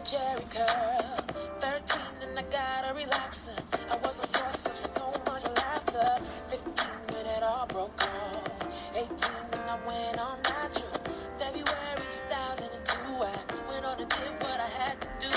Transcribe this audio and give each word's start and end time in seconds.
a 0.00 0.02
Jheri 0.02 0.46
curl. 0.50 1.34
13 1.60 2.28
and 2.28 2.38
I 2.38 2.42
got 2.42 2.90
a 2.90 2.94
relaxer. 2.94 3.58
I 3.90 3.96
was 3.98 4.18
a 4.22 4.26
source 4.26 4.66
of 4.66 4.76
so 4.76 5.10
much 5.26 5.44
laughter. 5.44 6.24
15 6.48 6.86
when 7.12 7.26
it 7.26 7.42
all 7.42 7.66
broke 7.66 8.00
off. 8.00 8.94
18 8.96 9.10
and 9.52 9.70
I 9.70 9.76
went 9.86 10.18
on 10.20 10.38
natural. 10.42 11.00
February 11.38 12.06
2002, 12.08 12.98
I 13.20 13.68
went 13.68 13.84
on 13.84 14.00
and 14.00 14.08
did 14.08 14.32
what 14.40 14.60
I 14.60 14.70
had 14.80 15.00
to 15.02 15.08
do. 15.20 15.32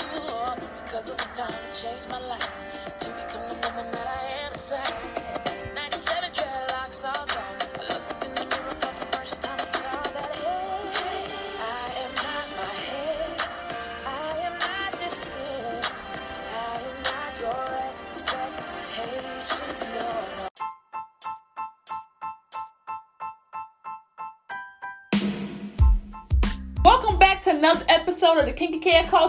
Because 0.84 1.10
it 1.10 1.16
was 1.18 1.30
time 1.32 1.52
to 1.52 1.82
change 1.82 2.08
my 2.08 2.20
life. 2.26 2.73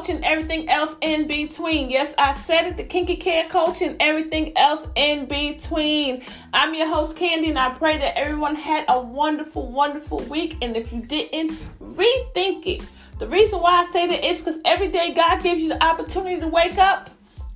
Coach 0.06 0.16
and 0.16 0.26
everything 0.26 0.70
else 0.70 0.98
in 1.02 1.26
between. 1.28 1.90
Yes, 1.90 2.14
I 2.18 2.34
said 2.34 2.68
it, 2.68 2.78
the 2.78 2.84
Kinky 2.84 3.16
Care 3.16 3.48
Coach 3.50 3.82
and 3.82 3.96
everything 4.00 4.56
else 4.56 4.88
in 4.96 5.26
between. 5.26 6.22
I'm 6.54 6.76
your 6.76 6.88
host, 6.88 7.18
Candy, 7.18 7.50
and 7.50 7.58
I 7.58 7.74
pray 7.74 7.98
that 7.98 8.18
everyone 8.18 8.56
had 8.56 8.86
a 8.88 9.02
wonderful, 9.02 9.72
wonderful 9.72 10.20
week. 10.26 10.58
And 10.62 10.76
if 10.76 10.94
you 10.94 11.02
didn't, 11.02 11.54
rethink 11.82 12.68
it. 12.68 12.84
The 13.18 13.28
reason 13.28 13.60
why 13.60 13.82
I 13.82 13.86
say 13.86 14.08
that 14.08 14.24
is 14.24 14.40
because 14.40 14.60
every 14.64 14.90
day 14.90 15.14
God 15.14 15.42
gives 15.42 15.62
you 15.62 15.70
the 15.70 15.84
opportunity 15.84 16.40
to 16.40 16.50
wake 16.50 16.78
up. 16.78 17.10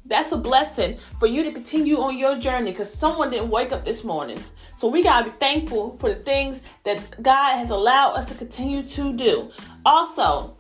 That's 0.06 0.32
a 0.32 0.38
blessing 0.38 0.98
for 1.20 1.28
you 1.28 1.44
to 1.44 1.52
continue 1.52 2.00
on 2.00 2.18
your 2.18 2.40
journey 2.40 2.72
because 2.72 2.92
someone 2.92 3.30
didn't 3.30 3.52
wake 3.52 3.72
up 3.72 3.86
this 3.86 4.04
morning. 4.04 4.44
So 4.76 4.88
we 4.88 5.04
got 5.04 5.24
to 5.24 5.32
be 5.32 5.38
thankful 5.38 5.98
for 5.98 6.10
the 6.10 6.20
things 6.20 6.64
that 6.84 7.22
God 7.22 7.58
has 7.58 7.70
allowed 7.70 8.14
us 8.14 8.26
to 8.28 8.34
continue 8.34 8.82
to 8.82 9.16
do. 9.16 9.52
Also, 9.86 10.56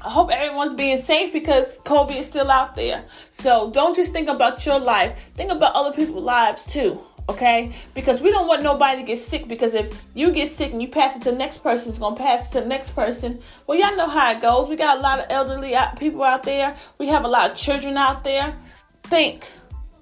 I 0.00 0.10
hope 0.10 0.30
everyone's 0.30 0.74
being 0.74 0.98
safe 0.98 1.32
because 1.32 1.78
COVID 1.78 2.16
is 2.16 2.26
still 2.26 2.50
out 2.50 2.76
there. 2.76 3.04
So 3.30 3.70
don't 3.70 3.96
just 3.96 4.12
think 4.12 4.28
about 4.28 4.64
your 4.64 4.78
life, 4.78 5.30
think 5.34 5.50
about 5.50 5.74
other 5.74 5.94
people's 5.94 6.24
lives 6.24 6.66
too. 6.66 7.02
Okay? 7.28 7.72
Because 7.94 8.22
we 8.22 8.30
don't 8.30 8.46
want 8.46 8.62
nobody 8.62 9.00
to 9.00 9.06
get 9.06 9.18
sick 9.18 9.48
because 9.48 9.74
if 9.74 10.04
you 10.14 10.32
get 10.32 10.48
sick 10.48 10.72
and 10.72 10.80
you 10.80 10.88
pass 10.88 11.16
it 11.16 11.22
to 11.22 11.30
the 11.32 11.36
next 11.36 11.58
person, 11.62 11.90
it's 11.90 11.98
to 11.98 12.14
pass 12.14 12.48
it 12.48 12.52
to 12.52 12.60
the 12.60 12.66
next 12.66 12.90
person. 12.90 13.40
Well, 13.66 13.78
y'all 13.78 13.96
know 13.96 14.08
how 14.08 14.30
it 14.30 14.40
goes. 14.40 14.68
We 14.68 14.76
got 14.76 14.98
a 14.98 15.00
lot 15.00 15.18
of 15.18 15.26
elderly 15.28 15.74
people 15.98 16.22
out 16.22 16.44
there, 16.44 16.76
we 16.98 17.08
have 17.08 17.24
a 17.24 17.28
lot 17.28 17.50
of 17.50 17.56
children 17.56 17.96
out 17.96 18.24
there. 18.24 18.56
Think, 19.02 19.44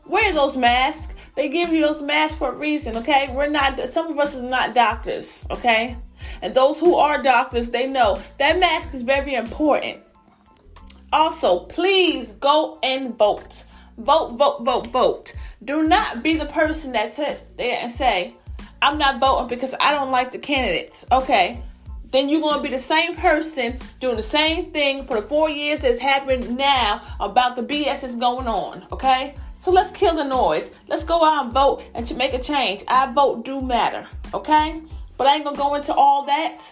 wear 0.07 0.33
those 0.33 0.57
masks. 0.57 1.15
They 1.37 1.49
give 1.49 1.71
you 1.71 1.83
those 1.83 2.01
masks 2.01 2.39
for 2.39 2.53
a 2.53 2.57
reason, 2.57 2.97
okay? 2.99 3.29
We're 3.31 3.49
not, 3.49 3.79
some 3.89 4.11
of 4.11 4.19
us 4.19 4.35
is 4.35 4.43
not 4.43 4.75
doctors, 4.75 5.47
okay? 5.51 5.97
And 6.43 6.55
those 6.55 6.81
who 6.81 6.97
are 6.97 7.23
doctors, 7.23 7.71
they 7.71 7.87
know 7.87 8.21
that 8.39 8.59
mask 8.59 8.95
is 8.95 9.03
very 9.03 9.35
important. 9.35 10.01
Also, 11.13 11.61
please 11.61 12.33
go 12.33 12.79
and 12.83 13.17
vote. 13.17 13.65
Vote, 13.99 14.33
vote, 14.37 14.63
vote, 14.63 14.87
vote. 14.89 15.35
Do 15.65 15.89
not 15.89 16.23
be 16.23 16.37
the 16.37 16.47
person 16.47 16.93
that 16.93 17.15
sits 17.15 17.45
there 17.57 17.79
and 17.81 17.91
say, 17.91 18.35
I'm 18.83 18.99
not 18.99 19.21
voting 19.21 19.49
because 19.49 19.75
I 19.81 19.93
don't 19.93 20.11
like 20.11 20.33
the 20.33 20.39
candidates. 20.39 21.07
Okay. 21.11 21.63
Then 22.11 22.29
you're 22.29 22.41
going 22.41 22.57
to 22.57 22.63
be 22.63 22.69
the 22.69 22.79
same 22.79 23.17
person 23.17 23.79
doing 24.01 24.17
the 24.17 24.23
same 24.23 24.71
thing 24.71 25.07
for 25.07 25.21
the 25.21 25.27
four 25.27 25.51
years 25.51 25.81
that's 25.81 25.99
happened 25.99 26.57
now 26.57 27.03
about 27.19 27.57
the 27.57 27.63
BS 27.63 28.03
that's 28.03 28.17
going 28.17 28.47
on. 28.47 28.87
Okay. 28.93 29.35
So 29.57 29.73
let's 29.73 29.91
kill 29.91 30.15
the 30.15 30.25
noise. 30.25 30.73
Let's 30.87 31.05
go 31.05 31.25
out 31.25 31.47
and 31.47 31.55
vote 31.55 31.83
and 31.95 32.07
to 32.07 32.15
make 32.15 32.35
a 32.35 32.39
change. 32.39 32.85
Our 32.89 33.13
vote 33.13 33.45
do 33.45 33.63
matter. 33.63 34.07
Okay. 34.35 34.83
But 35.17 35.27
I 35.27 35.37
ain't 35.37 35.45
to 35.47 35.55
go 35.55 35.75
into 35.75 35.95
all 35.95 36.27
that. 36.27 36.63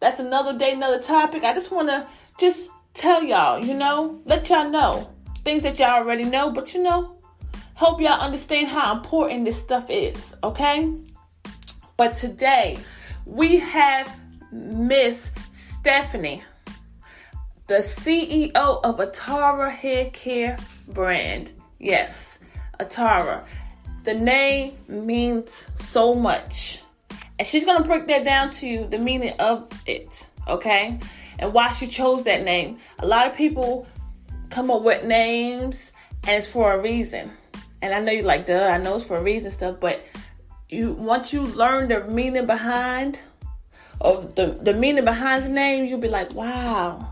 That's 0.00 0.18
another 0.18 0.58
day, 0.58 0.72
another 0.72 1.00
topic. 1.00 1.44
I 1.44 1.54
just 1.54 1.70
want 1.70 1.88
to 1.88 2.06
just 2.38 2.70
tell 2.94 3.22
y'all, 3.22 3.64
you 3.64 3.74
know, 3.74 4.20
let 4.24 4.48
y'all 4.48 4.68
know 4.68 5.12
things 5.44 5.62
that 5.62 5.78
y'all 5.78 5.90
already 5.90 6.24
know, 6.24 6.50
but 6.50 6.74
you 6.74 6.82
know, 6.82 7.16
help 7.74 8.00
y'all 8.00 8.20
understand 8.20 8.68
how 8.68 8.94
important 8.94 9.44
this 9.44 9.60
stuff 9.60 9.90
is, 9.90 10.34
okay? 10.44 10.92
But 11.96 12.14
today 12.14 12.78
we 13.26 13.58
have 13.58 14.16
Miss 14.52 15.34
Stephanie, 15.50 16.42
the 17.66 17.78
CEO 17.78 18.54
of 18.54 18.98
Atara 18.98 19.70
Hair 19.70 20.10
Care 20.10 20.58
brand. 20.88 21.50
Yes, 21.78 22.38
Atara. 22.78 23.44
The 24.04 24.14
name 24.14 24.76
means 24.88 25.66
so 25.76 26.14
much. 26.14 26.81
And 27.42 27.46
she's 27.48 27.64
going 27.64 27.82
to 27.82 27.88
break 27.88 28.06
that 28.06 28.24
down 28.24 28.50
to 28.50 28.86
the 28.88 28.98
meaning 28.98 29.34
of 29.40 29.68
it, 29.84 30.28
okay? 30.46 31.00
And 31.40 31.52
why 31.52 31.72
she 31.72 31.88
chose 31.88 32.22
that 32.22 32.44
name. 32.44 32.78
A 33.00 33.04
lot 33.04 33.26
of 33.26 33.34
people 33.34 33.84
come 34.48 34.70
up 34.70 34.82
with 34.82 35.04
names 35.04 35.90
and 36.22 36.36
it's 36.36 36.46
for 36.46 36.72
a 36.72 36.80
reason. 36.80 37.32
And 37.80 37.92
I 37.92 37.98
know 37.98 38.12
you're 38.12 38.22
like, 38.22 38.46
duh, 38.46 38.68
I 38.68 38.78
know 38.78 38.94
it's 38.94 39.02
for 39.02 39.16
a 39.16 39.22
reason 39.24 39.50
stuff, 39.50 39.78
but 39.80 40.04
you 40.68 40.92
once 40.92 41.32
you 41.32 41.42
learn 41.42 41.88
the 41.88 42.04
meaning 42.04 42.46
behind 42.46 43.18
or 44.00 44.20
the, 44.36 44.60
the 44.62 44.74
meaning 44.74 45.04
behind 45.04 45.42
the 45.42 45.48
name, 45.48 45.86
you'll 45.86 45.98
be 45.98 46.06
like, 46.06 46.32
wow, 46.34 47.08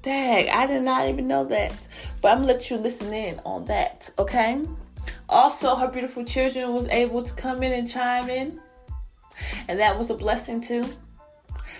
dang, 0.00 0.48
I 0.48 0.66
did 0.66 0.82
not 0.82 1.08
even 1.08 1.28
know 1.28 1.44
that. 1.44 1.74
But 2.22 2.32
I'm 2.32 2.38
gonna 2.38 2.54
let 2.54 2.70
you 2.70 2.78
listen 2.78 3.12
in 3.12 3.38
on 3.44 3.66
that, 3.66 4.08
okay? 4.18 4.62
Also, 5.28 5.74
her 5.74 5.88
beautiful 5.88 6.24
children 6.24 6.72
was 6.72 6.88
able 6.88 7.22
to 7.22 7.34
come 7.34 7.62
in 7.62 7.74
and 7.74 7.86
chime 7.86 8.30
in. 8.30 8.60
And 9.68 9.78
that 9.78 9.96
was 9.96 10.10
a 10.10 10.14
blessing 10.14 10.60
too. 10.60 10.84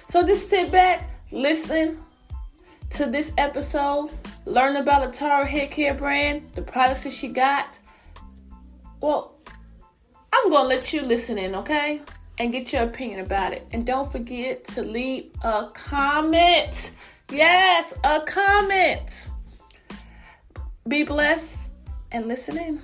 So 0.09 0.26
just 0.26 0.48
sit 0.48 0.70
back, 0.70 1.09
listen 1.32 1.98
to 2.91 3.06
this 3.06 3.32
episode, 3.38 4.10
learn 4.47 4.76
about 4.76 5.12
Atara 5.12 5.47
Hair 5.47 5.69
Care 5.69 5.94
brand, 5.94 6.50
the 6.54 6.62
products 6.62 7.04
that 7.04 7.12
she 7.12 7.28
got. 7.28 7.78
Well, 9.00 9.37
I'm 10.32 10.50
gonna 10.50 10.69
let 10.69 10.92
you 10.92 11.03
listen 11.03 11.38
in, 11.38 11.54
okay? 11.54 12.03
And 12.38 12.53
get 12.53 12.72
your 12.72 12.82
opinion 12.82 13.20
about 13.20 13.53
it. 13.53 13.66
And 13.72 13.86
don't 13.86 14.10
forget 14.10 14.65
to 14.66 14.82
leave 14.82 15.31
a 15.42 15.69
comment. 15.72 16.92
Yes, 17.31 17.98
a 18.04 18.21
comment. 18.21 19.31
Be 20.86 21.04
blessed 21.04 21.72
and 22.12 22.26
listen 22.26 22.59
in. 22.59 22.82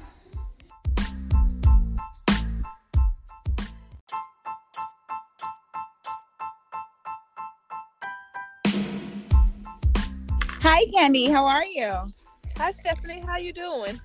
Hi, 10.62 10.84
Candy. 10.92 11.26
How 11.26 11.46
are 11.46 11.64
you? 11.64 12.12
Hi 12.58 12.70
Stephanie, 12.72 13.22
how 13.26 13.38
you 13.38 13.50
doing? 13.50 13.98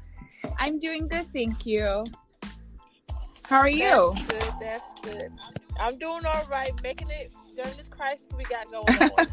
I'm 0.57 0.79
doing 0.79 1.09
good, 1.09 1.25
thank 1.25 1.65
you. 1.65 2.05
How 3.43 3.59
are 3.59 3.69
you? 3.69 4.13
That's 4.15 4.27
good. 4.27 4.53
That's 4.61 4.99
good. 5.01 5.31
I'm 5.77 5.97
doing 5.97 6.25
all 6.25 6.45
right, 6.49 6.71
making 6.81 7.09
it 7.09 7.33
during 7.57 7.75
this 7.75 7.89
crisis 7.89 8.25
we 8.37 8.45
got 8.45 8.71
going 8.71 8.87
on. 8.87 9.27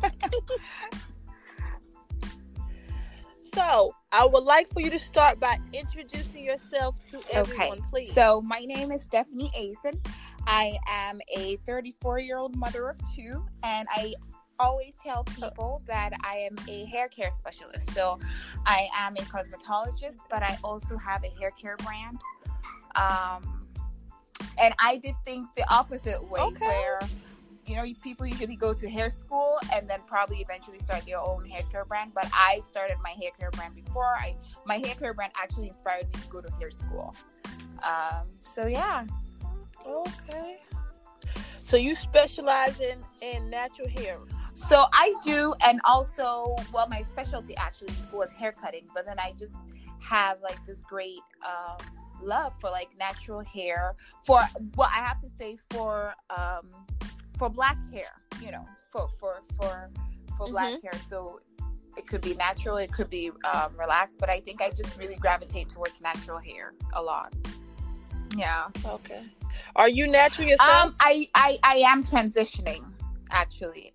so, 3.55 3.94
I 4.11 4.27
would 4.27 4.43
like 4.43 4.69
for 4.71 4.81
you 4.81 4.91
to 4.91 4.99
start 4.99 5.38
by 5.38 5.59
introducing 5.72 6.44
yourself 6.44 6.97
to 7.12 7.21
everyone, 7.31 7.78
okay. 7.78 7.81
please. 7.88 8.15
So, 8.15 8.43
my 8.43 8.65
name 8.66 8.91
is 8.91 9.03
Stephanie 9.03 9.53
Asen. 9.56 10.05
I 10.49 10.77
am 10.88 11.21
a 11.37 11.55
34 11.59 12.19
year 12.19 12.38
old 12.38 12.56
mother 12.56 12.88
of 12.88 12.97
two, 13.15 13.44
and 13.62 13.87
I 13.93 14.15
always 14.58 14.94
tell 15.02 15.24
people 15.24 15.82
that 15.86 16.10
I 16.24 16.37
am 16.50 16.56
a 16.69 16.84
hair 16.87 17.08
care 17.08 17.31
specialist. 17.31 17.93
So, 17.93 18.19
I 18.66 18.88
am 18.94 19.16
a 19.16 19.20
cosmetologist, 19.20 20.19
but 20.31 20.43
I 20.43 20.58
also 20.62 20.96
have 20.99 21.25
a 21.25 21.38
hair 21.40 21.50
care 21.50 21.76
brand. 21.78 22.20
Um, 22.96 23.66
and 24.60 24.75
I 24.78 24.99
did 24.99 25.14
things 25.25 25.49
the 25.56 25.64
opposite 25.72 26.22
way, 26.31 26.40
Okay. 26.40 26.66
where 26.66 27.00
you 27.66 27.76
know 27.76 27.84
people 28.02 28.26
usually 28.26 28.56
go 28.56 28.75
to 28.75 28.90
hair 28.90 29.08
school 29.08 29.56
and 29.72 29.88
then 29.88 30.00
probably 30.06 30.38
eventually 30.38 30.81
start 30.81 31.06
their 31.06 31.20
own 31.20 31.44
hair 31.48 31.62
care 31.70 31.84
brand. 31.84 32.12
But 32.14 32.28
I 32.32 32.60
started 32.62 32.96
my 33.02 33.10
hair 33.10 33.31
care 33.38 33.50
brand 33.52 33.75
before. 33.75 34.14
I 34.16 34.37
my 34.66 34.76
hair 34.76 34.94
care 34.96 35.14
brand 35.14 35.32
actually 35.40 35.69
inspired 35.69 36.06
me 36.14 36.20
to 36.22 36.28
go 36.28 36.40
to 36.40 36.50
hair 36.58 36.70
school. 36.70 37.14
Um, 37.82 38.26
so 38.43 38.66
yeah, 38.66 39.06
okay. 39.87 40.58
So 41.62 41.76
you 41.76 41.94
specialize 41.94 42.81
in 42.81 42.98
in 43.20 43.48
natural 43.48 43.88
hair. 43.88 44.19
So 44.69 44.85
I 44.93 45.14
do, 45.25 45.55
and 45.67 45.81
also, 45.85 46.56
well, 46.73 46.88
my 46.88 47.00
specialty 47.03 47.56
actually 47.56 47.93
was 48.12 48.32
hair 48.32 48.53
cutting, 48.53 48.87
but 48.94 49.05
then 49.05 49.17
I 49.19 49.32
just 49.37 49.56
have 50.03 50.41
like 50.41 50.64
this 50.64 50.81
great 50.81 51.20
um, 51.44 51.76
love 52.23 52.59
for 52.61 52.70
like 52.70 52.97
natural 52.99 53.41
hair. 53.41 53.94
For 54.25 54.41
well, 54.76 54.88
I 54.91 54.99
have 54.99 55.20
to 55.20 55.29
say 55.29 55.56
for 55.70 56.14
um, 56.37 56.69
for 57.38 57.50
black 57.50 57.76
hair, 57.93 58.12
you 58.41 58.50
know, 58.50 58.67
for 58.91 59.09
for 59.20 59.43
for 59.56 59.91
for 60.37 60.49
black 60.49 60.81
hair. 60.82 60.93
So 61.08 61.41
it 61.97 62.06
could 62.06 62.23
be 62.23 62.35
natural, 62.35 62.76
it 62.79 62.93
could 62.93 63.11
be 63.11 63.31
um, 63.53 63.76
relaxed, 63.79 64.19
but 64.19 64.31
I 64.31 64.41
think 64.41 64.62
I 64.62 64.70
just 64.70 64.97
really 64.99 65.17
gravitate 65.17 65.69
towards 65.69 66.00
natural 66.00 66.38
hair 66.38 66.73
a 66.94 67.03
lot. 67.03 67.35
Yeah. 68.37 68.69
Okay. 68.87 69.25
Are 69.76 69.88
you 69.88 70.06
natural 70.06 70.49
yourself? 70.49 70.87
Um, 70.87 70.97
I, 71.00 71.29
I 71.35 71.58
I 71.62 71.75
am 71.87 72.03
transitioning 72.03 72.85
actually. 73.31 73.93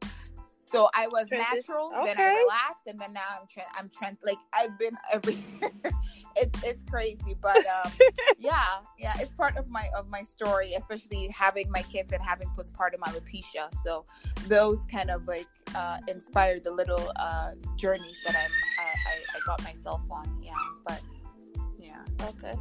So 0.67 0.89
I 0.93 1.07
was 1.07 1.29
Transi- 1.29 1.55
natural, 1.55 1.91
then. 2.03 2.17
I 2.19 2.35
relaxed, 2.43 2.87
and 2.87 2.99
then 2.99 3.13
now 3.13 3.21
I'm 3.39 3.47
trend. 3.47 3.69
I'm 3.73 3.89
trend. 3.89 4.17
Like 4.21 4.37
I've 4.51 4.77
been 4.77 4.97
every. 5.13 5.37
it's 6.35 6.61
it's 6.61 6.83
crazy, 6.83 7.37
but 7.41 7.65
um, 7.67 7.91
yeah, 8.37 8.63
yeah, 8.99 9.13
it's 9.19 9.31
part 9.33 9.55
of 9.55 9.69
my 9.69 9.87
of 9.95 10.09
my 10.09 10.21
story, 10.23 10.73
especially 10.73 11.29
having 11.29 11.71
my 11.71 11.83
kids 11.83 12.11
and 12.11 12.21
having 12.21 12.49
postpartum 12.49 12.99
alopecia. 13.05 13.73
So 13.75 14.03
those 14.49 14.83
kind 14.91 15.09
of 15.09 15.25
like 15.25 15.47
uh, 15.73 15.99
inspired 16.09 16.65
the 16.65 16.71
little 16.71 17.13
uh, 17.15 17.51
journeys 17.77 18.19
that 18.25 18.35
I'm 18.35 18.51
uh, 18.51 18.97
I, 19.07 19.37
I 19.37 19.39
got 19.45 19.63
myself 19.63 20.01
on. 20.11 20.37
Yeah, 20.43 20.51
but 20.85 21.01
yeah. 21.79 22.03
okay. 22.23 22.55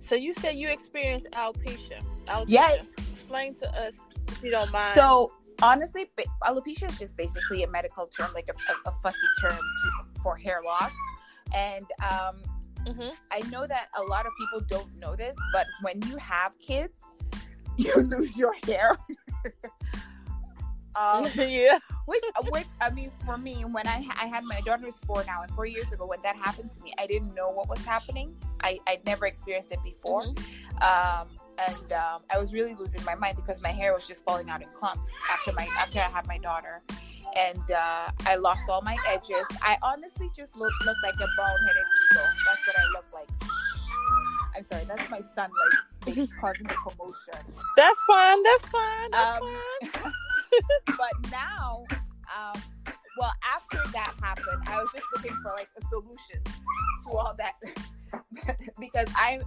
So 0.00 0.16
you 0.16 0.34
said 0.34 0.56
you 0.56 0.70
experienced 0.70 1.28
alopecia. 1.32 2.02
alopecia. 2.26 2.44
Yeah. 2.48 2.76
Explain 3.12 3.54
to 3.54 3.80
us 3.80 4.00
if 4.26 4.42
you 4.42 4.50
don't 4.50 4.72
mind. 4.72 4.96
So 4.96 5.32
honestly, 5.62 6.10
alopecia 6.42 6.88
is 6.88 6.98
just 6.98 7.16
basically 7.16 7.62
a 7.62 7.68
medical 7.68 8.06
term, 8.06 8.32
like 8.34 8.48
a, 8.48 8.72
a, 8.72 8.90
a 8.90 8.92
fussy 9.02 9.18
term 9.40 9.58
to, 9.58 10.20
for 10.22 10.36
hair 10.36 10.60
loss. 10.64 10.92
And 11.54 11.86
um, 12.02 12.42
Mhm. 12.86 13.12
I 13.30 13.40
know 13.50 13.66
that 13.66 13.88
a 13.96 14.02
lot 14.02 14.26
of 14.26 14.32
people 14.38 14.60
don't 14.68 14.94
know 14.98 15.16
this, 15.16 15.36
but 15.52 15.66
when 15.80 16.02
you 16.02 16.16
have 16.18 16.58
kids, 16.58 16.98
you 17.76 17.94
lose 17.96 18.36
your 18.36 18.54
hair. 18.66 18.96
um, 20.96 21.26
yeah. 21.34 21.78
which, 22.04 22.22
which, 22.50 22.66
I 22.80 22.90
mean, 22.90 23.10
for 23.24 23.38
me, 23.38 23.64
when 23.64 23.88
I, 23.88 24.06
I 24.20 24.26
had 24.26 24.44
my 24.44 24.60
daughter 24.60 24.86
is 24.86 24.98
four 25.00 25.24
now, 25.26 25.42
and 25.42 25.50
four 25.52 25.66
years 25.66 25.92
ago, 25.92 26.06
when 26.06 26.20
that 26.22 26.36
happened 26.36 26.70
to 26.72 26.82
me, 26.82 26.92
I 26.98 27.06
didn't 27.06 27.34
know 27.34 27.50
what 27.50 27.68
was 27.68 27.84
happening. 27.84 28.36
I, 28.62 28.78
I'd 28.86 29.04
never 29.06 29.26
experienced 29.26 29.72
it 29.72 29.82
before. 29.82 30.24
Um, 30.82 31.28
and 31.58 31.92
um, 31.92 32.22
I 32.32 32.38
was 32.38 32.52
really 32.52 32.74
losing 32.74 33.04
my 33.04 33.14
mind 33.14 33.36
because 33.36 33.60
my 33.62 33.70
hair 33.70 33.92
was 33.92 34.06
just 34.06 34.24
falling 34.24 34.48
out 34.50 34.62
in 34.62 34.68
clumps 34.74 35.10
after 35.30 35.52
my 35.52 35.66
after 35.78 35.98
I 36.00 36.04
had 36.04 36.26
my 36.26 36.38
daughter, 36.38 36.82
and 37.36 37.70
uh, 37.70 38.10
I 38.26 38.36
lost 38.36 38.68
all 38.68 38.82
my 38.82 38.96
edges. 39.08 39.46
I 39.62 39.78
honestly 39.82 40.30
just 40.36 40.56
looked 40.56 40.74
look 40.84 40.96
like 41.02 41.14
a 41.14 41.28
bald-headed 41.36 41.84
eagle. 42.12 42.26
That's 42.46 42.66
what 42.66 42.78
I 42.78 42.84
look 42.92 43.06
like. 43.12 43.28
I'm 44.56 44.64
sorry, 44.64 44.84
that's 44.84 45.10
my 45.10 45.20
son 45.20 45.50
like 46.04 46.14
he's 46.14 46.32
causing 46.40 46.66
the 46.66 46.74
commotion. 46.74 47.52
That's 47.76 48.00
fine. 48.06 48.42
That's 48.42 48.68
fine. 48.68 49.10
That's 49.10 49.42
Um, 49.42 49.58
fine. 49.92 50.12
but 50.86 51.30
now, 51.32 51.84
um, 52.36 52.60
well, 53.18 53.32
after 53.54 53.78
that 53.92 54.14
happened, 54.22 54.62
I 54.66 54.80
was 54.80 54.90
just 54.92 55.06
looking 55.14 55.36
for 55.42 55.52
like 55.56 55.68
a 55.76 55.86
solution 55.88 56.42
to 56.44 57.10
all 57.10 57.34
that 57.38 57.54
because 58.78 59.08
I'm 59.16 59.42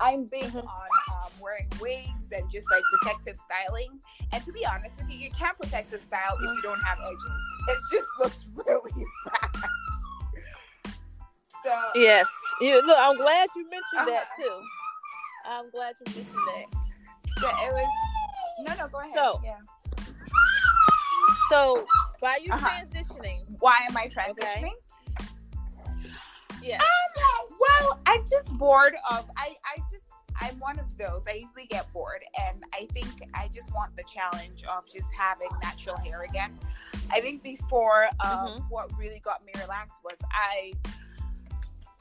I'm 0.00 0.24
big 0.26 0.44
Mhm. 0.44 0.64
on 0.64 0.88
um, 1.10 1.30
wearing 1.40 1.68
wigs 1.80 2.30
and 2.32 2.48
just 2.50 2.70
like 2.70 2.82
protective 3.00 3.36
styling. 3.36 4.00
And 4.32 4.44
to 4.44 4.52
be 4.52 4.64
honest 4.66 4.96
with 4.98 5.10
you, 5.10 5.18
you 5.18 5.30
can't 5.30 5.58
protective 5.58 6.00
style 6.02 6.36
if 6.36 6.54
you 6.56 6.62
don't 6.62 6.80
have 6.80 6.98
edges. 7.00 7.42
It 7.68 7.78
just 7.92 8.08
looks 8.18 8.44
really 8.54 8.92
bad. 9.24 9.50
So 11.64 11.74
Yes. 11.94 12.30
You, 12.60 12.84
look, 12.86 12.96
I'm 12.98 13.16
glad 13.16 13.48
you 13.56 13.62
mentioned 13.68 14.08
that 14.14 14.28
Uh-huh. 14.28 14.36
too. 14.42 14.62
I'm 15.46 15.70
glad 15.70 15.94
you 16.00 16.04
mentioned 16.14 16.34
that. 16.46 16.66
yeah, 17.42 17.66
it 17.66 17.72
was. 17.72 17.88
No, 18.68 18.74
no, 18.74 18.88
go 18.88 18.98
ahead. 19.00 19.14
So- 19.14 19.40
yeah. 19.44 19.56
So, 21.48 21.86
by 22.20 22.36
you 22.42 22.52
Uh-huh. 22.52 22.68
transitioning, 22.68 23.44
Why 23.60 23.80
am 23.88 23.96
I 23.96 24.06
transitioning? 24.08 24.72
Yeah. 26.62 26.78
Well, 27.60 28.00
I'm 28.06 28.22
just 28.28 28.52
bored 28.56 28.94
of 29.10 29.28
I 29.36 29.56
I 29.64 29.80
just 29.90 30.04
I'm 30.40 30.58
one 30.60 30.78
of 30.78 30.96
those. 30.96 31.22
I 31.26 31.34
easily 31.36 31.66
get 31.68 31.92
bored 31.92 32.22
and 32.48 32.62
I 32.72 32.86
think 32.92 33.08
I 33.34 33.48
just 33.48 33.74
want 33.74 33.96
the 33.96 34.04
challenge 34.04 34.64
of 34.64 34.84
just 34.92 35.12
having 35.12 35.48
natural 35.62 35.96
hair 35.96 36.22
again. 36.22 36.56
I 37.10 37.20
think 37.20 37.42
before 37.42 38.06
um, 38.24 38.64
what 38.68 38.96
really 38.96 39.18
got 39.18 39.44
me 39.44 39.52
relaxed 39.60 39.96
was 40.04 40.16
I 40.30 40.72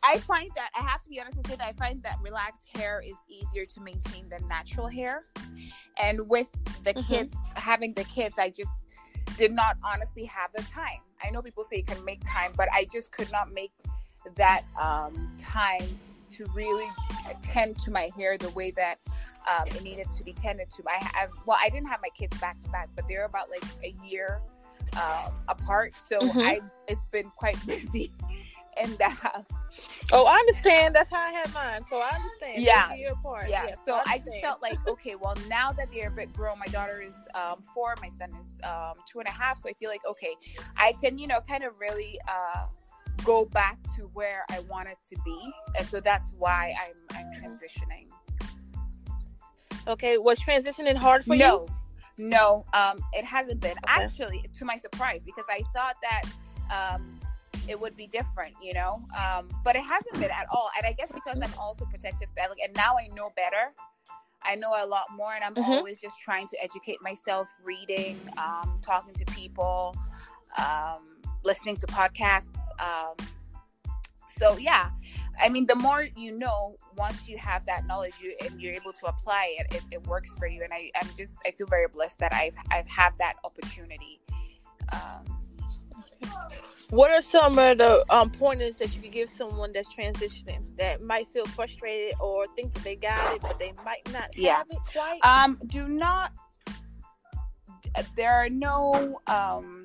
I 0.04 0.20
find 0.20 0.52
that 0.56 0.70
I 0.80 0.84
have 0.84 1.02
to 1.02 1.10
be 1.10 1.20
honest 1.20 1.38
and 1.38 1.48
say 1.48 1.56
that 1.56 1.68
I 1.68 1.74
find 1.74 2.02
that 2.04 2.18
relaxed 2.22 2.66
hair 2.76 3.02
is 3.04 3.16
easier 3.28 3.66
to 3.66 3.82
maintain 3.82 4.30
than 4.30 4.48
natural 4.48 4.88
hair. 4.88 5.24
And 6.02 6.30
with 6.30 6.48
the 6.84 6.94
Mhm. 6.94 7.08
kids 7.08 7.34
having 7.56 7.94
the 7.94 8.04
kids, 8.04 8.38
I 8.38 8.52
just 8.52 8.70
did 9.38 9.52
not 9.52 9.78
honestly 9.84 10.26
have 10.26 10.52
the 10.54 10.62
time. 10.64 11.02
I 11.24 11.32
know 11.32 11.42
people 11.42 11.64
say 11.64 11.78
you 11.78 11.84
can 11.84 12.04
make 12.06 12.24
time, 12.24 12.54
but 12.56 12.70
I 12.72 12.86
just 12.86 13.12
could 13.12 13.32
not 13.32 13.52
make 13.52 13.72
that 14.36 14.64
um, 14.80 15.32
time 15.38 15.88
to 16.30 16.46
really 16.54 16.88
tend 17.42 17.80
to 17.80 17.92
my 17.92 18.10
hair 18.18 18.38
the 18.38 18.50
way 18.50 18.72
that 18.72 19.00
um, 19.48 19.68
it 19.68 19.82
needed 19.82 20.12
to 20.12 20.24
be 20.24 20.34
tended 20.34 20.70
to. 20.76 20.84
I 20.88 20.98
have 21.18 21.30
well, 21.46 21.58
I 21.60 21.70
didn't 21.70 21.88
have 21.88 22.02
my 22.02 22.10
kids 22.10 22.38
back 22.40 22.60
to 22.62 22.70
back, 22.70 22.90
but 22.96 23.08
they're 23.08 23.26
about 23.26 23.50
like 23.50 23.64
a 23.84 23.94
year 24.06 24.42
um, 24.96 25.34
apart, 25.48 25.94
so 25.98 26.20
Mhm. 26.20 26.42
I 26.46 26.60
it's 26.88 27.06
been 27.12 27.30
quite 27.36 27.58
busy 27.68 28.12
in 28.82 28.96
the 28.98 29.10
house. 29.10 29.52
Oh, 30.12 30.26
I 30.26 30.36
understand. 30.36 30.96
That's 30.96 31.10
how 31.10 31.20
I 31.20 31.32
had 31.32 31.54
mine. 31.54 31.84
So 31.90 32.00
I 32.00 32.10
understand. 32.10 32.64
Yeah. 32.64 32.94
Yeah, 33.50 33.66
Yes, 33.66 33.80
so 33.86 34.00
I 34.06 34.18
just 34.20 34.40
felt 34.42 34.62
like 34.62 34.78
okay, 34.88 35.16
well 35.16 35.36
now 35.48 35.72
that 35.74 35.88
they're 35.94 36.10
a 36.10 36.12
bit 36.12 36.34
grown, 36.34 36.60
my 36.60 36.68
daughter 36.68 37.02
is 37.02 37.16
um, 37.36 37.62
four, 37.74 37.96
my 38.02 38.10
son 38.10 38.32
is 38.40 38.50
um, 38.64 38.96
two 39.12 39.20
and 39.20 39.28
a 39.28 39.32
half, 39.32 39.60
so 39.60 39.70
I 39.70 39.74
feel 39.74 39.90
like 39.90 40.06
okay, 40.06 40.36
I 40.76 40.94
can 41.02 41.18
you 41.18 41.28
know 41.28 41.40
kind 41.48 41.64
of 41.64 41.80
really. 41.80 42.20
Uh, 42.28 42.66
go 43.24 43.46
back 43.46 43.78
to 43.96 44.04
where 44.14 44.46
I 44.50 44.60
wanted 44.62 44.98
to 45.10 45.16
be, 45.24 45.52
and 45.78 45.88
so 45.88 46.00
that's 46.00 46.34
why 46.38 46.74
I'm 46.82 47.18
I'm 47.18 47.32
transitioning. 47.32 48.08
Okay. 49.88 50.18
Was 50.18 50.40
transitioning 50.40 50.96
hard 50.96 51.24
for 51.24 51.34
you? 51.34 51.40
no, 51.40 51.68
no, 52.18 52.66
um, 52.74 53.00
it 53.14 53.24
hasn't 53.24 53.60
been 53.62 53.72
Okay. 53.72 54.04
actually 54.04 54.44
to 54.56 54.66
my 54.66 54.76
surprise 54.76 55.22
because 55.26 55.46
I 55.50 55.62
thought 55.74 55.96
that 56.02 56.24
um, 56.70 57.20
it 57.68 57.80
would 57.80 57.96
be 57.96 58.08
different, 58.08 58.54
you 58.62 58.74
know, 58.74 59.02
um, 59.18 59.50
but 59.64 59.76
it 59.76 59.84
hasn't 59.84 60.20
been 60.20 60.32
at 60.32 60.46
all. 60.52 60.70
And 60.78 60.86
I 60.86 60.92
guess 60.94 61.10
because 61.14 61.40
I'm 61.42 61.54
also 61.60 61.86
protective 61.86 62.30
and 62.38 62.74
now 62.76 62.96
I 62.98 63.08
know 63.16 63.32
better. 63.36 63.74
I 64.44 64.56
know 64.56 64.72
a 64.84 64.86
lot 64.86 65.06
more, 65.12 65.34
and 65.34 65.44
I'm 65.44 65.56
Mhm. 65.56 65.78
always 65.78 66.00
just 66.00 66.20
trying 66.20 66.48
to 66.48 66.64
educate 66.64 67.02
myself, 67.02 67.50
reading, 67.64 68.28
um, 68.38 68.80
talking 68.82 69.14
to 69.16 69.26
people, 69.34 69.96
um, 70.58 71.17
listening 71.44 71.78
to 71.78 71.88
podcasts. 71.88 72.46
Um, 72.80 73.16
so 74.30 74.58
yeah, 74.58 74.92
I 75.42 75.50
mean, 75.50 75.66
the 75.66 75.76
more 75.76 76.08
you 76.16 76.32
know, 76.32 76.76
once 76.96 77.28
you 77.28 77.38
have 77.38 77.66
that 77.66 77.86
knowledge, 77.88 78.14
you 78.22 78.36
and 78.44 78.62
you're 78.62 78.74
able 78.76 78.94
to 78.94 79.06
apply 79.08 79.56
it, 79.60 79.76
it, 79.76 79.84
it 79.92 80.08
works 80.08 80.36
for 80.36 80.48
you. 80.48 80.64
And 80.64 80.74
I, 80.74 80.92
I'm 81.00 81.10
just, 81.18 81.34
I 81.46 81.52
feel 81.52 81.68
very 81.68 81.88
blessed 81.88 82.20
that 82.20 82.34
I've, 82.34 82.56
I've 82.72 82.88
had 82.88 83.12
that 83.20 83.36
opportunity. 83.44 84.20
Um. 84.92 85.34
What 86.90 87.12
are 87.12 87.22
some 87.22 87.60
of 87.60 87.80
the 87.80 88.06
um, 88.10 88.30
pointers 88.30 88.78
that 88.78 88.96
you 88.96 89.02
could 89.02 89.12
give 89.12 89.30
someone 89.30 89.74
that's 89.74 89.94
transitioning 89.94 90.64
that 90.78 91.04
might 91.04 91.28
feel 91.34 91.46
frustrated 91.46 92.14
or 92.22 92.48
think 92.56 92.74
that 92.74 92.84
they 92.86 92.96
got 92.96 93.36
it, 93.36 93.42
but 93.42 93.60
they 93.60 93.74
might 93.84 94.10
not 94.14 94.30
Yeah. 94.38 94.58
have 94.60 94.68
it 94.70 94.80
quite? 94.94 95.20
um, 95.24 95.60
do 95.68 95.88
not. 95.90 96.32
There 98.16 98.32
are 98.32 98.50
no. 98.50 99.20
Um, 99.28 99.77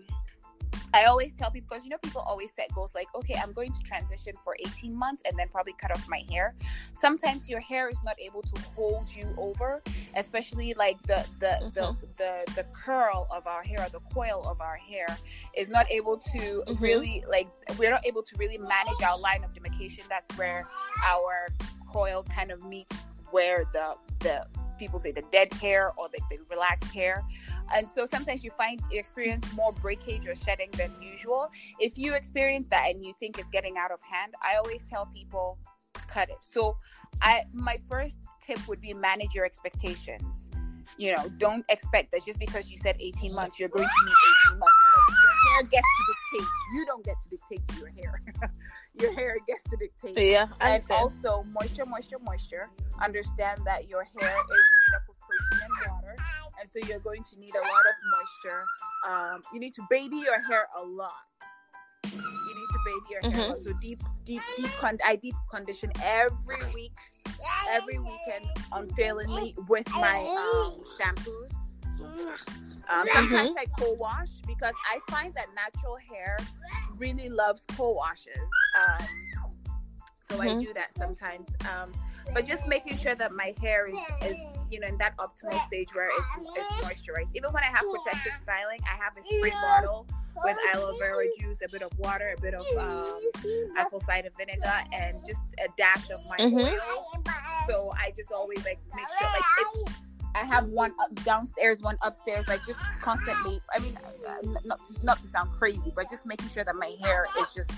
I 0.95 1.05
always 1.05 1.33
tell 1.33 1.51
people 1.51 1.69
because 1.71 1.85
you 1.85 1.91
know 1.91 1.99
people 2.03 2.21
always 2.23 2.53
set 2.53 2.73
goals 2.75 2.95
like, 2.95 3.09
okay, 3.15 3.35
I'm 3.43 3.53
going 3.53 3.73
to 3.73 3.81
transition 3.83 4.35
for 4.45 4.57
18 4.61 4.95
months 4.95 5.23
and 5.27 5.39
then 5.39 5.49
probably 5.49 5.73
cut 5.81 5.91
off 5.91 6.07
my 6.09 6.23
hair. 6.31 6.55
Sometimes 6.95 7.49
your 7.49 7.61
hair 7.61 7.89
is 7.89 8.03
not 8.05 8.17
able 8.21 8.43
to 8.43 8.61
hold 8.77 9.09
you 9.15 9.35
over, 9.39 9.83
especially 10.17 10.75
like 10.75 11.01
the 11.03 11.27
the 11.41 11.71
the, 11.75 11.97
the 12.19 12.53
the 12.55 12.65
curl 12.73 13.27
of 13.31 13.47
our 13.47 13.63
hair 13.63 13.81
or 13.85 13.89
the 13.89 14.01
coil 14.13 14.47
of 14.47 14.61
our 14.61 14.77
hair 14.77 15.07
is 15.57 15.69
not 15.69 15.91
able 15.91 16.19
to 16.19 16.63
Mhm. 16.67 16.81
really 16.81 17.25
like 17.29 17.49
we're 17.79 17.91
not 17.91 18.05
able 18.07 18.23
to 18.23 18.37
really 18.37 18.59
manage 18.59 19.01
our 19.05 19.19
line 19.19 19.43
of 19.45 19.55
demarcation. 19.55 20.05
That's 20.09 20.29
where 20.37 20.67
our 21.07 21.49
coil 21.91 22.23
kind 22.25 22.51
of 22.51 22.63
meets 22.65 22.97
where 23.31 23.65
the 23.73 23.97
the 24.21 24.47
people 24.79 24.99
say 24.99 25.13
the 25.13 25.23
dead 25.31 25.53
hair 25.55 25.93
or 25.97 26.09
the, 26.09 26.21
the 26.31 26.39
relaxed 26.51 26.93
hair 26.93 27.23
and 27.75 27.91
so 27.91 28.07
sometimes 28.07 28.45
you 28.45 28.51
find 28.51 28.81
you 28.91 28.99
experience 28.99 29.51
more 29.55 29.73
breakage 29.73 30.27
or 30.27 30.35
shedding 30.35 30.71
than 30.77 30.91
usual. 31.01 31.51
If 31.79 31.99
you 31.99 32.15
experience 32.15 32.69
that 32.69 32.87
and 32.91 33.05
you 33.05 33.15
think 33.19 33.39
it's 33.39 33.51
getting 33.51 33.77
out 33.79 33.91
of 33.91 34.01
hand 34.03 34.35
i 34.43 34.57
always 34.57 34.85
tell 34.85 35.07
people 35.07 35.59
cut 36.09 36.29
it. 36.29 36.39
So 36.41 36.77
i 37.21 37.43
my 37.53 37.77
first 37.89 38.19
tip 38.43 38.67
would 38.69 38.81
be 38.81 38.95
manage 38.95 39.35
your 39.35 39.45
expectations. 39.45 40.49
You 40.99 41.17
know 41.17 41.29
don't 41.39 41.65
expect 41.69 42.13
that 42.13 42.25
just 42.25 42.39
because 42.39 42.71
you 42.71 42.77
said 42.77 42.97
18 43.01 43.35
months 43.35 43.59
you're 43.59 43.69
going 43.69 43.89
to 43.89 44.05
need 44.05 44.15
18 44.51 44.59
months 44.59 44.77
because 44.85 45.17
your 45.25 45.55
hair 45.55 45.63
gets 45.71 45.87
to 45.97 46.03
dictate. 46.13 46.49
You 46.75 46.85
don't 46.87 47.05
get 47.05 47.15
to 47.23 47.29
dictate 47.31 47.69
to 47.69 47.75
your 47.79 47.91
hair. 47.91 48.21
Your 49.01 49.15
hair 49.15 49.39
gets 49.49 49.63
to 49.71 49.77
dictate. 49.79 50.31
Yeah, 50.31 50.49
and 50.61 50.83
also 50.91 51.45
moisture, 51.51 51.87
moisture, 51.87 52.19
moisture. 52.19 52.69
Understand 53.01 53.63
that 53.65 53.89
your 53.89 54.05
hair 54.05 54.37
is 54.37 54.67
made 54.81 54.97
up 54.97 55.09
of 55.09 55.17
protein 55.51 55.69
and 55.87 55.93
water, 55.93 56.17
and 56.61 56.71
so 56.71 56.79
you're 56.89 57.01
going 57.01 57.23
to 57.23 57.39
need 57.39 57.55
a 57.55 57.61
lot 57.61 57.85
of 57.87 57.95
moisture. 58.13 58.65
Um, 59.09 59.43
you 59.53 59.61
need 59.61 59.75
to 59.75 59.83
baby 59.91 60.17
your 60.17 60.41
hair 60.43 60.69
a 60.77 60.83
lot. 60.87 61.13
You 62.05 62.19
need 62.19 62.69
to 62.71 62.79
bathe 62.85 63.11
your 63.11 63.31
hair. 63.33 63.57
So 63.65 63.73
deep, 63.81 64.01
deep, 64.25 64.43
deep. 64.57 64.67
Con- 64.79 64.99
I 65.05 65.17
deep 65.17 65.35
condition 65.51 65.91
every 66.03 66.57
week, 66.75 66.93
every 67.71 67.99
weekend, 67.99 68.45
unfailingly 68.73 69.55
with 69.69 69.89
my 69.91 70.27
um, 70.39 70.77
shampoos. 70.99 71.51
Um, 72.89 73.07
sometimes 73.13 73.51
I 73.57 73.67
co-wash 73.79 74.29
because 74.47 74.75
I 74.93 74.99
find 75.11 75.33
that 75.35 75.47
natural 75.55 75.97
hair 76.13 76.37
really 76.99 77.29
loves 77.29 77.65
co-washes. 77.77 78.37
Um, 78.77 79.07
so 80.31 80.41
I 80.41 80.49
Mhm. 80.49 80.61
do 80.61 80.75
that 80.75 80.97
sometimes. 80.97 81.49
Um, 81.73 81.93
but 82.35 82.47
just 82.47 82.67
making 82.67 82.97
sure 82.97 83.15
that 83.15 83.33
my 83.33 83.55
hair 83.61 83.87
is, 83.87 83.99
is 84.25 84.37
you 84.71 84.81
know 84.81 84.87
in 84.87 84.97
that 84.99 85.17
optimal 85.19 85.65
stage 85.67 85.89
where 85.95 86.09
it's, 86.09 86.39
it's 86.57 86.73
moisturized. 86.85 87.29
Even 87.35 87.51
when 87.53 87.63
I 87.63 87.67
have 87.67 87.83
protective 88.05 88.33
styling, 88.43 88.79
I 88.85 88.97
have 89.03 89.17
a 89.17 89.23
spray 89.23 89.51
bottle 89.51 90.07
with 90.45 90.57
aloe 90.75 90.97
vera 90.99 91.25
juice, 91.39 91.59
a 91.65 91.69
bit 91.71 91.83
of 91.83 91.93
water, 91.99 92.35
a 92.37 92.41
bit 92.41 92.55
of 92.55 92.65
um, 92.79 93.21
apple 93.77 94.01
cider 94.01 94.31
vinegar, 94.39 94.73
and 94.93 95.17
just 95.27 95.41
a 95.59 95.69
dash 95.77 96.09
of 96.11 96.21
my 96.29 96.39
Mhm. 96.39 96.73
oil. 96.73 97.23
So 97.69 97.93
I 97.99 98.13
just 98.17 98.33
always 98.33 98.65
like 98.65 98.79
make 98.95 99.07
sure 99.19 99.29
like 99.29 99.43
it's. 99.85 99.95
I 100.35 100.45
have 100.45 100.65
one 100.69 100.95
up 100.99 101.15
downstairs, 101.25 101.83
one 101.83 101.99
upstairs, 102.01 102.49
like 102.49 102.65
just 102.67 102.79
constantly. 103.03 103.61
I 103.77 103.79
mean, 103.81 103.99
uh, 104.27 104.37
not 104.65 104.81
not 105.03 105.21
to 105.21 105.27
sound 105.27 105.51
crazy, 105.53 105.93
but 105.95 106.09
just 106.09 106.25
making 106.25 106.49
sure 106.49 106.65
that 106.65 106.75
my 106.75 106.97
hair 107.03 107.27
is 107.43 107.49
just 107.55 107.71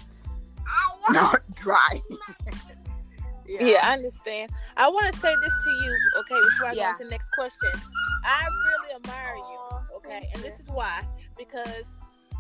not 1.11 1.41
dry. 1.57 2.01
Yeah. 3.47 3.81
I 3.83 3.93
understand. 3.95 4.51
I 4.77 4.89
want 4.89 5.13
to 5.13 5.19
say 5.19 5.35
this 5.43 5.53
to 5.65 5.71
you, 5.71 5.97
okay, 6.19 6.41
before 6.51 6.69
I 6.69 6.73
Yeah. 6.73 6.85
go 6.85 6.91
into 6.91 7.05
the 7.05 7.11
next 7.11 7.31
question. 7.33 7.71
I 8.25 8.47
really 8.47 8.95
admire 8.95 9.37
you, 9.37 9.79
okay, 9.97 10.29
and 10.33 10.43
this 10.43 10.59
is 10.61 10.69
why 10.69 11.03
because 11.37 11.85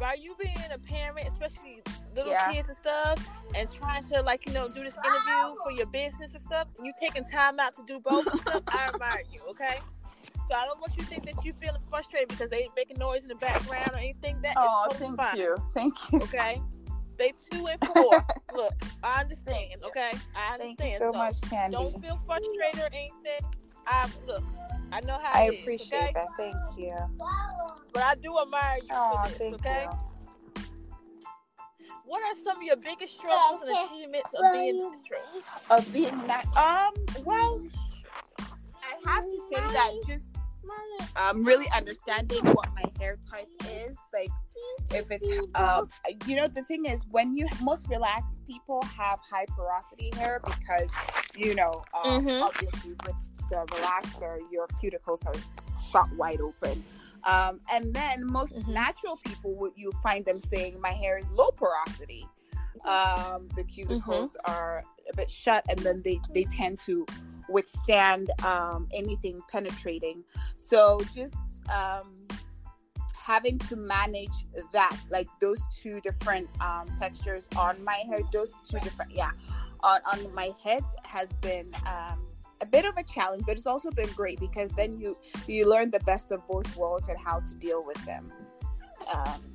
by 0.01 0.15
you 0.15 0.35
being 0.41 0.57
a 0.73 0.79
parent, 0.79 1.29
especially 1.29 1.83
little 2.17 2.33
Yeah. 2.33 2.51
kids 2.51 2.69
and 2.69 2.77
stuff, 2.77 3.19
and 3.55 3.71
trying 3.71 4.03
to 4.05 4.23
like 4.23 4.47
you 4.47 4.53
know 4.53 4.67
do 4.69 4.83
this 4.83 4.97
interview 4.97 5.57
for 5.63 5.71
your 5.73 5.87
business 5.87 6.33
and 6.33 6.41
stuff, 6.43 6.69
and 6.79 6.87
you 6.87 6.93
taking 6.99 7.25
time 7.25 7.61
out 7.61 7.75
to 7.77 7.83
do 7.87 8.01
both 8.01 8.27
and 8.27 8.41
stuff, 8.41 8.63
I 8.69 8.89
admire 8.89 9.23
you, 9.31 9.41
okay. 9.51 9.81
So 10.49 10.55
I 10.55 10.65
don't 10.67 10.81
want 10.81 10.97
you 10.97 11.03
to 11.05 11.09
think 11.09 11.25
that 11.27 11.45
you 11.45 11.53
feeling 11.55 11.81
frustrated 11.91 12.29
because 12.29 12.51
they 12.51 12.63
ain't 12.65 12.77
making 12.77 12.99
noise 12.99 13.23
in 13.23 13.29
the 13.29 13.35
background 13.37 13.91
or 13.93 13.97
anything. 13.99 14.41
That 14.43 14.51
is 14.53 14.57
Oh, 14.59 14.85
totally 14.91 15.07
thank 15.09 15.17
fine. 15.17 15.37
you, 15.39 15.57
thank 15.75 16.13
you. 16.13 16.19
Okay. 16.23 16.61
They 17.19 17.33
two 17.51 17.67
and 17.67 17.81
four. 17.95 18.27
Look, 18.55 18.73
I 19.03 19.21
understand. 19.21 19.64
Okay, 19.97 20.11
I 20.35 20.55
understand. 20.55 20.79
Thank 20.79 20.93
you 20.93 20.99
so 20.99 21.13
much, 21.13 21.41
Candy. 21.43 21.77
Don't 21.77 22.03
feel 22.03 22.21
frustrated 22.27 22.81
or 22.81 22.87
anything. 22.87 23.41
I 23.87 24.09
look. 24.27 24.43
I 24.91 25.01
know 25.01 25.19
how. 25.23 25.31
I 25.33 25.45
it 25.45 25.55
is, 25.55 25.61
appreciate 25.61 26.03
okay? 26.03 26.13
that. 26.15 26.27
Thank 26.37 26.57
you. 26.79 26.95
But 27.93 28.03
I 28.03 28.15
do 28.17 28.37
admire 28.41 28.79
you 28.83 28.89
Oh, 28.91 29.23
for 29.23 29.29
this. 29.29 29.39
thank 29.39 29.55
okay. 29.55 29.87
you. 29.91 29.99
What 32.05 32.23
are 32.23 32.35
some 32.43 32.57
of 32.57 32.63
your 32.63 32.77
biggest 32.77 33.17
struggles 33.17 33.63
and 33.69 33.77
achievements 33.87 34.35
of 34.35 34.53
being 34.53 34.91
natural? 34.91 35.23
Of 35.71 35.93
being 35.93 36.27
that, 36.27 36.45
um, 36.57 37.25
well, 37.25 37.63
I 38.39 39.11
have 39.11 39.25
to 39.25 39.49
say 39.53 39.61
that 39.61 39.93
just 40.09 40.34
um 41.17 41.45
really 41.45 41.67
understanding 41.75 42.41
what 42.55 42.69
my 42.75 42.85
hair 42.99 43.19
type 43.31 43.49
is, 43.87 43.97
like 44.13 44.31
if 44.93 45.11
it's 45.11 45.29
um, 45.55 45.89
you 46.27 46.37
know, 46.37 46.47
the 46.49 46.63
thing 46.63 46.87
is 46.87 47.03
when 47.11 47.37
you 47.37 47.47
most 47.63 47.89
relaxed 47.89 48.37
people 48.47 48.83
have 48.83 49.19
high 49.21 49.47
porosity 49.57 50.11
hair 50.17 50.41
because 50.45 50.91
you 51.37 51.55
know, 51.55 51.85
um, 51.95 52.25
Mhm. 52.25 52.43
obviously 52.43 52.91
with 53.05 53.15
the 53.51 53.57
relaxer, 53.57 54.39
your 54.51 54.67
cuticles 54.83 55.25
are 55.27 55.35
shot 55.91 56.09
wide 56.17 56.41
open. 56.41 56.83
Um, 57.25 57.61
and 57.73 57.95
then 57.95 58.25
most 58.27 58.55
Mhm. 58.55 58.69
natural 58.69 59.17
people 59.25 59.55
would 59.55 59.73
you 59.77 59.91
find 60.03 60.25
them 60.25 60.39
saying 60.41 60.81
my 60.81 60.91
hair 60.91 61.17
is 61.17 61.31
low 61.31 61.51
porosity. 61.51 62.29
Um, 62.85 63.49
the 63.57 63.65
cuticles 63.65 64.37
are 64.45 64.85
a 65.11 65.17
bit 65.17 65.31
shut, 65.31 65.65
and 65.69 65.79
then 65.81 66.03
they 66.03 66.21
they 66.35 66.45
tend 66.45 66.81
to 66.81 67.07
withstand 67.49 68.31
um, 68.45 68.89
anything 68.93 69.41
penetrating. 69.51 70.23
So 70.57 71.01
just 71.15 71.35
um, 71.73 72.15
having 73.15 73.59
to 73.59 73.77
manage 73.77 74.47
that, 74.73 74.97
like 75.11 75.29
those 75.41 75.61
two 75.81 76.01
different 76.01 76.49
um, 76.61 76.89
textures 76.99 77.49
on 77.57 77.83
my 77.85 78.03
hair, 78.09 78.21
those 78.33 78.53
two 78.69 78.79
different, 78.81 79.13
yeah, 79.13 79.31
on, 79.83 80.01
on 80.11 80.35
my 80.35 80.51
head 80.63 80.83
has 81.05 81.33
been 81.35 81.71
um, 81.87 82.27
a 82.61 82.67
bit 82.67 82.85
of 82.85 82.97
a 82.97 83.03
challenge, 83.03 83.45
but 83.47 83.57
it's 83.57 83.67
also 83.67 83.91
been 83.91 84.11
great 84.13 84.41
because 84.41 84.71
then 84.71 84.99
you 84.99 85.17
you 85.47 85.69
learn 85.69 85.91
the 85.91 86.01
best 86.01 86.33
of 86.33 86.47
both 86.47 86.75
worlds 86.77 87.09
and 87.09 87.19
how 87.19 87.41
to 87.41 87.55
deal 87.57 87.85
with 87.85 88.03
them. 88.05 88.33
Um, 89.13 89.54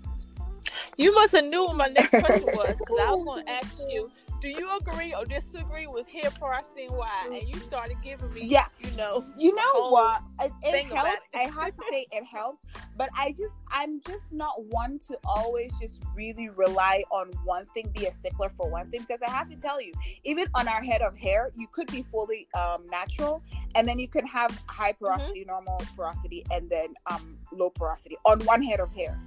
You 0.98 1.14
must 1.16 1.34
have 1.34 1.46
knew 1.46 1.66
what 1.66 1.76
my 1.78 1.88
next 1.88 2.10
question 2.10 2.46
was 2.54 2.78
because 2.80 3.00
I 3.00 3.12
was 3.12 3.24
going 3.26 3.46
to 3.46 3.52
ask 3.52 3.78
you: 3.90 4.12
Do 4.42 4.50
you 4.50 4.70
agree 4.78 5.14
or 5.14 5.26
disagree 5.26 5.88
with 5.88 6.08
hair 6.08 6.30
porosity 6.32 6.88
why? 6.90 7.10
And 7.26 7.48
you 7.48 7.56
started 7.60 7.98
giving 8.04 8.34
me, 8.34 8.42
Yeah. 8.44 8.66
you 8.84 8.92
know, 8.98 9.24
You 9.38 9.56
know 9.56 9.90
what? 9.90 10.22
It, 10.42 10.52
it 10.64 10.86
helps. 10.94 11.26
it. 11.34 11.38
I 11.38 11.42
have 11.44 11.74
to 11.76 11.82
say 11.92 12.06
it 12.12 12.24
helps, 12.32 12.66
but 12.98 13.10
I 13.18 13.32
just 13.32 13.56
I'm 13.72 14.02
just 14.02 14.32
not 14.34 14.64
one 14.66 15.00
to 15.08 15.18
always 15.26 15.74
just 15.80 16.04
really 16.16 16.50
rely 16.50 17.04
on 17.12 17.32
one 17.46 17.66
thing, 17.68 17.90
be 17.96 18.06
a 18.06 18.12
stickler 18.12 18.50
for 18.50 18.70
one 18.70 18.90
thing. 18.92 19.02
Because 19.02 19.22
I 19.22 19.30
have 19.30 19.50
to 19.50 19.60
tell 19.60 19.82
you, 19.82 19.94
even 20.26 20.48
on 20.56 20.68
our 20.68 20.82
head 20.84 21.02
of 21.02 21.16
hair, 21.18 21.52
you 21.56 21.68
could 21.72 21.88
be 21.92 22.02
fully 22.02 22.48
um, 22.56 22.86
natural, 22.90 23.42
and 23.76 23.88
then 23.88 24.00
you 24.00 24.08
can 24.08 24.26
have 24.28 24.60
high 24.68 24.92
porosity, 24.92 25.46
normal 25.46 25.82
porosity, 25.96 26.46
and 26.52 26.70
then 26.70 26.94
um, 27.10 27.38
low 27.52 27.70
porosity 27.70 28.18
on 28.26 28.40
one 28.42 28.62
head 28.62 28.80
of 28.80 28.94
hair. 28.94 29.20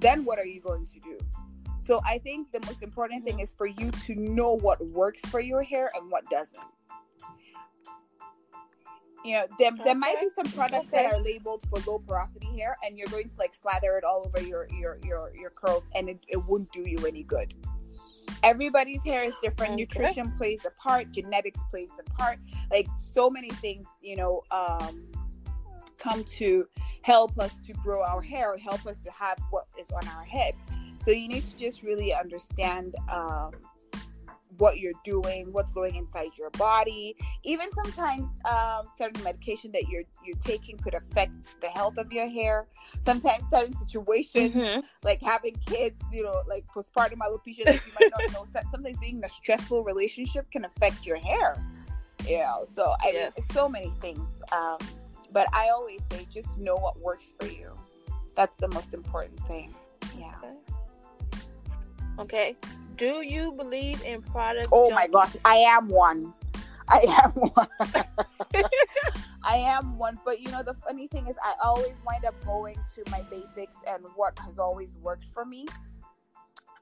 Then 0.00 0.24
what 0.24 0.38
are 0.38 0.46
you 0.46 0.60
going 0.60 0.86
to 0.86 1.00
do? 1.00 1.18
So 1.78 2.00
I 2.04 2.18
think 2.18 2.52
the 2.52 2.60
most 2.66 2.82
important 2.82 3.24
thing 3.24 3.40
is 3.40 3.52
for 3.52 3.66
you 3.66 3.90
to 3.90 4.14
know 4.14 4.52
what 4.52 4.84
works 4.86 5.20
for 5.22 5.40
your 5.40 5.62
hair 5.62 5.90
and 5.94 6.10
what 6.10 6.28
doesn't. 6.30 6.64
You 9.24 9.32
know, 9.32 9.46
there, 9.58 9.72
there 9.84 9.94
might 9.94 10.18
be 10.20 10.28
some 10.34 10.46
products 10.46 10.88
that 10.92 11.12
are 11.12 11.18
labeled 11.18 11.62
for 11.68 11.78
low 11.86 11.98
porosity 11.98 12.46
hair, 12.56 12.76
and 12.82 12.98
you're 12.98 13.08
going 13.08 13.28
to 13.28 13.36
like 13.38 13.54
slather 13.54 13.98
it 13.98 14.04
all 14.04 14.24
over 14.26 14.46
your 14.46 14.66
your 14.70 14.98
your, 15.04 15.30
your 15.34 15.50
curls, 15.50 15.90
and 15.94 16.08
it, 16.08 16.18
it 16.26 16.42
won't 16.46 16.72
do 16.72 16.88
you 16.88 16.96
any 17.06 17.22
good. 17.22 17.52
Everybody's 18.42 19.02
hair 19.04 19.22
is 19.22 19.34
different. 19.42 19.74
Okay. 19.74 19.82
Nutrition 19.82 20.32
plays 20.38 20.64
a 20.64 20.70
part. 20.70 21.12
Genetics 21.12 21.60
plays 21.70 21.92
a 21.98 22.10
part. 22.12 22.38
Like 22.70 22.88
so 23.14 23.28
many 23.28 23.50
things, 23.50 23.86
you 24.00 24.16
know, 24.16 24.42
um, 24.50 25.04
come 26.00 26.24
to 26.24 26.66
help 27.02 27.38
us 27.38 27.56
to 27.58 27.72
grow 27.74 28.02
our 28.02 28.22
hair, 28.22 28.56
help 28.58 28.86
us 28.86 28.98
to 29.00 29.10
have 29.10 29.38
what 29.50 29.66
is 29.78 29.90
on 29.90 30.06
our 30.08 30.24
head. 30.24 30.54
So 30.98 31.10
you 31.12 31.28
need 31.28 31.44
to 31.44 31.56
just 31.56 31.82
really 31.82 32.12
understand 32.12 32.94
um, 33.10 33.52
what 34.58 34.78
you're 34.78 34.92
doing, 35.04 35.52
what's 35.52 35.72
going 35.72 35.94
inside 35.94 36.30
your 36.38 36.50
body. 36.50 37.16
Even 37.44 37.70
sometimes 37.72 38.26
um, 38.44 38.82
certain 38.98 39.22
medication 39.22 39.72
that 39.72 39.88
you're 39.88 40.02
you're 40.24 40.36
taking 40.38 40.76
could 40.78 40.94
affect 40.94 41.60
the 41.62 41.68
health 41.68 41.96
of 41.96 42.12
your 42.12 42.28
hair. 42.28 42.66
Sometimes 43.00 43.44
certain 43.50 43.74
situations, 43.78 44.52
Mhm. 44.54 44.82
like 45.02 45.22
having 45.22 45.54
kids, 45.66 45.96
you 46.12 46.22
know, 46.22 46.42
like 46.46 46.66
postpartum 46.66 47.18
alopecia, 47.18 47.66
like 47.66 47.86
you 47.86 47.92
might 47.94 48.10
not 48.10 48.20
know. 48.32 48.44
Sometimes 48.70 48.98
being 48.98 49.18
in 49.18 49.24
a 49.24 49.28
stressful 49.28 49.84
relationship 49.84 50.50
can 50.50 50.64
affect 50.64 51.06
your 51.06 51.16
hair. 51.16 51.56
You 52.28 52.38
know, 52.38 52.66
so 52.76 52.94
I 53.00 53.12
Yes. 53.12 53.34
mean, 53.38 53.46
so 53.52 53.68
many 53.68 53.90
things. 54.02 54.28
Um, 54.52 54.76
but 55.32 55.46
I 55.52 55.68
always 55.68 56.02
say, 56.10 56.26
just 56.32 56.56
know 56.58 56.76
what 56.76 56.98
works 57.00 57.32
for 57.38 57.46
you. 57.46 57.78
That's 58.34 58.56
the 58.56 58.68
most 58.68 58.94
important 58.94 59.40
thing. 59.40 59.74
Yeah. 60.18 60.34
Okay. 62.18 62.56
Do 62.96 63.24
you 63.24 63.52
believe 63.52 64.02
in 64.04 64.22
product? 64.22 64.68
Oh 64.72 64.90
my 64.90 65.06
gosh, 65.06 65.36
I 65.44 65.56
am 65.56 65.88
one. 65.88 66.34
I 66.88 67.00
am 67.24 67.30
one. 67.32 67.68
I 69.42 69.56
am 69.56 69.96
one. 69.96 70.18
But 70.24 70.40
you 70.40 70.50
know, 70.50 70.62
the 70.62 70.74
funny 70.74 71.06
thing 71.06 71.26
is, 71.26 71.36
I 71.42 71.54
always 71.62 71.94
wind 72.06 72.24
up 72.24 72.34
going 72.44 72.76
to 72.94 73.10
my 73.10 73.22
basics 73.30 73.76
and 73.88 74.04
what 74.16 74.38
has 74.40 74.58
always 74.58 74.98
worked 74.98 75.24
for 75.32 75.44
me. 75.44 75.66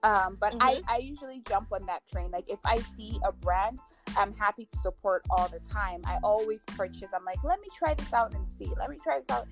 Um, 0.03 0.37
but 0.41 0.55
I, 0.61 0.81
I 0.89 0.99
usually 0.99 1.43
jump 1.49 1.73
on 1.73 1.85
that 1.87 2.07
train. 2.11 2.31
Like 2.31 2.49
if 2.49 2.61
I 2.65 2.79
see 2.97 3.19
a 3.25 3.33
brand, 3.33 3.79
I'm 4.17 4.33
happy 4.33 4.65
to 4.65 4.77
support 4.79 5.25
all 5.31 5.49
the 5.49 5.61
time. 5.71 6.03
I 6.05 6.19
always 6.23 6.61
purchase. 6.77 7.09
I'm 7.15 7.25
like, 7.25 7.43
let 7.45 7.61
me 7.61 7.69
try 7.77 7.95
this 7.95 8.13
out 8.13 8.35
and 8.35 8.47
see. 8.59 8.73
Let 8.79 8.91
me 8.91 8.99
try 9.03 9.19
this 9.19 9.29
out. 9.31 9.47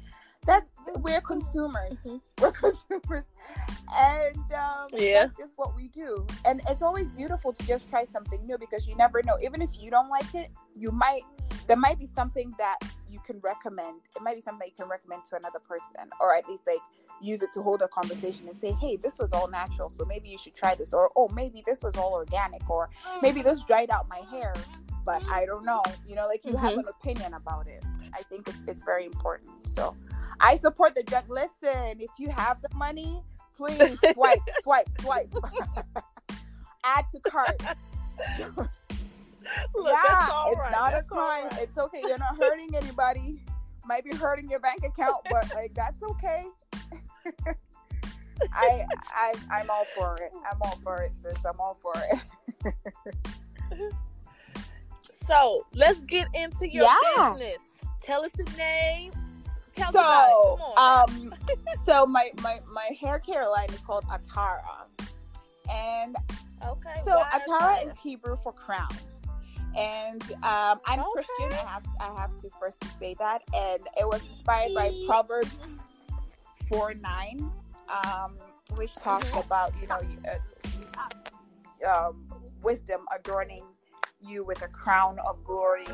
That's 0.47 0.71
we're 0.99 1.21
consumers. 1.21 1.99
Mhm. 2.05 2.21
We're 2.41 2.53
consumers, 2.53 3.25
and 3.97 4.53
um, 4.53 4.89
Yeah. 4.93 5.25
that's 5.27 5.37
just 5.37 5.53
what 5.57 5.75
we 5.75 5.89
do. 5.89 6.25
And 6.45 6.61
it's 6.69 6.83
always 6.83 7.11
beautiful 7.11 7.53
to 7.53 7.67
just 7.67 7.89
try 7.89 8.05
something 8.05 8.47
new 8.47 8.57
because 8.57 8.87
you 8.87 8.95
never 8.97 9.23
know. 9.25 9.37
Even 9.43 9.61
if 9.61 9.81
you 9.81 9.91
don't 9.91 10.09
like 10.09 10.33
it, 10.35 10.51
you 10.77 10.93
might 10.93 11.23
there 11.67 11.77
might 11.77 11.99
be 11.99 12.07
something 12.07 12.55
that 12.59 12.79
you 13.09 13.19
can 13.27 13.41
recommend. 13.41 14.03
It 14.15 14.23
might 14.23 14.37
be 14.37 14.41
something 14.43 14.61
that 14.61 14.69
you 14.69 14.77
can 14.85 14.89
recommend 14.89 15.25
to 15.31 15.37
another 15.37 15.59
person, 15.59 16.11
or 16.21 16.35
at 16.35 16.49
least 16.49 16.63
like 16.67 16.79
use 17.21 17.43
it 17.43 17.51
to 17.53 17.63
hold 17.63 17.83
a 17.83 17.89
conversation 17.89 18.49
and 18.49 18.57
say, 18.59 18.73
"Hey, 18.73 18.97
this 18.97 19.19
was 19.19 19.33
all 19.33 19.49
natural, 19.49 19.89
so 19.91 20.05
maybe 20.05 20.29
you 20.29 20.39
should 20.39 20.55
try 20.55 20.75
this," 20.75 20.93
or 20.93 21.11
"Oh, 21.17 21.29
maybe 21.29 21.63
this 21.67 21.83
was 21.83 21.97
all 21.97 22.13
organic," 22.15 22.69
or 22.69 22.89
maybe 23.23 23.43
this 23.43 23.61
dried 23.65 23.91
out 23.91 24.09
my 24.09 24.21
hair, 24.31 24.53
but 25.05 25.23
I 25.31 25.47
don't 25.47 25.65
know. 25.65 25.83
You 26.07 26.15
know, 26.17 26.27
like 26.27 26.45
you 26.45 26.57
have 26.57 26.73
Mhm. 26.75 26.81
an 26.81 26.89
opinion 26.89 27.35
about 27.35 27.67
it. 27.69 27.83
I 28.15 28.23
think 28.25 28.49
it's 28.49 28.65
it's 28.67 28.83
very 28.83 29.05
important. 29.07 29.51
So, 29.69 29.95
I 30.41 30.57
support 30.57 30.95
the 30.95 31.03
junk. 31.03 31.27
Listen, 31.29 32.01
if 32.01 32.11
you 32.19 32.29
have 32.31 32.61
the 32.63 32.69
money, 32.75 33.23
please 33.57 33.99
swipe, 34.13 34.39
swipe, 34.63 34.89
swipe. 35.01 35.33
add 36.85 37.05
to 37.13 37.21
cart. 37.21 37.61
Look, 39.75 39.93
yeah, 39.93 40.03
that's 40.03 40.31
all 40.33 40.51
it's 40.53 40.61
right. 40.61 40.73
not 40.73 40.93
That's 40.93 41.07
a 41.07 41.09
crime. 41.09 41.45
right. 41.51 41.63
It's 41.63 41.79
okay. 41.79 42.01
You're 42.03 42.19
not 42.19 42.37
hurting 42.37 42.75
anybody. 42.75 43.41
Might 43.85 44.05
be 44.05 44.11
hurting 44.17 44.51
your 44.51 44.59
bank 44.61 44.83
account, 44.85 45.19
but 45.31 45.53
like 45.55 45.73
that's 45.75 46.03
okay. 46.03 46.45
I 48.53 48.85
I 49.15 49.35
I'm 49.51 49.71
all 49.71 49.87
for 49.95 50.17
it. 50.17 50.33
I'm 50.51 50.61
all 50.63 50.79
for 50.83 51.03
it, 51.03 51.13
sis. 51.23 51.37
I'm 51.45 51.61
all 51.61 51.75
for 51.75 51.95
it. 52.11 52.19
So 55.27 55.67
let's 55.75 56.01
get 56.03 56.29
into 56.35 56.69
your 56.69 56.85
Yeah. 56.85 57.31
business. 57.35 57.63
Tell 58.01 58.25
us 58.25 58.33
the 58.33 58.45
name. 58.57 59.13
Tell 59.75 59.89
us 59.89 59.95
about 59.97 60.29
it. 60.29 60.35
So, 60.35 60.81
um, 60.81 61.35
so 61.85 62.07
my 62.07 62.31
my 62.43 62.61
my 62.73 62.91
hair 63.01 63.19
care 63.19 63.49
line 63.49 63.69
is 63.71 63.81
called 63.81 64.05
Atara, 64.05 64.87
and 65.71 66.17
okay. 66.65 67.01
so 67.05 67.23
Atara 67.33 67.85
is 67.85 67.93
is 67.93 67.99
Hebrew 68.03 68.37
for 68.43 68.53
crown. 68.53 68.89
And 69.77 70.23
um, 70.43 70.81
I'm 70.87 71.01
Okay. 71.01 71.11
Christian. 71.13 71.53
I 71.53 71.73
have 71.73 71.83
I 72.01 72.21
have 72.21 72.41
to 72.41 72.51
first 72.61 72.77
say 72.99 73.15
that, 73.19 73.43
and 73.55 73.83
it 73.99 74.07
was 74.07 74.25
inspired 74.29 74.73
by 74.75 74.93
Proverbs 75.07 75.59
four 76.69 76.95
nine, 76.95 77.51
um, 77.89 78.37
which 78.77 78.95
talks 78.97 79.29
about 79.33 79.73
you 79.81 79.87
know 79.89 80.01
uh, 80.99 82.09
um, 82.09 82.27
wisdom 82.63 83.01
adorning 83.15 83.65
you 84.21 84.45
with 84.45 84.63
a 84.63 84.69
crown 84.69 85.19
of 85.29 85.43
glory, 85.45 85.87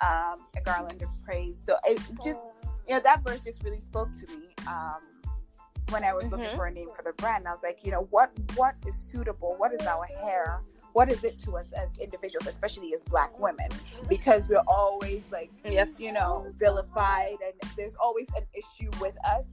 um, 0.00 0.36
a 0.56 0.60
garland 0.64 1.02
of 1.02 1.08
praise. 1.24 1.56
So 1.64 1.76
it 1.84 1.98
just 2.24 2.40
you 2.86 2.94
know 2.94 3.00
that 3.00 3.22
verse 3.24 3.40
just 3.40 3.62
really 3.64 3.80
spoke 3.80 4.08
to 4.14 4.26
me 4.36 4.48
um, 4.68 5.00
when 5.90 6.04
I 6.04 6.12
was 6.14 6.24
looking 6.26 6.46
Mhm. 6.46 6.56
for 6.56 6.66
a 6.66 6.70
name 6.70 6.88
for 6.96 7.02
the 7.02 7.12
brand. 7.14 7.46
I 7.48 7.52
was 7.52 7.62
like, 7.62 7.84
you 7.84 7.90
know, 7.92 8.06
what 8.10 8.30
what 8.54 8.74
is 8.86 8.96
suitable? 8.96 9.54
What 9.58 9.72
is 9.72 9.80
our 9.86 10.04
hair? 10.22 10.62
What 10.92 11.10
is 11.12 11.24
it 11.24 11.38
to 11.40 11.58
us 11.58 11.72
as 11.72 11.90
individuals, 11.98 12.46
especially 12.46 12.94
as 12.94 13.04
Black 13.04 13.38
women? 13.38 13.68
Because 14.08 14.48
we're 14.48 14.64
always 14.66 15.22
like, 15.30 15.50
Yes. 15.62 16.00
you 16.00 16.10
know, 16.10 16.46
vilified, 16.56 17.36
and 17.44 17.52
there's 17.76 17.94
always 17.96 18.30
an 18.34 18.46
issue 18.54 18.90
with 18.98 19.14
us. 19.26 19.46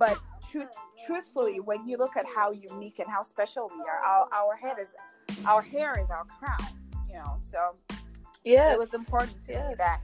But 0.00 0.18
truth, 0.50 0.70
truthfully, 1.06 1.60
when 1.60 1.86
you 1.86 1.98
look 1.98 2.16
at 2.16 2.26
how 2.34 2.50
unique 2.52 2.98
and 2.98 3.08
how 3.08 3.22
special 3.22 3.70
we 3.72 3.82
are, 3.82 4.00
our, 4.04 4.28
our 4.32 4.56
head 4.56 4.78
is, 4.80 4.96
our 5.46 5.62
hair 5.62 5.94
is 6.00 6.10
our 6.10 6.24
crown. 6.24 6.72
You 7.08 7.16
know, 7.16 7.36
so 7.40 7.76
Yes. 8.44 8.72
it 8.74 8.78
was 8.78 8.94
important 8.94 9.42
to 9.44 9.52
me 9.52 9.74
that 9.76 10.00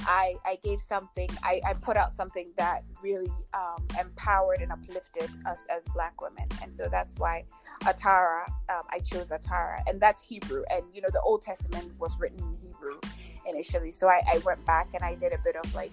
I, 0.00 0.34
I 0.44 0.58
gave 0.62 0.80
something, 0.80 1.28
I, 1.42 1.60
I 1.66 1.72
put 1.72 1.96
out 1.96 2.14
something 2.14 2.52
that 2.58 2.84
really 3.02 3.30
um, 3.54 3.84
empowered 3.98 4.60
and 4.60 4.70
uplifted 4.70 5.30
us 5.46 5.60
as 5.74 5.88
Black 5.94 6.20
women. 6.20 6.46
And 6.62 6.74
so 6.74 6.88
that's 6.90 7.18
why 7.18 7.44
Atara, 7.82 8.46
um, 8.68 8.82
I 8.90 9.00
chose 9.00 9.28
Atara. 9.28 9.80
And 9.88 10.00
that's 10.00 10.22
Hebrew. 10.22 10.62
And, 10.70 10.84
you 10.92 11.00
know, 11.00 11.08
the 11.10 11.22
Old 11.22 11.42
Testament 11.42 11.92
was 11.98 12.20
written 12.20 12.38
in 12.38 12.56
Hebrew 12.62 13.00
initially. 13.46 13.92
So 13.92 14.08
I, 14.08 14.20
I 14.30 14.38
went 14.44 14.64
back 14.66 14.88
and 14.94 15.02
I 15.02 15.14
did 15.14 15.32
a 15.32 15.38
bit 15.42 15.56
of 15.56 15.74
like, 15.74 15.92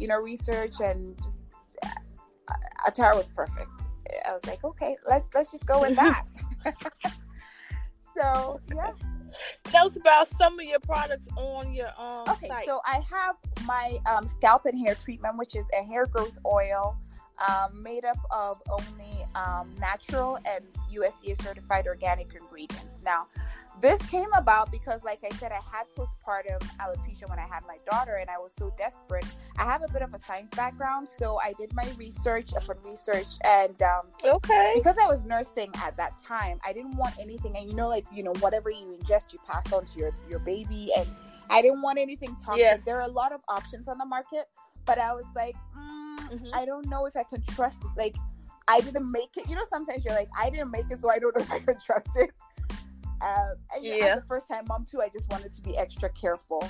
you 0.00 0.08
know, 0.08 0.18
research 0.18 0.80
and 0.80 1.16
just, 1.18 1.38
Atara 2.86 3.14
was 3.16 3.28
perfect. 3.28 3.70
I 4.26 4.32
was 4.32 4.44
like, 4.46 4.62
okay, 4.64 4.96
let's 5.08 5.26
let's 5.34 5.50
just 5.50 5.66
go 5.66 5.80
with 5.80 5.96
that. 5.96 6.24
so 8.16 8.60
yeah. 8.74 8.90
Tell 9.64 9.86
us 9.86 9.96
about 9.96 10.26
some 10.28 10.58
of 10.58 10.64
your 10.64 10.80
products 10.80 11.28
on 11.36 11.72
your 11.72 11.88
um 11.98 12.24
Okay, 12.28 12.48
site. 12.48 12.66
so 12.66 12.80
I 12.86 13.00
have 13.10 13.36
my 13.66 13.96
um, 14.06 14.26
scalp 14.26 14.64
and 14.64 14.78
hair 14.78 14.94
treatment, 14.94 15.36
which 15.36 15.56
is 15.56 15.66
a 15.78 15.84
hair 15.84 16.06
growth 16.06 16.38
oil 16.46 16.96
um, 17.48 17.82
made 17.82 18.04
up 18.04 18.18
of 18.30 18.62
only 18.70 19.26
um, 19.34 19.74
natural 19.78 20.38
and 20.46 20.64
USDA 20.92 21.40
certified 21.42 21.86
organic 21.86 22.34
ingredients. 22.34 23.00
Now, 23.04 23.26
this 23.80 24.00
came 24.08 24.28
about 24.34 24.72
because, 24.72 25.04
like 25.04 25.18
I 25.22 25.34
said, 25.36 25.52
I 25.52 25.60
had 25.70 25.84
postpartum 25.96 26.62
alopecia 26.78 27.28
when 27.28 27.38
I 27.38 27.46
had 27.46 27.62
my 27.68 27.76
daughter, 27.90 28.16
and 28.16 28.30
I 28.30 28.38
was 28.38 28.52
so 28.52 28.72
desperate. 28.78 29.26
I 29.58 29.64
have 29.64 29.82
a 29.82 29.88
bit 29.88 30.00
of 30.00 30.14
a 30.14 30.18
science 30.18 30.50
background, 30.56 31.08
so 31.08 31.38
I 31.42 31.52
did 31.58 31.74
my 31.74 31.86
research 31.98 32.52
upon 32.56 32.76
research, 32.84 33.26
and 33.44 33.80
um, 33.82 34.06
okay. 34.24 34.72
because 34.76 34.96
I 34.98 35.06
was 35.06 35.24
nursing 35.24 35.70
at 35.76 35.96
that 35.98 36.22
time, 36.22 36.58
I 36.64 36.72
didn't 36.72 36.96
want 36.96 37.14
anything. 37.20 37.54
And 37.56 37.68
you 37.68 37.76
know, 37.76 37.88
like 37.88 38.06
you 38.12 38.22
know, 38.22 38.32
whatever 38.40 38.70
you 38.70 38.98
ingest, 38.98 39.32
you 39.34 39.38
pass 39.46 39.70
on 39.72 39.84
to 39.84 39.98
your 39.98 40.12
your 40.28 40.38
baby, 40.38 40.90
and 40.96 41.06
I 41.50 41.60
didn't 41.60 41.82
want 41.82 41.98
anything 41.98 42.34
toxic. 42.42 42.60
Yes. 42.60 42.84
There 42.84 42.96
are 42.96 43.06
a 43.06 43.12
lot 43.12 43.32
of 43.32 43.40
options 43.48 43.88
on 43.88 43.98
the 43.98 44.06
market, 44.06 44.48
but 44.86 44.98
I 44.98 45.12
was 45.12 45.26
like, 45.34 45.56
mm, 45.76 46.05
Mhm. 46.30 46.50
I 46.52 46.64
don't 46.64 46.88
know 46.88 47.06
if 47.06 47.16
I 47.16 47.22
can 47.22 47.42
trust. 47.42 47.82
Like, 47.96 48.16
I 48.68 48.80
didn't 48.80 49.10
make 49.10 49.36
it. 49.36 49.48
You 49.48 49.54
know, 49.54 49.64
sometimes 49.70 50.04
you're 50.04 50.14
like, 50.14 50.28
I 50.36 50.50
didn't 50.50 50.70
make 50.70 50.86
it, 50.90 51.00
so 51.00 51.10
I 51.10 51.18
don't 51.18 51.34
know 51.36 51.42
if 51.42 51.50
I 51.50 51.58
can 51.60 51.78
trust 51.80 52.08
it. 52.16 52.30
Um, 53.22 53.54
and 53.74 53.84
you 53.84 53.92
know, 53.92 53.96
Yeah. 54.06 54.12
as 54.14 54.20
a 54.20 54.24
first 54.26 54.46
time 54.48 54.64
mom 54.68 54.84
too, 54.84 55.00
I 55.00 55.08
just 55.08 55.30
wanted 55.30 55.52
to 55.54 55.62
be 55.62 55.76
extra 55.76 56.08
careful. 56.10 56.62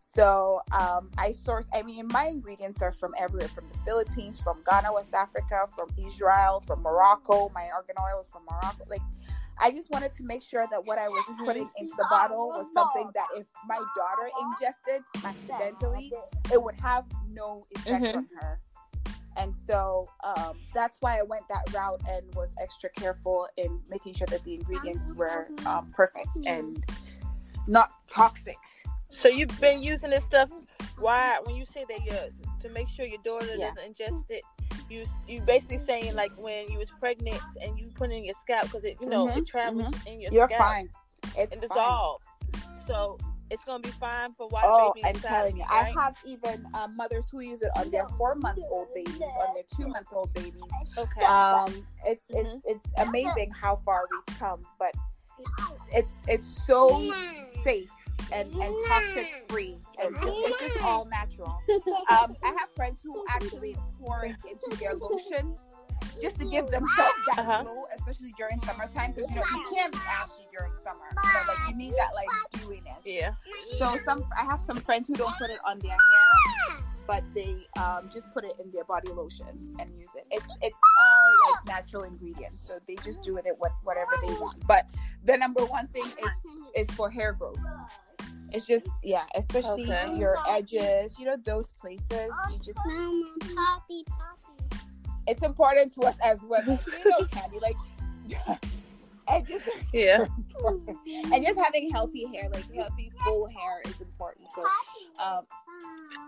So 0.00 0.60
um, 0.72 1.10
I 1.16 1.32
source. 1.32 1.66
I 1.72 1.82
mean, 1.82 2.06
my 2.08 2.26
ingredients 2.26 2.82
are 2.82 2.92
from 2.92 3.14
everywhere: 3.18 3.48
from 3.48 3.66
the 3.68 3.78
Philippines, 3.86 4.38
from 4.38 4.62
Ghana, 4.68 4.92
West 4.92 5.14
Africa, 5.14 5.66
from 5.76 5.88
Israel, 5.96 6.62
from 6.66 6.82
Morocco. 6.82 7.50
My 7.54 7.68
argan 7.74 7.96
oil 7.98 8.20
is 8.20 8.28
from 8.28 8.42
Morocco. 8.50 8.84
Like, 8.88 9.00
I 9.58 9.70
just 9.70 9.90
wanted 9.90 10.12
to 10.14 10.24
make 10.24 10.42
sure 10.42 10.66
that 10.70 10.84
what 10.84 10.98
I 10.98 11.08
was 11.08 11.24
Mhm. 11.24 11.46
putting 11.46 11.70
into 11.78 11.94
the 11.96 12.06
bottle 12.10 12.48
was 12.50 12.70
something 12.72 13.10
that 13.14 13.28
if 13.34 13.46
my 13.66 13.78
daughter 13.96 14.30
ingested 14.42 15.02
accidentally, 15.24 16.12
it 16.52 16.62
would 16.62 16.78
have 16.80 17.06
no 17.30 17.62
effect 17.70 18.04
Mhm. 18.04 18.16
on 18.16 18.28
her. 18.40 18.60
And 19.36 19.56
so 19.56 20.08
um, 20.22 20.58
that's 20.72 20.98
why 21.00 21.18
I 21.18 21.22
went 21.22 21.48
that 21.48 21.72
route 21.74 22.00
and 22.08 22.34
was 22.34 22.52
extra 22.60 22.90
careful 22.90 23.48
in 23.56 23.80
making 23.88 24.14
sure 24.14 24.26
that 24.28 24.44
the 24.44 24.54
ingredients 24.54 25.12
were 25.12 25.48
um, 25.66 25.90
perfect 25.92 26.38
and 26.46 26.84
not 27.66 27.90
toxic. 28.10 28.56
So 29.10 29.28
you've 29.28 29.60
been 29.60 29.82
using 29.82 30.10
this 30.10 30.24
stuff. 30.24 30.50
Why? 30.98 31.40
When 31.44 31.56
you 31.56 31.64
say 31.64 31.84
that 31.88 32.04
you 32.04 32.12
to 32.60 32.68
make 32.70 32.88
sure 32.88 33.04
your 33.04 33.22
daughter 33.24 33.46
Yeah. 33.56 33.70
doesn't 33.74 33.96
ingest 33.96 34.24
it, 34.30 34.42
you 34.88 35.04
you 35.26 35.40
basically 35.40 35.78
saying 35.78 36.14
like 36.14 36.32
when 36.36 36.70
you 36.70 36.78
was 36.78 36.90
pregnant 37.00 37.40
and 37.62 37.78
you 37.78 37.90
put 37.94 38.10
it 38.10 38.14
in 38.14 38.24
your 38.24 38.34
scalp 38.34 38.64
because 38.64 38.84
it 38.84 38.98
you 39.00 39.08
know 39.08 39.26
Mhm, 39.26 39.38
it 39.38 39.46
travels 39.46 39.94
in 40.06 40.20
your 40.20 40.30
scalp. 40.30 40.32
You're 40.32 40.46
scalp 40.48 40.72
fine. 40.72 40.88
It's 41.36 41.60
and. 41.62 42.20
So 42.86 43.18
it's 43.54 43.64
gonna 43.64 43.78
be 43.78 43.90
fine 43.90 44.34
for 44.34 44.48
while 44.48 44.64
Oh, 44.66 44.92
I'm 45.04 45.14
telling 45.14 45.56
you, 45.56 45.62
right? 45.70 45.94
I 45.96 46.00
have 46.02 46.16
even 46.26 46.66
um, 46.74 46.96
mothers 46.96 47.28
who 47.30 47.38
use 47.40 47.62
it 47.62 47.70
on 47.76 47.88
their 47.90 48.04
four-month-old 48.18 48.88
babies, 48.92 49.22
on 49.22 49.54
their 49.54 49.62
two-month-old 49.76 50.34
babies. 50.34 50.72
okay. 50.98 51.24
Um, 51.24 51.86
it's 52.04 52.24
Mhm. 52.30 52.56
it's 52.56 52.64
it's 52.66 52.84
amazing 52.98 53.50
how 53.52 53.76
far 53.76 54.06
we've 54.10 54.38
come, 54.38 54.66
but 54.78 54.92
it's 55.92 56.24
it's 56.26 56.46
so 56.66 56.90
safe 57.62 57.92
and 58.32 58.52
and 58.54 58.74
toxic 58.88 59.26
free, 59.48 59.78
and 60.02 60.14
it's, 60.16 60.24
it's 60.26 60.58
just 60.74 60.84
all 60.84 61.04
natural. 61.04 61.62
Um, 62.10 62.36
I 62.42 62.48
have 62.58 62.68
friends 62.74 63.00
who 63.02 63.24
actually 63.28 63.76
pour 64.00 64.24
it 64.24 64.34
into 64.50 64.76
their 64.80 64.94
lotion 64.94 65.56
just 66.22 66.36
to 66.38 66.44
give 66.46 66.66
themselves 66.70 67.14
that 67.26 67.38
Uh-huh. 67.38 67.62
glow, 67.62 67.86
especially 67.96 68.32
during 68.38 68.60
summertime, 68.62 69.12
because 69.12 69.28
you 69.30 69.36
know 69.36 69.42
you 69.54 69.64
can't 69.74 69.92
be 69.92 69.98
ashy 69.98 70.46
during 70.52 70.72
summer. 70.78 71.06
So 71.32 71.48
like 71.48 71.58
you 71.68 71.74
need 71.76 71.92
that 71.92 72.14
like 72.14 72.28
dewiness. 72.52 73.04
yeah. 73.04 73.34
So 73.78 73.98
some 74.04 74.24
I 74.38 74.44
have 74.44 74.60
some 74.62 74.78
friends 74.80 75.06
who 75.08 75.14
don't 75.14 75.34
put 75.36 75.50
it 75.50 75.58
on 75.66 75.78
their 75.80 75.92
hair, 75.92 76.78
but 77.06 77.24
they 77.34 77.66
um, 77.78 78.08
just 78.12 78.32
put 78.32 78.44
it 78.44 78.52
in 78.62 78.70
their 78.72 78.84
body 78.84 79.10
lotions 79.10 79.74
and 79.80 79.90
use 79.98 80.10
it. 80.14 80.26
It's 80.30 80.46
it's 80.62 80.78
all 81.00 81.50
like 81.50 81.66
natural 81.66 82.04
ingredients, 82.04 82.66
so 82.66 82.78
they 82.86 82.96
just 83.04 83.22
do 83.22 83.34
with 83.34 83.46
it 83.46 83.54
what 83.58 83.72
whatever 83.82 84.10
they 84.26 84.32
want. 84.34 84.66
But 84.66 84.86
the 85.24 85.36
number 85.36 85.64
one 85.66 85.88
thing 85.88 86.04
is 86.06 86.40
is 86.76 86.90
for 86.96 87.10
hair 87.10 87.32
growth. 87.32 87.58
It's 88.52 88.66
just 88.66 88.86
yeah, 89.02 89.24
especially 89.34 89.90
Okay. 89.90 90.16
your 90.16 90.36
edges, 90.48 91.16
you 91.18 91.24
know 91.26 91.36
those 91.44 91.72
places. 91.72 92.30
You 92.52 92.58
just 92.64 92.78
Mama, 92.86 93.24
poppy, 93.56 94.04
poppy. 94.06 94.53
It's 95.26 95.42
important 95.42 95.92
to 95.92 96.02
us 96.02 96.16
as 96.24 96.42
women. 96.42 96.78
You 96.86 97.10
know, 97.10 97.26
Candy, 97.26 97.58
like 97.60 97.76
are 99.28 99.40
so 99.46 99.70
Yeah. 99.92 100.26
important. 100.36 100.98
And 101.32 101.44
just 101.44 101.58
having 101.58 101.90
healthy 101.90 102.26
hair, 102.34 102.48
like 102.52 102.72
healthy 102.74 103.12
full 103.24 103.48
hair, 103.48 103.80
is 103.86 104.00
important. 104.00 104.48
So 104.54 104.64
um, 105.22 105.44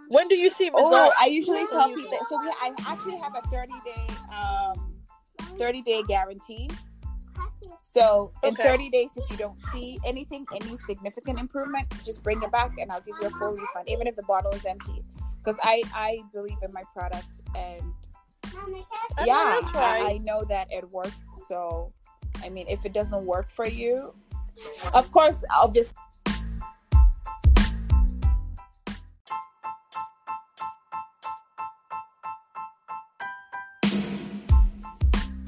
When 0.09 0.29
do 0.29 0.37
you 0.37 0.51
see 0.51 0.67
results? 0.67 0.95
Oh, 0.95 1.13
I 1.21 1.27
usually 1.27 1.67
tell 1.67 1.89
people. 1.95 2.19
So 2.29 2.39
we, 2.41 2.49
I 2.49 2.73
actually 2.87 3.17
have 3.19 3.37
a 3.37 3.43
30 3.49 3.73
day, 3.85 4.15
um, 4.35 4.95
30 5.59 5.83
day 5.83 6.03
guarantee. 6.07 6.71
So 7.81 8.33
in 8.43 8.55
Okay. 8.55 8.63
30 8.63 8.91
days, 8.91 9.11
if 9.17 9.31
you 9.31 9.37
don't 9.37 9.59
see 9.73 9.99
anything, 10.05 10.47
any 10.55 10.77
significant 10.89 11.39
improvement, 11.39 11.87
just 12.05 12.23
bring 12.23 12.43
it 12.43 12.51
back, 12.53 12.73
and 12.79 12.91
I'll 12.91 13.01
give 13.01 13.17
you 13.21 13.29
a 13.29 13.31
full 13.31 13.53
refund, 13.53 13.89
even 13.89 14.07
if 14.07 14.17
the 14.17 14.23
bottle 14.25 14.53
is 14.53 14.65
empty. 14.65 15.03
Because 15.43 15.59
I 15.63 15.83
I 15.95 16.23
believe 16.33 16.59
in 16.63 16.73
my 16.73 16.83
product, 16.93 17.43
and 17.55 17.83
Mama, 17.83 17.83
I 17.83 17.93
know 17.93 18.06
yeah, 19.25 19.61
that's 19.61 19.75
I, 19.75 20.01
right. 20.01 20.15
I 20.15 20.19
know 20.19 20.45
that 20.45 20.69
it 20.71 20.89
works. 20.91 21.29
So, 21.47 21.93
I 22.43 22.49
mean, 22.49 22.67
if 22.69 22.85
it 22.85 22.93
doesn't 22.93 23.25
work 23.25 23.49
for 23.49 23.67
you, 23.67 24.15
of 24.93 25.11
course, 25.13 25.43
obviously. 25.55 25.95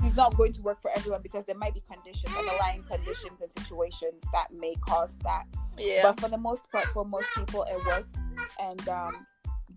It's 0.04 0.16
not 0.16 0.36
going 0.36 0.52
to 0.54 0.62
work 0.62 0.82
for 0.82 0.90
everyone 0.96 1.22
because 1.22 1.44
there 1.44 1.56
might 1.56 1.74
be 1.74 1.82
conditions, 1.90 2.34
underlying 2.36 2.82
conditions 2.90 3.40
and 3.40 3.52
situations 3.52 4.24
that 4.32 4.52
may 4.52 4.74
cause 4.86 5.16
that. 5.22 5.44
Yeah. 5.76 6.02
But 6.02 6.18
for 6.20 6.28
the 6.28 6.38
most 6.38 6.70
part, 6.70 6.86
for 6.86 7.04
most 7.04 7.28
people, 7.36 7.64
it 7.64 7.86
works. 7.86 8.14
And 8.60 8.88
um, 8.88 9.26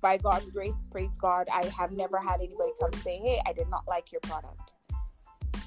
by 0.02 0.18
God's 0.18 0.50
grace, 0.50 0.74
praise 0.92 1.16
God, 1.22 1.48
I 1.54 1.66
have 1.68 1.92
never 1.92 2.20
had 2.20 2.42
anybody 2.42 2.72
come 2.80 2.94
say, 3.02 3.18
"Hey, 3.18 3.40
I 3.46 3.54
did 3.54 3.70
not 3.70 3.84
like 3.88 4.12
your 4.12 4.22
product." 4.22 4.74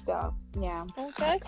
So 0.05 0.33
yeah. 0.59 0.85
okay. 0.97 1.39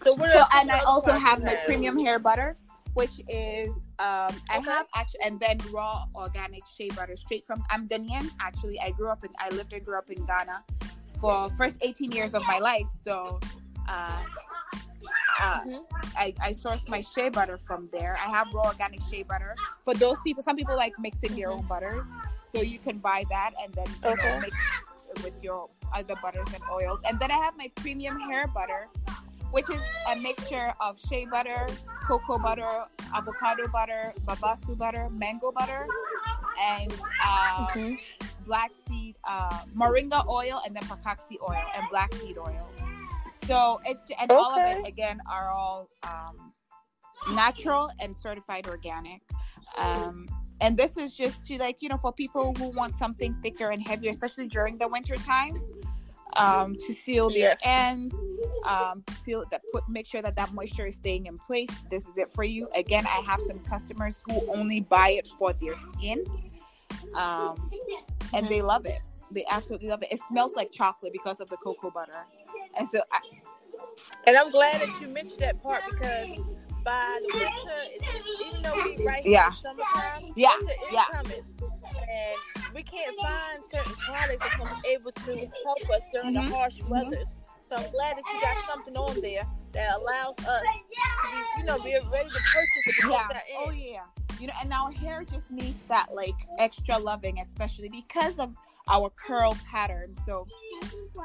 So 0.00 0.14
what? 0.14 0.32
So 0.32 0.44
and 0.54 0.70
I 0.70 0.80
also 0.80 1.12
have 1.12 1.38
you 1.40 1.44
my 1.44 1.54
premium 1.66 1.98
hair 1.98 2.18
butter, 2.18 2.56
which 2.94 3.20
is 3.28 3.70
um 3.98 4.34
I 4.50 4.58
Okay. 4.58 4.70
have 4.70 4.86
actually 4.94 5.20
and 5.24 5.38
then 5.38 5.58
raw 5.70 6.04
organic 6.14 6.66
shea 6.66 6.90
butter 6.90 7.16
straight 7.16 7.44
from 7.44 7.62
I'm 7.70 7.86
Ghanaian 7.88 8.28
actually. 8.40 8.80
I 8.80 8.90
grew 8.90 9.08
up 9.10 9.22
in 9.24 9.30
I 9.38 9.50
lived 9.50 9.72
and 9.72 9.84
grew 9.84 9.98
up 9.98 10.10
in 10.10 10.24
Ghana 10.26 10.64
for 11.20 11.48
first 11.50 11.78
18 11.82 12.12
years 12.12 12.34
of 12.34 12.42
my 12.46 12.58
life. 12.58 12.86
So 13.06 13.38
uh, 13.88 14.22
uh, 15.40 15.60
Mhm. 15.64 15.84
I, 16.16 16.34
I 16.40 16.52
source 16.52 16.88
my 16.88 17.00
shea 17.00 17.28
butter 17.28 17.58
from 17.58 17.88
there. 17.92 18.16
I 18.16 18.28
have 18.30 18.52
raw 18.54 18.66
organic 18.68 19.00
shea 19.10 19.22
butter. 19.22 19.54
For 19.84 19.94
those 19.94 20.18
people, 20.22 20.42
some 20.42 20.56
people 20.56 20.76
like 20.76 20.92
mixing 20.98 21.34
their 21.36 21.50
own 21.50 21.66
butters. 21.66 22.04
So 22.44 22.60
you 22.60 22.78
can 22.78 22.98
buy 22.98 23.24
that 23.30 23.52
and 23.62 23.72
then 23.74 23.86
Okay. 24.04 24.28
know, 24.34 24.40
mix 24.40 24.56
with 25.22 25.42
your 25.42 25.68
other 25.92 26.14
butters 26.22 26.46
and 26.54 26.62
oils. 26.70 27.00
And 27.08 27.18
then 27.18 27.30
I 27.30 27.36
have 27.38 27.56
my 27.56 27.70
premium 27.76 28.18
hair 28.18 28.46
butter, 28.46 28.88
which 29.50 29.68
is 29.70 29.80
a 30.10 30.16
mixture 30.16 30.72
of 30.80 30.98
shea 31.08 31.24
butter, 31.24 31.66
cocoa 32.06 32.38
butter, 32.38 32.84
avocado 33.14 33.66
butter, 33.68 34.12
babassu 34.24 34.76
butter, 34.76 35.08
mango 35.10 35.50
butter, 35.52 35.86
and 36.60 36.92
uh, 37.22 37.66
Mhm. 37.74 37.98
black 38.46 38.72
seed, 38.74 39.16
uh, 39.24 39.60
moringa 39.74 40.26
oil, 40.28 40.60
and 40.66 40.74
then 40.76 40.82
pracaxi 40.84 41.36
oil 41.42 41.64
and 41.74 41.88
black 41.90 42.12
seed 42.14 42.38
oil. 42.38 42.70
So 43.46 43.80
it's 43.84 44.08
and 44.20 44.30
all 44.30 44.54
of 44.54 44.62
it 44.64 44.88
again 44.88 45.20
are 45.30 45.50
all 45.50 45.88
um, 46.02 46.52
natural 47.34 47.90
and 48.00 48.14
certified 48.14 48.66
organic. 48.66 49.22
Um, 49.78 50.28
and 50.60 50.76
this 50.76 50.96
is 50.96 51.12
just 51.12 51.44
to 51.44 51.58
like 51.58 51.82
you 51.82 51.88
know 51.88 51.96
for 51.98 52.12
people 52.12 52.54
who 52.54 52.70
want 52.70 52.94
something 52.94 53.34
thicker 53.42 53.70
and 53.70 53.82
heavier, 53.82 54.10
especially 54.10 54.46
during 54.46 54.78
the 54.78 54.88
winter 54.88 55.16
time, 55.16 55.60
um, 56.36 56.76
to 56.76 56.92
seal 56.92 57.28
their 57.28 57.50
Yes. 57.50 57.60
ends, 57.64 58.14
um, 58.64 59.02
seal 59.22 59.44
that 59.50 59.62
put 59.72 59.88
make 59.88 60.06
sure 60.06 60.22
that 60.22 60.36
that 60.36 60.52
moisture 60.54 60.86
is 60.86 60.94
staying 60.96 61.26
in 61.26 61.38
place. 61.38 61.70
This 61.90 62.06
is 62.08 62.18
it 62.18 62.32
for 62.32 62.44
you. 62.44 62.68
Again, 62.74 63.06
I 63.06 63.20
have 63.26 63.40
some 63.40 63.58
customers 63.60 64.22
who 64.28 64.42
only 64.54 64.80
buy 64.80 65.10
it 65.10 65.28
for 65.38 65.52
their 65.52 65.74
skin, 65.74 66.24
um, 67.14 67.70
and 68.32 68.48
they 68.48 68.62
love 68.62 68.86
it. 68.86 69.00
They 69.30 69.44
absolutely 69.50 69.88
love 69.88 70.02
it. 70.02 70.12
It 70.12 70.20
smells 70.28 70.54
like 70.54 70.70
chocolate 70.70 71.12
because 71.12 71.40
of 71.40 71.48
the 71.48 71.56
cocoa 71.56 71.90
butter, 71.90 72.24
and 72.78 72.88
so 72.90 73.00
I, 73.12 73.20
And 74.26 74.36
I'm 74.36 74.50
glad 74.50 74.80
that 74.80 75.00
you 75.00 75.08
mentioned 75.08 75.40
that 75.40 75.62
part 75.62 75.82
because 75.90 76.28
by 76.84 77.18
the 77.22 77.28
winter, 77.32 77.80
it's, 77.94 78.46
even 78.46 78.62
though 78.62 78.82
we 78.84 79.04
right 79.04 79.22
here 79.24 79.32
Yeah. 79.32 79.48
in 79.48 79.54
summertime, 79.62 80.32
Yeah, 80.36 80.50
winter 80.58 80.72
is 80.72 80.92
yeah. 80.92 81.04
coming. 81.12 81.44
And 82.10 82.74
we 82.74 82.82
can't 82.82 83.16
find 83.20 83.62
certain 83.64 83.94
products 83.94 84.40
that's 84.42 84.56
going 84.56 84.68
to 84.74 84.82
be 84.82 84.88
able 84.88 85.12
to 85.12 85.50
help 85.64 85.90
us 85.90 86.02
during 86.12 86.34
Mhm, 86.34 86.46
the 86.50 86.56
harsh 86.56 86.80
mhm. 86.80 86.88
weathers. 86.88 87.36
So 87.62 87.76
I'm 87.76 87.90
glad 87.92 88.16
that 88.18 88.24
you 88.32 88.40
got 88.40 88.58
something 88.66 88.96
on 88.96 89.20
there 89.22 89.46
that 89.72 89.96
allows 89.96 90.38
us 90.40 90.62
to 90.62 91.28
be, 91.30 91.60
you 91.60 91.64
know, 91.64 91.78
be 91.78 91.92
ready 92.12 92.28
to 92.28 92.40
purchase 92.52 92.86
it 92.86 93.10
yeah, 93.10 93.26
that 93.28 93.42
oh 93.56 93.70
yeah. 93.70 94.04
You 94.38 94.48
know, 94.48 94.54
and 94.60 94.72
our 94.72 94.92
hair 94.92 95.24
just 95.24 95.50
needs 95.50 95.78
that 95.88 96.14
like 96.14 96.34
extra 96.58 96.98
loving, 96.98 97.38
especially 97.40 97.88
because 97.88 98.38
of 98.38 98.52
our 98.88 99.10
curl 99.10 99.56
pattern. 99.68 100.14
So 100.26 100.46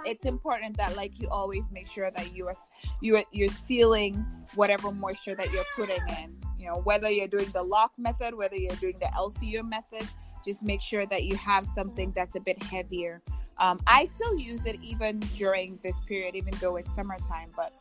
it's 0.05 0.25
important 0.25 0.77
that 0.77 0.95
like 0.95 1.19
you 1.19 1.27
always 1.29 1.69
make 1.71 1.87
sure 1.87 2.09
that 2.11 2.35
you 2.35 2.47
are 2.47 2.53
you 3.01 3.17
are 3.17 3.23
you're 3.31 3.49
sealing 3.49 4.25
whatever 4.55 4.91
moisture 4.91 5.35
that 5.35 5.51
you're 5.51 5.65
putting 5.75 6.01
in. 6.21 6.37
You 6.57 6.67
know 6.67 6.81
whether 6.81 7.09
you're 7.09 7.27
doing 7.27 7.49
the 7.51 7.63
LOC 7.63 7.91
method 7.97 8.35
whether 8.35 8.55
you're 8.55 8.75
doing 8.75 8.97
the 8.99 9.07
LCO 9.07 9.67
method 9.67 10.07
just 10.45 10.63
make 10.63 10.81
sure 10.81 11.05
that 11.07 11.23
you 11.23 11.35
have 11.35 11.67
something 11.67 12.13
that's 12.15 12.35
a 12.35 12.41
bit 12.41 12.61
heavier. 12.63 13.21
Um, 13.57 13.77
i 13.87 14.05
still 14.05 14.37
use 14.37 14.65
it 14.65 14.77
even 14.81 15.19
during 15.35 15.79
this 15.83 15.99
period 16.07 16.33
even 16.35 16.53
though 16.61 16.77
it's 16.77 16.95
summertime 16.95 17.49
but 17.57 17.73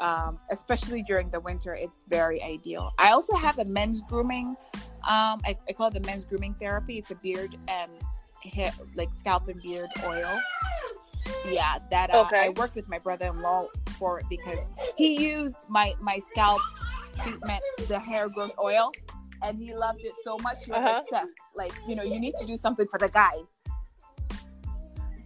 um, 0.00 0.38
especially 0.50 1.02
during 1.02 1.28
the 1.28 1.40
winter 1.40 1.74
it's 1.74 2.04
very 2.08 2.42
ideal. 2.42 2.92
I 2.98 3.10
also 3.12 3.34
have 3.36 3.58
a 3.58 3.64
men's 3.66 4.00
grooming 4.00 4.56
um, 5.08 5.40
I, 5.46 5.56
I 5.68 5.72
call 5.72 5.88
it 5.88 5.94
the 5.94 6.00
men's 6.00 6.24
grooming 6.24 6.54
therapy. 6.54 6.98
It's 6.98 7.10
a 7.10 7.14
beard 7.16 7.56
and 7.68 7.90
hair 8.42 8.72
like 8.94 9.08
scalp 9.18 9.48
and 9.48 9.60
beard 9.62 9.90
oil. 10.04 10.38
Yeah 11.50 11.78
that 11.90 12.10
uh, 12.10 12.24
Okay. 12.26 12.46
i 12.46 12.48
worked 12.50 12.74
with 12.74 12.88
my 12.88 12.98
brother-in-law 12.98 13.66
for 13.98 14.20
it 14.20 14.26
because 14.30 14.58
he 14.96 15.20
used 15.30 15.66
my 15.68 15.94
my 16.00 16.18
scalp 16.30 16.60
treatment 17.22 17.62
the 17.88 17.98
hair 17.98 18.28
growth 18.28 18.54
oil 18.62 18.92
and 19.42 19.56
he 19.58 19.72
loved 19.74 20.00
it 20.04 20.12
so 20.24 20.36
much. 20.42 20.56
He 20.64 20.70
was 20.72 20.78
Uh-huh. 20.78 20.94
like 20.98 21.06
Steph, 21.08 21.28
like 21.54 21.72
you 21.86 21.94
know 21.94 22.02
you 22.02 22.18
need 22.18 22.34
to 22.40 22.46
do 22.46 22.56
something 22.56 22.86
for 22.88 22.98
the 22.98 23.08
guys. 23.08 23.46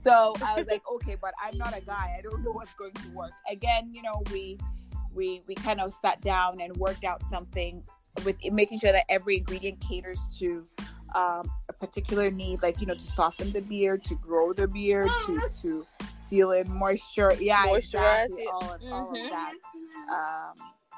So 0.04 0.34
i 0.44 0.58
was 0.58 0.66
like 0.68 0.82
okay 0.94 1.16
but 1.20 1.32
i'm 1.42 1.56
not 1.58 1.76
a 1.76 1.80
guy. 1.80 2.14
I 2.18 2.22
don't 2.22 2.42
know 2.44 2.52
what's 2.52 2.74
going 2.74 2.92
to 2.94 3.08
work. 3.10 3.32
Again 3.50 3.90
you 3.94 4.02
know 4.02 4.22
we 4.32 4.58
we 5.14 5.42
we 5.46 5.54
kind 5.54 5.80
of 5.80 5.94
sat 6.02 6.20
down 6.20 6.60
and 6.60 6.76
worked 6.76 7.04
out 7.04 7.22
something 7.30 7.82
with 8.24 8.36
making 8.50 8.78
sure 8.80 8.92
that 8.92 9.04
every 9.08 9.36
ingredient 9.38 9.80
caters 9.80 10.20
to 10.38 10.64
um, 11.14 11.50
a 11.68 11.72
particular 11.72 12.30
need, 12.30 12.62
like 12.62 12.80
you 12.80 12.86
know, 12.86 12.94
to 12.94 13.06
soften 13.06 13.52
the 13.52 13.62
beard, 13.62 14.04
to 14.04 14.14
grow 14.16 14.52
the 14.52 14.68
beard, 14.68 15.10
to 15.26 15.40
to 15.62 15.86
seal 16.14 16.52
in 16.52 16.70
moisture. 16.70 17.34
Yeah, 17.40 17.66
Moisturize 17.66 18.24
exactly. 18.24 18.42
it. 18.44 18.48
All 18.52 18.72
of, 18.72 18.82
all 18.92 19.12
Mhm. 19.12 19.24
of 19.24 19.30
that. 19.30 19.52
Um, 20.10 20.54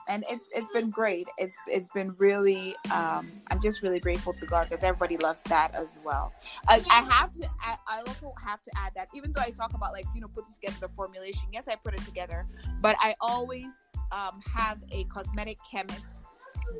and 0.07 0.25
it's 0.29 0.51
it's 0.55 0.71
been 0.73 0.91
great. 0.91 1.29
It's 1.39 1.57
it's 1.67 1.89
been 1.89 2.15
really. 2.19 2.77
Um, 2.93 3.33
I'm 3.51 3.61
just 3.61 3.83
really 3.83 4.01
grateful 4.01 4.33
to 4.35 4.47
God 4.47 4.69
because 4.69 4.85
everybody 4.85 5.17
loves 5.17 5.43
that 5.45 5.75
as 5.75 5.99
well. 6.05 6.33
I, 6.69 6.83
I 6.91 7.01
have 7.03 7.33
to. 7.35 7.49
I, 7.61 7.77
I 7.89 7.99
also 8.01 8.33
have 8.45 8.63
to 8.65 8.71
add 8.77 8.93
that 8.97 9.09
even 9.15 9.33
though 9.33 9.43
I 9.43 9.51
talk 9.51 9.75
about 9.75 9.93
like 9.93 10.05
you 10.15 10.21
know 10.21 10.29
putting 10.29 10.53
together 10.53 10.77
the 10.81 10.89
formulation, 10.89 11.49
yes, 11.53 11.69
I 11.69 11.77
put 11.77 11.95
it 11.95 12.05
together, 12.05 12.47
but 12.83 12.97
I 13.01 13.15
always 13.21 13.67
um, 14.13 14.41
have 14.55 14.79
a 14.93 15.05
cosmetic 15.05 15.59
chemist 15.71 16.21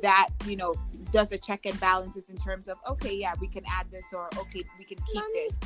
that 0.01 0.29
you 0.45 0.55
know 0.55 0.75
does 1.11 1.29
the 1.29 1.37
check 1.37 1.65
and 1.65 1.79
balances 1.79 2.29
in 2.29 2.37
terms 2.37 2.67
of 2.67 2.77
okay 2.87 3.15
yeah 3.15 3.33
we 3.39 3.47
can 3.47 3.63
add 3.67 3.89
this 3.91 4.11
or 4.13 4.29
okay 4.37 4.63
we 4.77 4.85
can 4.85 4.97
keep 5.11 5.23
this 5.33 5.57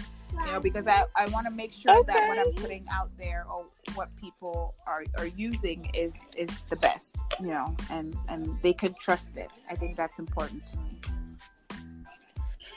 you 0.46 0.52
know 0.52 0.60
because 0.60 0.88
i, 0.88 1.04
I 1.16 1.28
want 1.28 1.46
to 1.48 1.52
make 1.52 1.74
sure 1.74 2.04
that 2.06 2.28
what 2.28 2.38
i'm 2.38 2.52
putting 2.54 2.86
out 2.92 3.10
there 3.18 3.46
or 3.52 3.66
what 3.96 4.16
people 4.18 4.76
are, 4.86 5.04
are 5.18 5.28
using 5.28 5.90
is 5.94 6.16
is 6.36 6.50
the 6.70 6.76
best 6.78 7.24
you 7.40 7.48
know 7.48 7.76
and 7.90 8.16
and 8.30 8.58
they 8.62 8.74
can 8.74 8.94
trust 8.94 9.38
it 9.38 9.50
i 9.70 9.76
think 9.76 9.98
that's 9.98 10.20
important 10.20 10.66
to 10.68 10.78
me 10.78 11.00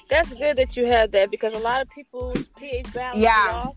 That's 0.09 0.33
good 0.35 0.57
that 0.59 0.76
you 0.76 0.87
have 0.87 1.11
that 1.12 1.31
because 1.31 1.55
a 1.55 1.59
lot 1.59 1.81
of 1.83 1.88
people's 1.90 2.37
pH 2.59 2.92
balance 2.92 3.22
Yeah. 3.22 3.48
off, 3.48 3.76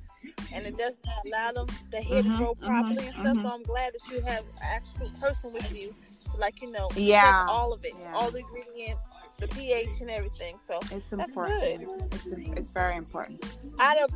and 0.51 0.65
it 0.65 0.77
does 0.77 0.93
not 1.05 1.25
allow 1.25 1.51
them 1.53 1.67
the 1.91 2.01
hair 2.01 2.23
Mhm, 2.23 2.31
to 2.31 2.37
grow 2.37 2.55
mhm, 2.55 2.67
properly 2.67 3.07
and 3.07 3.15
stuff. 3.15 3.37
mhm. 3.37 3.41
So 3.41 3.49
I'm 3.49 3.63
glad 3.63 3.93
that 3.93 4.07
you 4.09 4.21
have 4.21 4.43
an 4.43 4.51
actual 4.61 5.09
person 5.19 5.53
with 5.53 5.73
you, 5.73 5.93
like 6.39 6.61
you 6.61 6.71
know, 6.71 6.89
Yeah, 6.95 7.45
all 7.47 7.73
of 7.73 7.83
it, 7.85 7.93
yeah. 7.99 8.13
all 8.15 8.31
the 8.31 8.39
ingredients, 8.39 9.09
the 9.37 9.47
pH 9.49 10.01
and 10.01 10.09
everything. 10.09 10.57
So 10.65 10.79
it's 10.91 11.11
important 11.11 11.87
it's 12.11 12.31
it's 12.31 12.69
very 12.69 12.95
important 12.95 13.43
out 13.79 13.97
of 13.97 14.11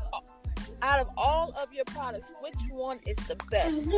out 0.81 0.99
of 1.01 1.09
all 1.17 1.51
of 1.61 1.73
your 1.73 1.83
products, 1.85 2.27
which 2.41 2.55
one 2.71 2.99
is 3.05 3.17
the 3.27 3.35
best? 3.51 3.89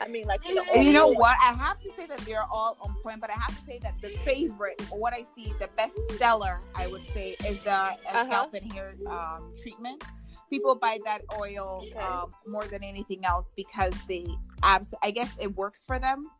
I 0.00 0.06
mean, 0.08 0.26
like 0.26 0.46
you 0.46 0.54
know, 0.56 0.62
you 0.74 0.92
know 0.92 1.08
what? 1.08 1.36
I 1.42 1.54
have 1.54 1.78
to 1.80 1.88
say 1.96 2.06
that 2.06 2.18
they're 2.18 2.44
all 2.52 2.76
on 2.82 2.94
point, 3.02 3.20
but 3.22 3.30
I 3.30 3.34
have 3.34 3.58
to 3.58 3.64
say 3.64 3.78
that 3.82 3.94
the 4.02 4.08
favorite, 4.18 4.82
or 4.90 4.98
what 4.98 5.14
I 5.14 5.22
see, 5.34 5.50
the 5.58 5.68
best 5.78 5.94
seller, 6.18 6.60
I 6.74 6.88
would 6.88 7.02
say, 7.14 7.36
is 7.46 7.58
the 7.64 7.70
uh, 7.72 7.94
Uh-huh. 8.06 8.24
scalp 8.26 8.54
and 8.54 8.70
hair 8.72 8.94
um, 9.06 9.50
treatment. 9.62 10.04
People 10.50 10.74
buy 10.74 10.98
that 11.04 11.22
oil 11.38 11.84
Okay. 11.86 11.98
um, 11.98 12.32
more 12.46 12.64
than 12.64 12.82
anything 12.82 13.24
else 13.24 13.52
because 13.56 13.92
they, 14.08 14.26
abs- 14.62 14.94
I 15.02 15.10
guess, 15.10 15.34
it 15.40 15.54
works 15.56 15.84
for 15.84 15.98
them. 15.98 16.30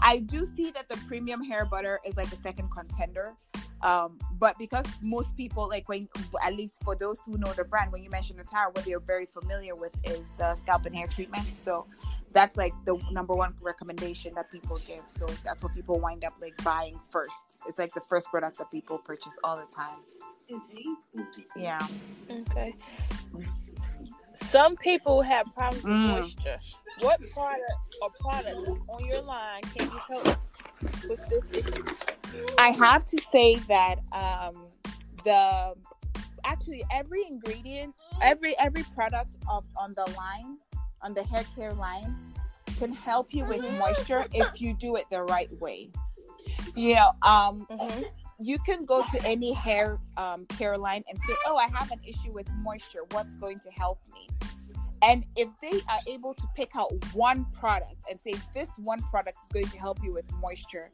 I 0.00 0.20
do 0.20 0.46
see 0.46 0.70
that 0.70 0.88
the 0.88 0.96
premium 1.08 1.42
hair 1.42 1.64
butter 1.64 1.98
is 2.06 2.16
like 2.16 2.32
a 2.32 2.36
second 2.36 2.70
contender. 2.70 3.34
Um, 3.80 4.18
but 4.38 4.58
because 4.58 4.86
most 5.02 5.36
people 5.36 5.68
like 5.68 5.88
when 5.88 6.08
at 6.42 6.54
least 6.56 6.82
for 6.82 6.96
those 6.96 7.20
who 7.20 7.38
know 7.38 7.52
the 7.52 7.64
brand, 7.64 7.92
when 7.92 8.02
you 8.02 8.10
mention 8.10 8.36
Atara, 8.36 8.74
what 8.74 8.84
they're 8.84 8.98
very 9.00 9.26
familiar 9.26 9.74
with 9.76 9.94
is 10.04 10.26
the 10.36 10.54
scalp 10.56 10.86
and 10.86 10.96
hair 10.96 11.06
treatment. 11.06 11.54
So 11.56 11.86
that's 12.32 12.56
like 12.56 12.72
the 12.86 13.00
number 13.12 13.34
one 13.34 13.54
recommendation 13.60 14.34
that 14.34 14.50
people 14.50 14.78
give. 14.86 15.04
So 15.08 15.26
that's 15.44 15.62
what 15.62 15.74
people 15.74 15.98
wind 16.00 16.24
up 16.24 16.34
like 16.40 16.56
buying 16.64 16.98
first. 17.08 17.58
It's 17.68 17.78
like 17.78 17.94
the 17.94 18.02
first 18.08 18.28
product 18.28 18.58
that 18.58 18.70
people 18.70 18.98
purchase 18.98 19.38
all 19.44 19.56
the 19.56 19.66
time. 19.72 19.98
Yeah. 21.56 21.86
Okay. 22.30 22.74
Some 24.34 24.76
people 24.76 25.22
have 25.22 25.46
problems 25.54 25.84
with 25.84 25.92
Mm. 25.92 26.08
moisture. 26.08 26.58
What 27.00 27.20
product 27.32 27.72
or 28.00 28.10
products 28.20 28.70
on 28.88 29.04
your 29.04 29.22
line 29.22 29.62
can 29.62 29.90
you 29.90 30.00
help 30.08 30.38
with 31.08 31.20
this 31.28 31.44
issue? 31.52 31.84
I 32.58 32.70
have 32.70 33.04
to 33.06 33.20
say 33.32 33.56
that 33.68 33.96
um 34.12 34.66
the 35.24 35.74
actually 36.44 36.84
every 36.92 37.24
ingredient, 37.26 37.94
every 38.22 38.56
every 38.58 38.84
product 38.94 39.36
of 39.48 39.64
on 39.76 39.92
the 39.94 40.06
line 40.16 40.58
on 41.02 41.14
the 41.14 41.22
hair 41.24 41.44
care 41.54 41.74
line 41.74 42.16
can 42.78 42.92
help 42.92 43.32
you 43.34 43.44
with 43.44 43.62
moisture 43.72 44.26
if 44.32 44.60
you 44.60 44.74
do 44.74 44.96
it 44.96 45.06
the 45.10 45.22
right 45.22 45.52
way. 45.60 45.90
You 46.74 46.94
know, 46.96 47.10
um, 47.22 47.66
Mhm. 47.66 48.04
You 48.40 48.58
can 48.60 48.84
go 48.84 49.04
to 49.10 49.24
any 49.24 49.52
hair 49.52 49.98
um, 50.16 50.46
care 50.46 50.78
line 50.78 51.02
and 51.08 51.18
say, 51.26 51.34
"Oh, 51.46 51.56
I 51.56 51.68
have 51.68 51.90
an 51.90 52.00
issue 52.06 52.32
with 52.32 52.48
moisture. 52.58 53.00
What's 53.10 53.34
going 53.34 53.58
to 53.60 53.70
help 53.70 54.00
me?" 54.12 54.28
And 55.02 55.24
if 55.36 55.48
they 55.60 55.80
are 55.88 56.00
able 56.06 56.34
to 56.34 56.42
pick 56.56 56.74
out 56.76 56.92
one 57.14 57.46
product 57.52 57.96
and 58.08 58.18
say, 58.18 58.34
"This 58.54 58.78
one 58.78 59.00
product 59.02 59.38
is 59.42 59.48
going 59.48 59.68
to 59.68 59.78
help 59.78 60.02
you 60.02 60.12
with 60.12 60.30
moisture," 60.40 60.90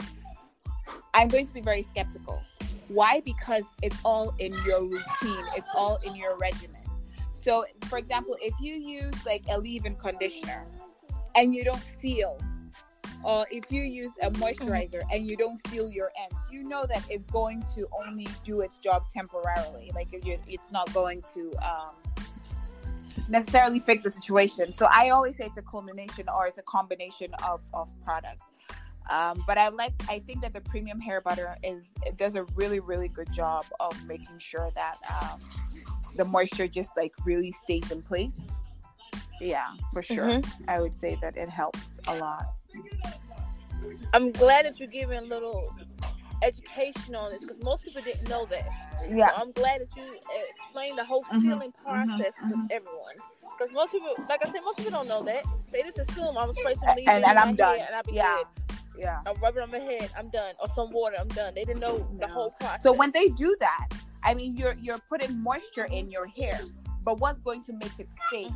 I'm 1.12 1.28
going 1.28 1.46
to 1.46 1.52
be 1.52 1.60
very 1.60 1.82
skeptical. 1.82 2.42
Why? 2.88 3.20
Because 3.20 3.64
it's 3.82 3.98
all 4.04 4.34
in 4.38 4.52
your 4.64 4.82
routine. 4.82 5.44
It's 5.56 5.70
all 5.74 5.96
in 6.04 6.14
your 6.16 6.36
regimen. 6.36 6.82
So, 7.30 7.64
for 7.88 7.98
example, 7.98 8.36
if 8.40 8.54
you 8.60 8.74
use 8.74 9.14
like 9.26 9.42
a 9.48 9.58
leave-in 9.58 9.96
conditioner 9.96 10.66
and 11.34 11.54
you 11.54 11.64
don't 11.64 11.82
seal, 11.82 12.38
or 13.24 13.46
if 13.50 13.64
you 13.70 13.82
use 13.82 14.12
a 14.22 14.30
moisturizer 14.32 15.02
and 15.12 15.26
you 15.26 15.36
don't 15.36 15.58
seal 15.68 15.88
your 15.88 16.10
ends, 16.20 16.36
you 16.50 16.62
know 16.62 16.84
that 16.86 17.04
it's 17.10 17.26
going 17.28 17.62
to 17.74 17.86
only 18.06 18.28
do 18.44 18.60
its 18.60 18.76
job 18.76 19.04
temporarily. 19.12 19.90
Like 19.94 20.12
it- 20.12 20.40
it's 20.46 20.70
not 20.70 20.92
going 20.92 21.22
to 21.34 21.52
um, 21.62 21.94
necessarily 23.28 23.78
fix 23.78 24.02
the 24.02 24.10
situation. 24.10 24.72
So 24.72 24.86
I 24.90 25.10
always 25.10 25.36
say 25.36 25.46
it's 25.46 25.56
a 25.56 25.62
culmination 25.62 26.28
or 26.28 26.46
it's 26.46 26.58
a 26.58 26.62
combination 26.62 27.32
of, 27.42 27.60
of 27.72 27.88
products. 28.04 28.50
Um, 29.10 29.42
but 29.46 29.58
I 29.58 29.68
like, 29.68 29.92
I 30.08 30.20
think 30.20 30.40
that 30.42 30.54
the 30.54 30.62
premium 30.62 30.98
hair 30.98 31.20
butter 31.20 31.56
is 31.62 31.94
it 32.06 32.16
does 32.16 32.36
a 32.36 32.44
really, 32.56 32.80
really 32.80 33.08
good 33.08 33.30
job 33.32 33.64
of 33.80 33.92
making 34.06 34.38
sure 34.38 34.70
that 34.74 34.96
um, 35.22 35.40
the 36.16 36.24
moisture 36.24 36.66
just 36.66 36.96
like 36.96 37.12
really 37.26 37.52
stays 37.52 37.90
in 37.90 38.00
place. 38.02 38.34
Yeah, 39.40 39.68
for 39.92 40.02
sure. 40.02 40.24
Mhm. 40.24 40.46
I 40.68 40.80
would 40.80 40.94
say 40.94 41.18
that 41.20 41.36
it 41.36 41.50
helps 41.50 41.90
a 42.08 42.14
lot. 42.16 42.46
I'm 44.12 44.30
glad 44.32 44.64
that 44.66 44.78
you're 44.78 44.88
giving 44.88 45.18
a 45.18 45.22
little 45.22 45.72
education 46.42 47.14
on 47.14 47.30
this 47.32 47.42
because 47.44 47.62
most 47.62 47.84
people 47.84 48.02
didn't 48.02 48.28
know 48.28 48.46
that. 48.46 48.64
Yeah. 49.08 49.28
So 49.30 49.34
I'm 49.36 49.52
glad 49.52 49.80
that 49.80 49.94
you 49.96 50.04
explained 50.50 50.98
the 50.98 51.04
whole 51.04 51.24
Mhm, 51.24 51.40
sealing 51.42 51.72
mhm, 51.72 51.82
process 51.84 52.34
mhm. 52.42 52.68
to 52.68 52.74
everyone. 52.74 53.16
Because 53.58 53.72
most 53.72 53.92
people, 53.92 54.14
like 54.28 54.42
I 54.44 54.50
said, 54.50 54.60
most 54.64 54.78
people 54.78 54.92
don't 54.92 55.08
know 55.08 55.22
that. 55.24 55.44
They 55.72 55.82
just 55.82 55.98
assume 55.98 56.36
I'm 56.38 56.52
spray 56.52 56.74
some 56.74 56.94
leave 56.96 57.08
And, 57.08 57.24
and 57.24 57.38
I'm 57.38 57.54
done. 57.54 57.80
and 57.80 57.94
I'll 57.94 58.02
be 58.02 58.12
Yeah. 58.12 58.36
good. 58.36 58.46
Yeah. 58.96 59.20
I'll 59.26 59.34
rub 59.36 59.56
it 59.56 59.62
on 59.62 59.70
my 59.70 59.78
head. 59.78 60.10
I'm 60.16 60.28
done. 60.30 60.54
Or 60.60 60.68
some 60.68 60.90
water. 60.92 61.16
I'm 61.18 61.28
done. 61.28 61.54
They 61.54 61.64
didn't 61.64 61.80
know 61.80 62.06
the 62.20 62.28
whole 62.28 62.50
process. 62.60 62.82
So 62.82 62.92
when 62.92 63.10
they 63.10 63.28
do 63.28 63.56
that, 63.60 63.88
I 64.22 64.34
mean, 64.34 64.56
you're 64.56 64.74
you're 64.74 64.98
putting 65.08 65.42
moisture 65.42 65.86
in 65.90 66.10
your 66.10 66.26
hair, 66.26 66.60
but 67.04 67.18
what's 67.18 67.40
going 67.40 67.62
to 67.64 67.72
make 67.74 67.98
it 67.98 68.08
stay? 68.28 68.48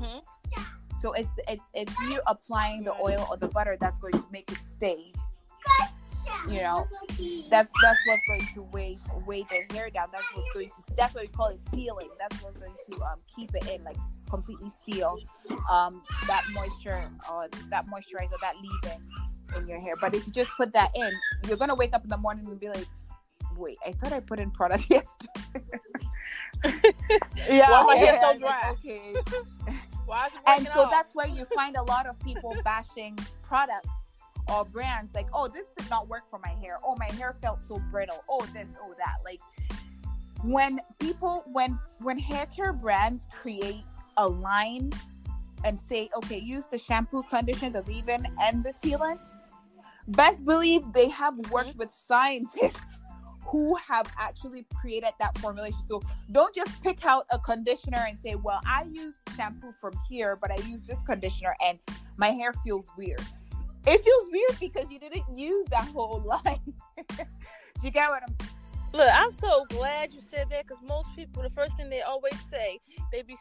So 1.01 1.13
it's 1.13 1.33
it's 1.47 1.65
it's 1.75 2.01
you 2.03 2.21
applying 2.27 2.85
the 2.85 2.95
oil 2.95 3.27
or 3.31 3.37
the 3.37 3.49
butter 3.49 3.77
that's 3.81 3.99
going 3.99 4.15
to 4.15 4.27
make 4.33 4.51
it 4.51 4.59
stay. 4.77 5.13
You 6.49 6.63
know, 6.63 6.87
that's 7.51 7.71
that's 7.83 8.01
what's 8.07 8.23
going 8.29 8.49
to 8.55 8.63
weigh 8.73 8.99
weigh 9.27 9.45
the 9.45 9.75
hair 9.75 9.91
down. 9.91 10.09
That's 10.13 10.25
what's 10.35 10.51
going 10.53 10.69
to 10.69 10.97
that's 10.97 11.15
what 11.15 11.23
we 11.23 11.29
call 11.29 11.49
it 11.49 11.59
sealing. 11.73 12.09
That's 12.19 12.43
what's 12.43 12.57
going 12.57 12.73
to 12.91 13.03
um, 13.05 13.19
keep 13.35 13.55
it 13.55 13.67
in, 13.69 13.85
like 13.85 13.97
completely 14.29 14.71
seal 14.85 15.19
um, 15.71 16.03
that 16.27 16.45
moisture 16.53 17.03
or 17.31 17.49
that 17.71 17.87
moisturizer, 17.87 18.39
that 18.41 18.55
leave-in 18.63 19.61
in 19.61 19.69
your 19.69 19.81
hair. 19.81 19.95
But 20.01 20.15
if 20.15 20.27
you 20.27 20.33
just 20.33 20.51
put 20.57 20.73
that 20.73 20.91
in, 20.95 21.11
you're 21.47 21.57
gonna 21.57 21.75
wake 21.75 21.95
up 21.95 22.05
in 22.05 22.11
the 22.11 22.19
morning 22.19 22.47
and 22.47 22.59
be 22.59 22.69
like, 22.69 22.87
"Wait, 23.57 23.79
I 23.87 23.93
thought 23.93 24.13
I 24.13 24.21
put 24.21 24.39
in 24.39 24.51
product 24.51 24.85
yesterday." 24.91 25.33
yeah, 27.49 27.71
Why 27.71 27.85
my 27.87 27.97
hair 27.97 28.19
so 28.21 28.29
like, 28.29 28.41
dry? 28.41 28.71
okay, 28.73 29.15
Why 29.15 29.21
is 29.21 29.27
it 29.33 29.88
and 30.47 30.67
so 30.69 30.83
out? 30.83 30.91
that's 30.91 31.15
where 31.15 31.27
you 31.27 31.45
find 31.55 31.77
a 31.77 31.83
lot 31.83 32.07
of 32.07 32.19
people 32.21 32.57
bashing 32.65 33.19
products 33.43 33.89
or 34.53 34.65
brands 34.65 35.15
like 35.15 35.27
oh 35.35 35.49
this 35.49 35.69
did 35.77 35.89
not 35.91 36.09
work 36.09 36.23
for 36.31 36.39
my 36.39 36.55
hair. 36.63 36.79
Oh 36.85 36.97
my 36.99 37.11
hair 37.17 37.37
felt 37.41 37.61
so 37.67 37.81
brittle. 37.91 38.23
Oh 38.29 38.45
this 38.53 38.77
oh 38.83 38.95
that. 38.99 39.17
Like 39.25 39.41
when 40.43 40.81
people 40.99 41.45
when 41.47 41.79
when 42.01 42.19
hair 42.19 42.47
care 42.47 42.73
brands 42.73 43.27
create 43.31 43.83
a 44.17 44.29
line 44.29 44.93
and 45.65 45.79
say 45.79 46.09
okay 46.17 46.39
use 46.39 46.67
the 46.67 46.79
shampoo 46.79 47.23
conditioner 47.25 47.83
the 47.83 47.93
leave-in 47.93 48.25
and 48.41 48.65
the 48.65 48.71
sealant 48.71 49.35
best 50.09 50.45
believe 50.45 50.83
they 50.93 51.09
have 51.09 51.37
worked 51.51 51.77
with 51.77 51.91
scientists 51.91 53.01
who 53.47 53.75
have 53.77 54.07
actually 54.19 54.67
created 54.81 55.11
that 55.19 55.37
formulation 55.39 55.79
so 55.87 56.03
don't 56.33 56.55
just 56.55 56.83
pick 56.83 57.05
out 57.07 57.27
a 57.31 57.39
conditioner 57.39 58.05
and 58.09 58.19
say, 58.23 58.35
well, 58.35 58.61
I 58.67 58.85
use 58.93 59.15
shampoo 59.37 59.73
from 59.81 59.95
here, 60.09 60.37
but 60.37 60.51
I 60.51 60.57
use 60.67 60.83
this 60.83 61.01
conditioner 61.03 61.55
and 61.65 61.79
my 62.17 62.29
hair 62.29 62.53
feels 62.65 62.91
weird. 62.97 63.21
It 63.87 64.01
feels 64.03 64.29
weird 64.31 64.61
because 64.61 64.91
you 64.91 64.99
didn't 64.99 65.25
use 65.35 65.67
that 65.71 65.89
whole 65.89 66.21
line. 66.27 66.75
you 67.83 67.91
get 67.91 68.11
what 68.11 68.23
I'm 68.27 68.35
Look, 68.93 69.11
I'm 69.13 69.33
so 69.33 69.67
glad 69.69 70.13
you 70.15 70.21
said 70.23 70.47
that 70.51 70.67
because 70.67 70.83
most 70.83 71.09
people, 71.15 71.43
the 71.43 71.51
first 71.51 71.77
thing 71.77 71.91
they 71.91 72.01
always 72.01 72.41
say, 72.51 72.81
they 73.13 73.21
be 73.21 73.37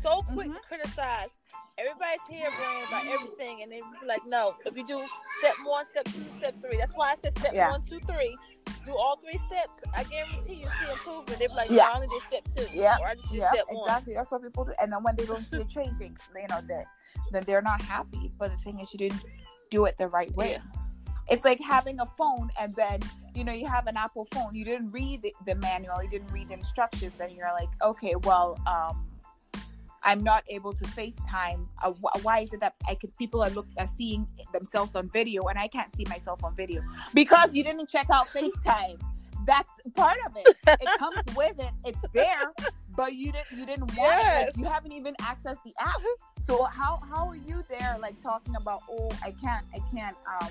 so 0.00 0.22
quick 0.22 0.48
Mhm. 0.48 0.54
to 0.54 0.60
criticize 0.66 1.28
everybody's 1.76 2.22
hair 2.22 2.48
brand 2.50 2.86
by 2.90 3.02
everything, 3.12 3.62
and 3.62 3.70
they 3.70 3.80
be 4.00 4.06
like, 4.06 4.24
no, 4.26 4.54
if 4.64 4.74
you 4.78 4.86
do 4.86 5.06
step 5.38 5.54
one, 5.66 5.84
step 5.84 6.06
two, 6.06 6.24
step 6.38 6.54
three, 6.62 6.78
that's 6.78 6.92
why 6.94 7.10
I 7.10 7.14
said 7.16 7.32
step 7.38 7.52
Yeah. 7.52 7.68
one, 7.70 7.82
two, 7.82 8.00
three. 8.00 8.34
Do 8.90 8.96
all 8.96 9.20
three 9.22 9.38
steps. 9.38 9.82
I 9.94 10.02
guarantee 10.04 10.54
you 10.54 10.66
see 10.66 10.90
improvement. 10.90 11.38
They 11.38 11.46
be 11.46 11.52
like, 11.54 11.70
Yeah. 11.70 11.84
I 11.84 11.94
only 11.94 12.08
did 12.08 12.22
step 12.22 12.44
two, 12.56 12.66
Yeah. 12.76 12.96
or 13.00 13.06
I 13.06 13.14
just 13.14 13.30
did 13.30 13.38
Yeah, 13.38 13.52
step 13.52 13.66
one. 13.70 13.84
exactly. 13.88 14.14
That's 14.14 14.32
what 14.32 14.42
people 14.42 14.64
do. 14.64 14.72
And 14.82 14.92
then 14.92 15.02
when 15.02 15.14
they 15.16 15.26
don't 15.26 15.44
see 15.44 15.58
a 15.58 15.64
change, 15.64 15.98
they, 15.98 16.06
you 16.06 16.48
know, 16.48 16.60
that 16.62 16.86
then 17.30 17.44
they're 17.46 17.62
not 17.62 17.80
happy. 17.80 18.32
But 18.38 18.50
the 18.50 18.56
thing 18.58 18.80
is, 18.80 18.92
you 18.92 18.98
didn't 18.98 19.22
do 19.70 19.84
it 19.84 19.96
the 19.96 20.08
right 20.08 20.34
way. 20.34 20.52
Yeah. 20.52 20.62
It's 21.28 21.44
like 21.44 21.60
having 21.60 22.00
a 22.00 22.06
phone 22.18 22.50
and 22.60 22.74
then 22.74 23.00
you 23.36 23.44
know 23.44 23.52
you 23.52 23.66
have 23.66 23.86
an 23.86 23.96
Apple 23.96 24.26
phone. 24.32 24.52
You 24.54 24.64
didn't 24.64 24.90
read 24.90 25.22
the, 25.22 25.32
the 25.46 25.54
manual. 25.54 26.02
You 26.02 26.10
didn't 26.10 26.32
read 26.32 26.48
the 26.48 26.54
instructions, 26.54 27.20
and 27.20 27.30
you're 27.30 27.52
like, 27.52 27.68
okay, 27.82 28.14
well, 28.24 28.58
um, 28.66 29.06
I'm 30.02 30.22
not 30.22 30.44
able 30.48 30.72
to 30.72 30.84
FaceTime. 30.84 31.66
Uh, 31.82 31.92
wh- 31.92 32.24
why 32.24 32.40
is 32.40 32.52
it 32.52 32.60
that 32.60 32.74
I 32.88 32.94
could 32.94 33.16
people 33.18 33.42
are 33.42 33.50
look 33.50 33.66
are 33.78 33.86
seeing 33.86 34.26
themselves 34.52 34.94
on 34.94 35.08
video 35.10 35.44
and 35.46 35.58
I 35.58 35.68
can't 35.68 35.94
see 35.94 36.04
myself 36.08 36.42
on 36.44 36.54
video 36.54 36.82
because 37.14 37.54
you 37.54 37.62
didn't 37.62 37.88
check 37.88 38.06
out 38.12 38.28
FaceTime. 38.28 39.00
That's 39.46 39.70
part 39.94 40.18
of 40.26 40.36
it. 40.36 40.56
It 40.66 40.98
comes 40.98 41.18
with 41.34 41.58
it. 41.58 41.70
It's 41.84 41.98
there, 42.12 42.52
but 42.94 43.14
you 43.14 43.32
didn't 43.32 43.50
you 43.56 43.66
didn't 43.66 43.96
want 43.96 44.20
it. 44.20 44.46
Like, 44.46 44.56
you 44.56 44.64
haven't 44.64 44.92
even 44.92 45.14
accessed 45.14 45.62
the 45.64 45.72
app. 45.78 46.00
So 46.44 46.64
how 46.64 47.00
how 47.08 47.28
are 47.28 47.36
you 47.36 47.64
there 47.68 47.96
like 48.00 48.20
talking 48.22 48.56
about 48.56 48.82
oh 48.90 49.10
I 49.24 49.32
can't 49.42 49.64
I 49.74 49.78
can't 49.94 50.16
um 50.40 50.50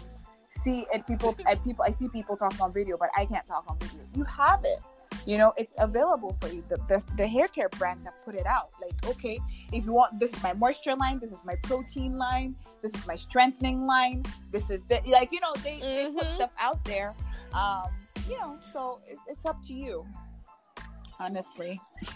see 0.64 0.86
and 0.94 1.06
people 1.06 1.36
and 1.48 1.64
people 1.64 1.86
I 1.86 1.92
see 1.92 2.10
people 2.10 2.36
talking 2.36 2.60
on 2.62 2.74
video 2.74 2.98
but 2.98 3.10
I 3.16 3.26
can't 3.26 3.46
talk 3.46 3.66
on 3.68 3.78
video. 3.80 4.02
You 4.16 4.24
have 4.24 4.62
it. 4.64 4.80
You 5.26 5.38
know, 5.38 5.54
it's 5.58 5.74
available 5.78 6.36
for 6.42 6.48
you. 6.48 6.64
The, 6.70 6.78
the 6.88 7.04
the 7.18 7.28
hair 7.28 7.48
care 7.48 7.70
brands 7.70 8.06
have 8.06 8.14
put 8.26 8.36
it 8.36 8.46
out. 8.46 8.70
Like, 8.82 9.06
okay, 9.06 9.40
if 9.72 9.86
you 9.86 9.92
want 9.94 10.20
this 10.20 10.32
is 10.34 10.42
my 10.42 10.54
moisture 10.54 10.96
line, 10.96 11.20
this 11.20 11.32
is 11.32 11.44
my 11.46 11.56
protein 11.64 12.18
line, 12.18 12.56
this 12.82 12.94
is 12.94 13.06
my 13.06 13.16
strengthening 13.16 13.86
line, 13.86 14.24
this 14.52 14.70
is 14.70 14.82
the 14.90 15.02
like, 15.06 15.32
you 15.32 15.40
know, 15.40 15.54
they, 15.64 15.80
they 15.80 16.12
put 16.12 16.24
Mhm. 16.26 16.36
stuff 16.36 16.52
out 16.60 16.84
there. 16.86 17.14
Um, 17.54 17.90
you 18.30 18.38
know, 18.40 18.58
so 18.74 19.00
it's, 19.08 19.22
it's 19.28 19.46
up 19.46 19.62
to 19.68 19.74
you. 19.74 20.06
Honestly. 21.20 21.80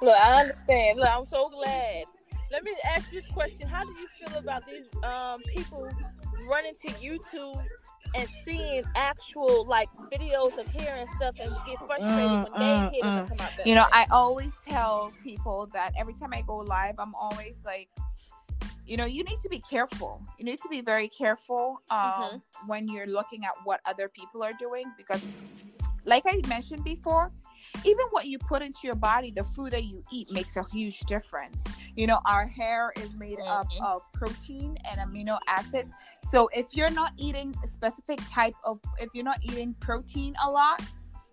Look, 0.00 0.16
I 0.18 0.40
understand. 0.42 0.98
Look, 0.98 1.08
I'm 1.08 1.26
so 1.26 1.48
glad. 1.48 2.04
Let 2.52 2.62
me 2.62 2.72
ask 2.84 3.12
you 3.12 3.20
this 3.20 3.30
question: 3.30 3.66
How 3.66 3.82
do 3.82 3.90
you 3.90 4.06
feel 4.18 4.38
about 4.38 4.64
these 4.66 4.84
um 5.02 5.40
people 5.54 5.90
running 6.48 6.74
to 6.82 6.88
YouTube 6.88 7.60
and 8.16 8.28
seeing 8.44 8.82
actual 8.94 9.66
like 9.66 9.88
videos 10.12 10.56
of 10.58 10.66
hair 10.68 10.96
and 10.96 11.08
stuff 11.10 11.34
and 11.40 11.52
get 11.66 11.78
frustrated 11.86 12.30
Mm, 12.30 12.50
when 12.50 12.52
mm, 12.52 12.90
hair 12.92 13.02
doesn't 13.02 13.28
come 13.28 13.40
out 13.40 13.50
You 13.64 13.74
know. 13.74 13.86
I 13.92 14.06
always 14.10 14.52
tell 14.68 15.12
people 15.22 15.68
that 15.72 15.92
every 15.98 16.14
time 16.14 16.32
I 16.32 16.42
go 16.42 16.56
live, 16.56 16.94
I'm 16.98 17.14
always 17.14 17.56
like, 17.64 17.88
you 18.86 18.96
know, 18.96 19.04
you 19.04 19.24
need 19.24 19.38
to 19.42 19.48
be 19.48 19.60
careful. 19.68 20.22
You 20.38 20.44
need 20.44 20.60
to 20.60 20.68
be 20.68 20.80
very 20.80 21.08
careful 21.08 21.80
um, 21.90 22.02
Mhm. 22.20 22.42
when 22.66 22.88
you're 22.88 23.06
looking 23.06 23.44
at 23.44 23.52
what 23.64 23.80
other 23.84 24.08
people 24.08 24.42
are 24.42 24.52
doing 24.52 24.92
because, 24.96 25.26
like 26.04 26.22
I 26.26 26.40
mentioned 26.48 26.84
before, 26.84 27.32
even 27.84 28.06
what 28.10 28.26
you 28.26 28.38
put 28.38 28.62
into 28.62 28.78
your 28.84 28.94
body, 28.94 29.30
the 29.32 29.44
food 29.44 29.72
that 29.72 29.84
you 29.84 30.02
eat 30.12 30.30
makes 30.30 30.56
a 30.56 30.64
huge 30.72 31.00
difference. 31.00 31.64
You 31.96 32.06
know, 32.06 32.20
our 32.26 32.46
hair 32.46 32.92
is 32.96 33.12
made 33.14 33.38
up 33.50 33.66
Mhm. 33.74 33.82
of 33.82 34.02
protein 34.12 34.76
and 34.90 35.00
amino 35.00 35.38
acids. 35.48 35.92
So 36.30 36.48
if 36.52 36.66
you're 36.72 36.90
not 36.90 37.12
eating 37.16 37.54
a 37.62 37.66
specific 37.66 38.18
type 38.30 38.54
of, 38.64 38.80
if 38.98 39.10
you're 39.14 39.24
not 39.24 39.38
eating 39.42 39.74
protein 39.80 40.34
a 40.44 40.50
lot, 40.50 40.82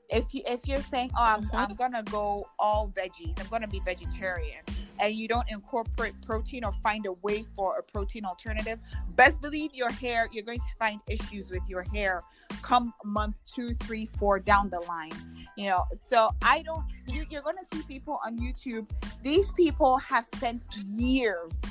if 0.10 0.34
you 0.34 0.41
if 0.45 0.67
you're 0.67 0.82
saying, 0.82 1.12
oh, 1.17 1.23
I'm, 1.23 1.43
Mhm. 1.45 1.49
I'm 1.53 1.75
gonna 1.75 2.03
go 2.03 2.47
all 2.60 2.89
veggies, 2.95 3.39
I'm 3.39 3.47
gonna 3.47 3.67
be 3.67 3.79
vegetarian, 3.79 4.62
and 4.99 5.15
you 5.15 5.27
don't 5.27 5.49
incorporate 5.49 6.13
protein 6.21 6.63
or 6.63 6.71
find 6.84 7.06
a 7.08 7.13
way 7.23 7.45
for 7.56 7.77
a 7.77 7.84
protein 7.84 8.25
alternative, 8.25 8.79
best 9.15 9.41
believe 9.41 9.73
your 9.73 9.91
hair, 9.91 10.29
you're 10.32 10.43
going 10.43 10.60
to 10.60 10.75
find 10.77 10.99
issues 11.10 11.49
with 11.49 11.63
your 11.67 11.84
hair 11.84 12.21
come 12.62 12.93
month 13.03 13.39
two, 13.45 13.73
three, 13.75 14.06
four 14.06 14.39
down 14.39 14.69
the 14.69 14.79
line. 14.82 15.12
You 15.58 15.69
know, 15.69 15.86
so 16.06 16.29
I 16.41 16.62
don't. 16.62 16.86
You, 17.08 17.25
you're 17.29 17.41
going 17.41 17.58
to 17.58 17.65
see 17.75 17.84
people 17.84 18.19
on 18.25 18.38
YouTube 18.38 18.89
these 19.21 19.51
people 19.53 19.97
have 19.97 20.25
spent 20.36 20.65
years, 20.93 21.62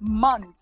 months 0.00 0.60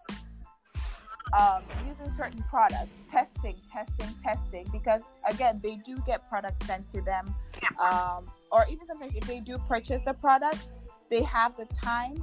um, 1.38 1.62
using 1.86 2.12
certain 2.16 2.42
products, 2.48 2.90
testing, 3.10 3.56
testing, 3.72 4.14
testing, 4.22 4.66
because 4.72 5.02
again, 5.28 5.60
they 5.62 5.76
do 5.76 5.96
get 6.06 6.28
products 6.28 6.66
sent 6.66 6.88
to 6.90 7.00
them. 7.02 7.34
Um, 7.80 8.30
or 8.50 8.64
even 8.70 8.86
sometimes 8.86 9.14
if 9.14 9.24
they 9.24 9.40
do 9.40 9.58
purchase 9.68 10.00
the 10.02 10.14
product, 10.14 10.62
they 11.10 11.22
have 11.22 11.56
the 11.56 11.66
time 11.66 12.22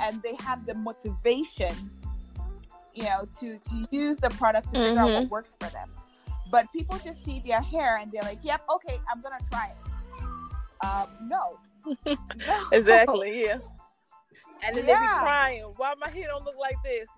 and 0.00 0.22
they 0.22 0.36
have 0.40 0.66
the 0.66 0.74
motivation, 0.74 1.74
you 2.94 3.04
know, 3.04 3.26
to, 3.40 3.58
to 3.58 3.86
use 3.90 4.18
the 4.18 4.30
product 4.30 4.70
to 4.72 4.78
figure 4.82 5.00
out 5.00 5.12
what 5.12 5.28
works 5.30 5.56
for 5.60 5.68
them. 5.70 5.90
But 6.50 6.66
people 6.72 6.98
just 7.04 7.24
see 7.24 7.40
their 7.44 7.60
hair 7.60 7.96
and 7.98 8.10
they're 8.12 8.22
like, 8.22 8.38
yep, 8.42 8.62
okay, 8.72 8.98
I'm 9.12 9.20
going 9.20 9.34
to 9.38 9.44
try 9.50 9.70
it. 9.70 10.86
Um, 10.86 11.28
no. 11.28 11.58
No. 12.46 12.64
Exactly. 12.72 13.44
Yeah. 13.44 13.58
And 14.64 14.76
then 14.76 14.86
they 14.86 14.92
Yeah. 14.92 15.00
be 15.00 15.06
crying. 15.24 15.62
Why 15.76 15.94
my 15.98 16.08
hair 16.10 16.28
don't 16.28 16.44
look 16.44 16.56
like 16.58 16.76
this? 16.84 17.08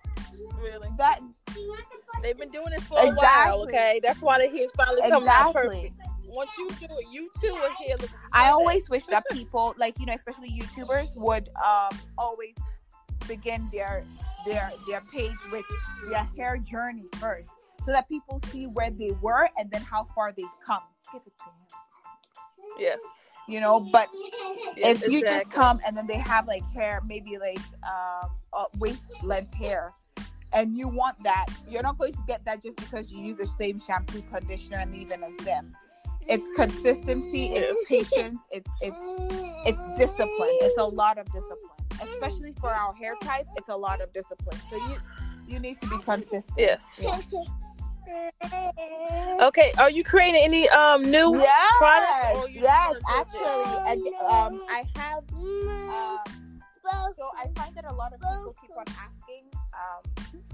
Really? 0.61 0.89
That 0.99 1.21
They've 2.23 2.37
been 2.37 2.51
doing 2.51 2.71
this 2.71 2.85
for 2.85 2.99
a 2.99 3.11
while. 3.11 3.63
Okay, 3.65 4.01
that's 4.03 4.21
why 4.21 4.39
the 4.39 4.49
hair's 4.49 4.71
finally 4.77 5.01
coming 5.03 5.29
out 5.29 5.51
exactly. 5.51 5.93
perfect. 5.95 5.95
Once 6.27 6.51
you 6.59 6.69
do 6.69 6.87
it, 6.91 7.07
you 7.11 7.31
too 7.41 7.53
will 7.53 7.71
hair 7.71 7.97
look. 7.99 8.11
I 8.33 8.51
always 8.51 8.91
wish 8.91 9.05
that 9.05 9.25
people, 9.31 9.75
like 9.79 9.99
you 9.99 10.07
know, 10.07 10.15
especially 10.15 10.51
YouTubers, 10.51 11.17
would 11.17 11.49
um 11.65 11.99
always 12.19 12.55
begin 13.29 13.69
their 13.73 14.05
their 14.45 14.71
their 14.89 15.01
page 15.13 15.33
with 15.53 15.65
their 16.09 16.25
hair 16.37 16.59
journey 16.59 17.07
first, 17.17 17.51
so 17.85 17.93
that 17.93 18.09
people 18.09 18.41
see 18.51 18.67
where 18.67 18.91
they 18.91 19.13
were 19.23 19.49
and 19.59 19.71
then 19.71 19.83
how 19.83 20.07
far 20.15 20.33
they've 20.37 20.47
come. 20.65 20.83
Give 21.13 21.23
it 21.27 21.33
to 21.39 21.45
him. 21.45 21.81
Yes. 22.79 23.01
You 23.49 23.61
know, 23.61 23.79
but 23.79 24.09
if 24.77 25.07
you 25.09 25.21
just 25.23 25.53
come 25.53 25.79
and 25.87 25.97
then 25.97 26.09
they 26.09 26.19
have 26.19 26.49
like 26.49 26.65
hair, 26.75 27.01
maybe 27.07 27.39
like 27.39 27.61
um 27.85 28.31
uh, 28.53 28.65
waist 28.79 29.05
length 29.23 29.55
hair, 29.55 29.95
and 30.53 30.75
you 30.75 30.89
want 30.89 31.23
that, 31.25 31.47
you're 31.69 31.83
not 31.83 31.99
going 31.99 32.13
to 32.13 32.23
get 32.27 32.45
that 32.45 32.63
just 32.63 32.77
because 32.77 33.11
you 33.11 33.21
use 33.21 33.37
the 33.39 33.47
same 33.47 33.79
shampoo, 33.79 34.23
conditioner, 34.33 34.79
and 34.79 34.93
leave-in 34.93 35.23
as 35.23 35.37
them. 35.39 35.77
It's 36.29 36.49
consistency, 36.57 37.53
it's 37.55 37.89
patience, 37.89 38.41
it's 38.51 38.71
it's 38.81 39.01
it's 39.65 39.83
discipline. 39.97 40.59
It's 40.61 40.79
a 40.79 40.85
lot 40.85 41.19
of 41.19 41.27
discipline, 41.27 41.71
especially 42.03 42.53
for 42.59 42.71
our 42.71 42.93
hair 42.95 43.15
type. 43.23 43.47
It's 43.57 43.69
a 43.69 43.77
lot 43.77 44.01
of 44.01 44.13
discipline. 44.13 44.61
So 44.69 44.77
you 44.77 44.97
you 45.47 45.61
need 45.61 45.81
to 45.83 45.89
be 45.89 45.99
consistent. 46.03 46.59
Yes. 46.59 46.99
Yeah. 46.99 47.21
Okay. 49.41 49.73
Are 49.79 49.91
you 49.91 50.03
creating 50.03 50.41
any 50.43 50.69
um 50.71 51.09
new? 51.09 51.39
Yes, 51.39 51.73
products 51.79 52.49
yes, 52.51 52.97
actually, 53.09 53.93
and, 53.93 54.07
um, 54.29 54.61
I 54.69 54.83
have. 54.97 55.23
Um, 55.33 56.19
so 57.17 57.31
I 57.37 57.49
find 57.55 57.75
that 57.77 57.85
a 57.85 57.95
lot 57.95 58.13
of 58.13 58.21
people 58.21 58.55
keep 58.61 58.77
on 58.77 58.85
asking. 58.89 59.45
Um, 59.75 60.03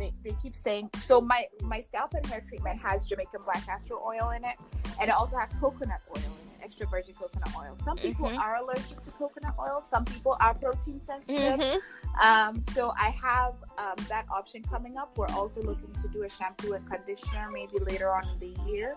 they, 0.02 0.12
they 0.24 0.36
keep 0.42 0.54
saying 0.54 0.90
so. 1.00 1.20
My 1.20 1.46
my 1.62 1.80
scalp 1.80 2.14
and 2.14 2.24
hair 2.26 2.42
treatment 2.46 2.78
has 2.80 3.06
Jamaican 3.06 3.40
black 3.44 3.64
castor 3.64 3.94
oil 3.94 4.30
in 4.36 4.44
it, 4.44 4.56
and 5.00 5.08
it 5.08 5.14
also 5.14 5.36
has 5.36 5.52
coconut 5.60 6.00
oil 6.10 6.16
in 6.24 6.48
it, 6.60 6.64
extra 6.64 6.86
virgin 6.86 7.14
coconut 7.14 7.50
oil. 7.56 7.74
Some 7.74 7.96
people 7.98 8.28
Mhm. 8.28 8.38
are 8.38 8.56
allergic 8.56 9.00
to 9.02 9.10
coconut 9.12 9.54
oil. 9.60 9.80
Some 9.80 10.04
people 10.04 10.36
are 10.40 10.54
protein 10.54 10.98
sensitive. 10.98 11.58
Mhm. 11.60 11.78
Um, 12.20 12.60
so 12.74 12.92
I 12.98 13.10
have 13.10 13.54
um, 13.78 13.94
that 14.08 14.26
option 14.30 14.62
coming 14.62 14.98
up. 14.98 15.16
We're 15.16 15.28
also 15.40 15.62
looking 15.62 15.92
to 16.02 16.08
do 16.08 16.24
a 16.24 16.28
shampoo 16.28 16.72
and 16.74 16.84
conditioner 16.90 17.48
maybe 17.50 17.78
later 17.78 18.10
on 18.12 18.28
in 18.28 18.38
the 18.40 18.52
year. 18.70 18.96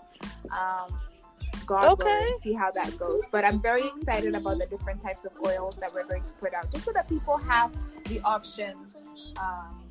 Um, 0.52 1.00
God 1.66 1.92
Okay. 1.94 2.04
willing, 2.04 2.40
see 2.44 2.54
how 2.54 2.72
that 2.72 2.98
goes. 3.00 3.22
But 3.32 3.46
I'm 3.46 3.60
very 3.62 3.88
excited 3.88 4.36
about 4.36 4.58
the 4.60 4.66
different 4.68 5.00
types 5.02 5.26
of 5.26 5.32
oils 5.46 5.76
that 5.78 5.94
we're 5.94 6.04
going 6.04 6.24
to 6.24 6.32
put 6.34 6.54
out, 6.54 6.70
just 6.72 6.86
so 6.86 6.92
that 6.92 7.08
people 7.10 7.38
have 7.38 7.72
the 8.06 8.20
option, 8.22 8.76
um, 9.42 9.82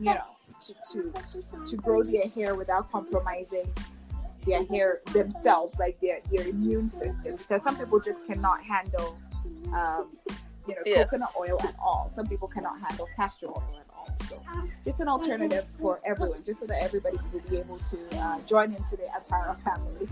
you 0.00 0.06
know, 0.06 0.24
to, 0.66 0.74
to, 0.92 1.70
to, 1.70 1.76
grow 1.76 2.02
their 2.02 2.28
hair 2.28 2.54
without 2.54 2.90
compromising 2.90 3.70
their 4.46 4.64
hair 4.66 5.00
themselves, 5.12 5.74
like 5.78 5.98
their, 6.00 6.20
their 6.30 6.46
immune 6.46 6.88
system. 6.88 7.36
Because 7.36 7.62
some 7.62 7.76
people 7.76 8.00
just 8.00 8.24
cannot 8.26 8.62
handle, 8.62 9.18
um, 9.72 10.10
you 10.66 10.74
know, 10.74 10.80
Yes. 10.86 11.10
coconut 11.10 11.30
oil 11.38 11.58
at 11.62 11.74
all. 11.78 12.10
Some 12.14 12.26
people 12.26 12.48
cannot 12.48 12.80
handle 12.80 13.08
castor 13.16 13.48
oil 13.48 13.78
at 13.78 13.94
all. 13.94 14.08
So 14.28 14.42
just 14.84 15.00
an 15.00 15.08
alternative 15.08 15.66
for 15.78 16.00
everyone, 16.04 16.42
just 16.44 16.60
so 16.60 16.66
that 16.66 16.82
everybody 16.82 17.18
will 17.32 17.40
be 17.40 17.56
able 17.56 17.78
to 17.78 18.18
uh, 18.18 18.40
join 18.46 18.74
into 18.74 18.96
the 18.96 19.04
Atara 19.04 19.60
family. 19.62 20.08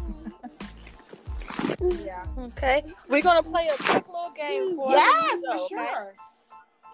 yeah. 2.04 2.24
Okay. 2.38 2.82
We're 3.08 3.22
gonna 3.22 3.42
play 3.42 3.68
a 3.68 3.76
quick 3.76 4.06
little 4.08 4.32
game 4.36 4.76
for 4.76 4.90
Yes, 4.90 5.40
you, 5.42 5.68
for 5.70 5.80
okay? 5.80 6.10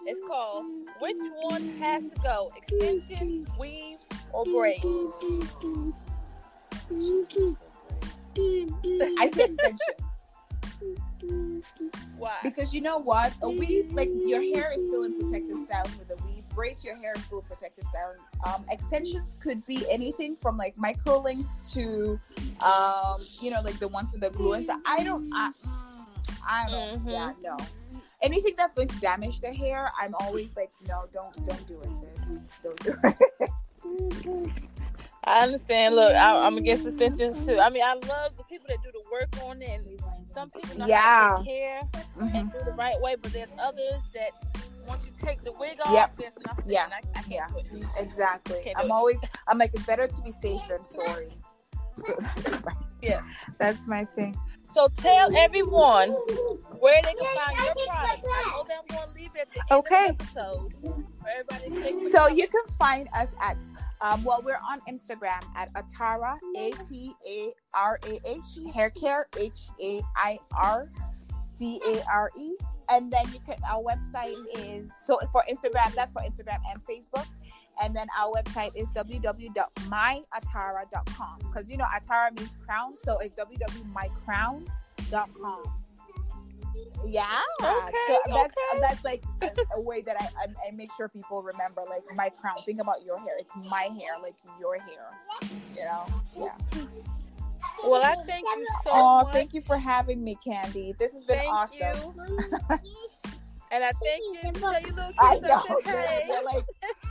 It's 0.05 0.19
called 0.27 0.65
Which 0.99 1.17
One 1.41 1.77
Has 1.79 2.05
to 2.05 2.15
Go? 2.21 2.51
Extension, 2.55 3.45
weaves, 3.59 4.05
or 4.31 4.45
braids? 4.45 4.83
I 9.19 9.29
said 9.33 9.51
extension 9.51 9.77
Why? 12.17 12.37
because 12.43 12.73
you 12.73 12.81
know 12.81 12.97
what? 12.97 13.33
A 13.41 13.49
weave, 13.49 13.91
like 13.91 14.09
your 14.25 14.41
hair 14.41 14.71
is 14.71 14.85
still 14.87 15.03
in 15.03 15.19
protective 15.19 15.57
styles 15.65 15.95
with 15.97 16.09
a 16.11 16.15
weave. 16.25 16.43
Braids, 16.55 16.83
your 16.83 16.95
hair 16.95 17.13
is 17.15 17.23
still 17.23 17.41
protective 17.41 17.85
style. 17.89 18.15
Um, 18.47 18.65
extensions 18.69 19.37
could 19.41 19.65
be 19.65 19.85
anything 19.89 20.37
from 20.41 20.57
like 20.57 20.77
micro 20.77 21.19
links 21.21 21.71
to, 21.73 22.19
um, 22.61 23.21
you 23.41 23.51
know, 23.51 23.61
like 23.61 23.77
the 23.79 23.87
ones 23.87 24.11
with 24.11 24.21
the 24.21 24.29
glue 24.29 24.53
and 24.53 24.63
stuff. 24.63 24.79
I 24.85 25.03
don't, 25.03 25.29
I, 25.33 25.51
I 26.47 26.69
don't, 26.69 27.05
Mhm. 27.05 27.11
yeah, 27.11 27.33
no. 27.43 27.57
Anything 28.21 28.53
that's 28.57 28.73
going 28.73 28.87
to 28.89 28.99
damage 28.99 29.39
the 29.39 29.53
hair, 29.53 29.91
I'm 29.99 30.13
always 30.19 30.53
like, 30.55 30.71
no, 30.87 31.05
don't, 31.13 31.33
don't 31.45 31.67
do 31.67 31.79
it, 31.81 31.89
sis. 32.01 32.25
Don't 32.63 32.79
do 32.83 32.95
it. 33.03 34.51
I 35.23 35.41
understand. 35.43 35.95
Look, 35.95 36.13
I, 36.15 36.45
I'm 36.45 36.57
against 36.57 36.85
extensions 36.87 37.45
too. 37.45 37.59
I 37.59 37.69
mean, 37.69 37.83
I 37.83 37.93
love 37.93 38.35
the 38.37 38.43
people 38.43 38.65
that 38.69 38.77
do 38.83 38.89
the 38.91 39.03
work 39.11 39.29
on 39.47 39.61
it. 39.61 39.69
And 39.85 40.01
some 40.31 40.49
people 40.49 40.79
know 40.79 40.85
how 40.85 40.89
Yeah. 40.89 41.35
to 41.37 41.43
take 41.43 41.45
care 41.45 41.81
Mhm. 42.17 42.35
and 42.35 42.51
do 42.51 42.57
the 42.65 42.71
right 42.71 42.99
way, 42.99 43.15
but 43.21 43.31
there's 43.31 43.49
others 43.59 44.01
that 44.13 44.31
once 44.87 45.05
you 45.05 45.11
take 45.21 45.41
the 45.43 45.51
wig 45.59 45.77
off, 45.85 45.91
Yep. 45.93 46.17
there's 46.17 46.33
nothing. 46.45 46.65
Yeah. 46.67 46.89
I, 46.91 47.01
I 47.19 47.21
can't 47.21 47.51
Yeah. 47.73 47.87
Exactly. 47.99 48.73
I'm 48.75 48.91
always, 48.91 49.17
I'm 49.47 49.57
like, 49.57 49.71
it's 49.73 49.85
better 49.85 50.07
to 50.07 50.21
be 50.21 50.31
safe 50.41 50.61
than 50.67 50.83
sorry. 50.83 51.31
So 52.05 52.13
that's 52.19 52.63
my, 52.65 52.73
Yes. 53.01 53.45
that's 53.57 53.87
my 53.87 54.05
thing. 54.05 54.37
So 54.73 54.87
tell 54.97 55.35
everyone 55.35 56.11
where 56.79 57.01
they 57.03 57.13
can 57.13 57.35
find 57.35 57.57
your 57.57 57.75
product. 57.87 58.23
I 58.23 58.51
know 58.51 58.63
that 58.67 58.77
I'm 58.89 58.95
going 58.95 59.07
to 59.09 59.13
leave 59.15 59.31
it 59.35 59.41
at 59.41 59.51
the 59.51 59.73
end 59.73 59.79
Okay. 59.79 60.07
episode 60.09 60.73
for 61.19 61.27
everybody 61.29 61.75
to 61.75 61.83
take 61.99 62.01
So 62.09 62.27
you 62.27 62.47
can 62.47 62.63
find 62.77 63.07
us 63.15 63.29
at 63.41 63.57
um, 64.01 64.23
well, 64.23 64.41
we're 64.45 64.61
on 64.65 64.79
Instagram 64.87 65.43
at 65.57 65.73
Atara 65.73 66.37
A 66.55 66.71
T 66.89 67.13
A 67.27 67.51
R 67.73 67.99
A 68.07 68.19
H 68.25 68.73
hair 68.73 68.91
care 68.91 69.27
H 69.37 69.67
A 69.81 70.01
I 70.15 70.39
R 70.55 70.89
C 71.57 71.81
A 71.85 72.01
R 72.09 72.31
E, 72.39 72.51
and 72.89 73.11
then 73.11 73.25
you 73.33 73.39
can 73.45 73.57
our 73.69 73.83
website 73.83 74.37
is 74.55 74.87
so 75.05 75.19
for 75.33 75.43
Instagram 75.51 75.93
that's 75.95 76.13
for 76.13 76.21
Instagram 76.21 76.59
and 76.71 76.81
Facebook, 76.85 77.25
and 77.81 77.95
then 77.95 78.07
our 78.17 78.29
website 78.31 78.71
is 78.75 78.89
www.myatara.com 78.89 81.39
because 81.39 81.69
you 81.69 81.77
know 81.77 81.85
Atara 81.85 82.37
means 82.37 82.55
crown, 82.65 82.95
so 83.03 83.17
it's 83.19 83.39
www.mycrown.com. 83.39 85.63
Yeah. 87.07 87.39
Okay, 87.61 88.17
So 88.27 88.33
that's 88.33 88.53
okay. 88.53 88.79
that's 88.81 89.03
like 89.03 89.23
a, 89.41 89.51
a 89.77 89.81
way 89.81 90.01
that 90.01 90.15
I, 90.19 90.25
I 90.43 90.47
I 90.67 90.71
make 90.71 90.89
sure 90.95 91.09
people 91.09 91.41
remember 91.41 91.81
like 91.89 92.03
my 92.15 92.29
crown. 92.29 92.57
Think 92.65 92.81
about 92.81 93.03
your 93.05 93.19
hair. 93.19 93.33
It's 93.39 93.51
my 93.69 93.89
hair, 93.99 94.13
like 94.21 94.35
your 94.59 94.77
hair. 94.79 95.11
You 95.75 95.85
know. 95.85 96.05
Yeah. 96.37 96.55
Well, 97.85 98.03
I 98.03 98.15
thank 98.25 98.45
you 98.57 98.67
so 98.83 98.89
oh, 98.93 99.21
much. 99.23 99.33
thank 99.33 99.53
you 99.53 99.61
for 99.61 99.77
having 99.77 100.21
me, 100.23 100.35
Candy. 100.43 100.95
This 100.97 101.13
has 101.13 101.23
been 101.23 101.37
Thank 101.37 101.53
awesome. 101.53 102.13
you. 103.71 103.75
And 103.75 103.83
I 103.83 103.91
thank 104.03 104.23
you. 104.55 104.61
Tell 104.61 104.81
your 104.81 104.91
little 104.93 105.13
I 105.19 105.35
kids 105.35 105.43
I, 105.45 105.47
know. 105.47 105.63
said 105.67 105.75
They're, 105.85 106.01
hey. 106.07 106.25
they're 106.27 106.43
like 106.43 106.65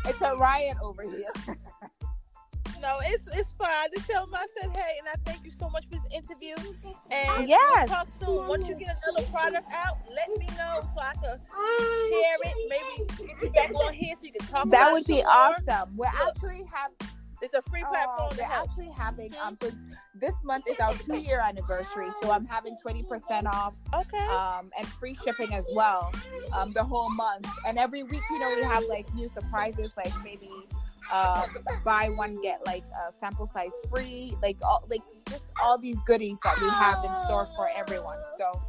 it's 0.06 0.22
a 0.22 0.36
riot 0.36 0.76
over 0.82 1.02
here. 1.02 1.30
No, 2.80 3.00
it's 3.04 3.26
it's 3.36 3.50
fine. 3.59 3.88
Just 3.92 4.09
tell 4.09 4.24
them 4.26 4.36
I 4.36 4.46
said 4.61 4.70
hey, 4.72 4.98
and 5.00 5.09
I 5.09 5.14
thank 5.28 5.44
you 5.44 5.50
so 5.50 5.68
much 5.68 5.84
for 5.86 5.96
this 5.96 6.06
interview. 6.14 6.54
And 7.11 7.48
Yes. 7.48 7.88
we'll 7.88 7.96
talk 7.96 8.09
soon. 8.09 8.46
Once 8.46 8.68
you 8.68 8.76
get 8.76 8.96
another 9.09 9.26
product 9.32 9.66
out, 9.72 9.98
let 10.14 10.28
me 10.38 10.46
know 10.56 10.86
so 10.94 11.00
I 11.00 11.12
can 11.14 11.40
share 11.50 12.36
it. 12.44 12.54
Maybe 12.70 13.28
get 13.32 13.42
you 13.42 13.50
back 13.50 13.74
on 13.74 13.92
here 13.92 14.14
so 14.16 14.26
you 14.26 14.32
can 14.32 14.46
talk. 14.46 14.70
That 14.70 14.92
would 14.92 15.06
be 15.06 15.22
more. 15.22 15.26
awesome. 15.28 15.96
Look, 15.96 16.06
actually 16.28 16.64
have 16.72 16.92
It's 17.41 17.55
a 17.55 17.62
free 17.62 17.82
platform 17.82 18.28
Oh, 18.32 18.34
to 18.34 18.43
we're 18.43 18.49
actually 18.51 18.91
having 18.91 19.32
um 19.41 19.57
so 19.61 19.70
this 20.14 20.34
month 20.43 20.64
is 20.68 20.78
our 20.80 20.93
two 20.95 21.18
year 21.18 21.41
anniversary, 21.41 22.09
so 22.20 22.30
I'm 22.32 22.45
having 22.45 22.76
twenty 22.82 23.05
percent 23.05 23.47
off 23.47 23.74
Okay. 23.95 24.26
um 24.26 24.70
and 24.76 24.86
free 24.86 25.14
shipping 25.24 25.55
as 25.55 25.68
well 25.72 26.12
um 26.57 26.72
the 26.72 26.82
whole 26.82 27.11
month. 27.11 27.47
And 27.66 27.78
every 27.78 28.03
week, 28.03 28.22
you 28.30 28.39
know, 28.41 28.53
we 28.57 28.62
have 28.62 28.84
like 28.84 29.12
new 29.14 29.28
surprises, 29.28 29.91
like 29.97 30.12
maybe 30.24 30.51
um 31.12 31.45
buy 31.84 32.09
one 32.11 32.41
get 32.43 32.64
like 32.66 32.82
a 33.07 33.12
sample 33.12 33.47
size 33.47 33.72
free, 33.89 34.36
like 34.43 34.57
all 34.62 34.84
like 34.91 35.03
just 35.30 35.45
all 35.62 35.78
these 35.78 36.01
goodies 36.03 36.39
that 36.45 36.61
we 36.61 36.68
have 36.68 37.05
in 37.05 37.14
store 37.26 37.49
for 37.57 37.68
everyone. 37.76 38.18
So 38.36 38.61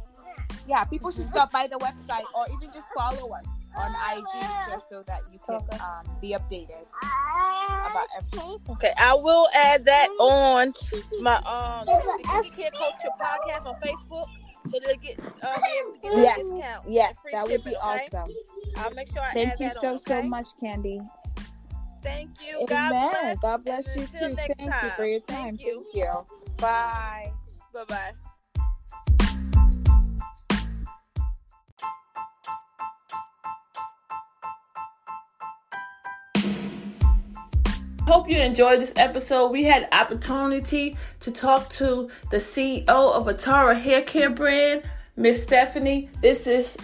yeah, 0.66 0.84
people 0.84 1.10
should 1.10 1.26
stop 1.26 1.50
by 1.50 1.66
the 1.66 1.78
website 1.78 2.24
or 2.34 2.46
even 2.52 2.70
just 2.72 2.88
follow 2.94 3.32
us 3.34 3.44
on 3.76 3.90
IG 4.16 4.26
just 4.68 4.88
so 4.88 5.02
that 5.06 5.20
you 5.32 5.38
can 5.46 5.56
Okay. 5.56 5.78
um, 5.78 6.18
be 6.20 6.30
updated 6.34 6.84
about 7.90 8.06
everything. 8.16 8.56
Okay, 8.70 8.92
I 8.96 9.14
will 9.14 9.48
add 9.54 9.84
that 9.84 10.08
on 10.20 10.72
my 11.20 11.36
um 11.36 11.86
the 11.86 12.24
Kinky 12.24 12.50
Kid 12.50 12.72
Culture 12.74 13.08
podcast 13.20 13.66
on 13.66 13.74
Facebook, 13.76 14.26
so 14.70 14.78
they'll 14.84 14.96
get 14.96 15.18
uh, 15.42 15.56
be 15.60 15.68
able 15.80 15.92
to 15.92 15.98
get 15.98 16.12
Yes. 16.14 16.38
discount. 16.38 16.86
Yes, 16.88 17.16
Free 17.22 17.32
that 17.32 17.42
would 17.44 17.50
shipping, 17.52 17.72
be 17.72 17.76
okay? 17.78 18.08
awesome. 18.12 18.36
I'll 18.76 18.90
make 18.92 19.08
sure 19.10 19.22
I 19.22 19.32
Thank 19.32 19.52
add 19.52 19.58
you 19.60 19.68
that 19.68 19.76
so 19.78 19.92
on, 19.94 19.98
so 19.98 20.18
okay? 20.18 20.28
much, 20.28 20.46
Candy. 20.60 21.00
Thank 22.02 22.30
you. 22.40 22.64
God 22.66 22.88
Amen. 22.92 23.10
bless. 23.10 23.38
God 23.40 23.64
bless 23.64 23.86
and 23.88 23.96
you 23.96 24.02
until 24.02 24.28
too. 24.30 24.34
next 24.36 24.56
Thank 24.58 24.82
you 24.82 24.90
for 24.96 25.04
your 25.06 25.20
time. 25.20 25.56
Thank 25.58 25.60
you. 25.60 25.84
Thank 25.92 25.94
you. 25.94 26.26
Bye. 26.58 27.32
Bye 27.72 27.84
bye. 27.88 28.12
Hope 38.10 38.28
you 38.28 38.40
enjoyed 38.40 38.80
this 38.80 38.92
episode. 38.96 39.52
We 39.52 39.62
had 39.62 39.88
opportunity 39.92 40.96
to 41.20 41.30
talk 41.30 41.68
to 41.68 42.10
the 42.30 42.38
CEO 42.38 42.88
of 42.88 43.26
Atara 43.26 43.80
Hair 43.80 44.02
Care 44.02 44.30
brand, 44.30 44.82
Miss 45.14 45.40
Stephanie. 45.44 46.10
This 46.20 46.48
is 46.48 46.76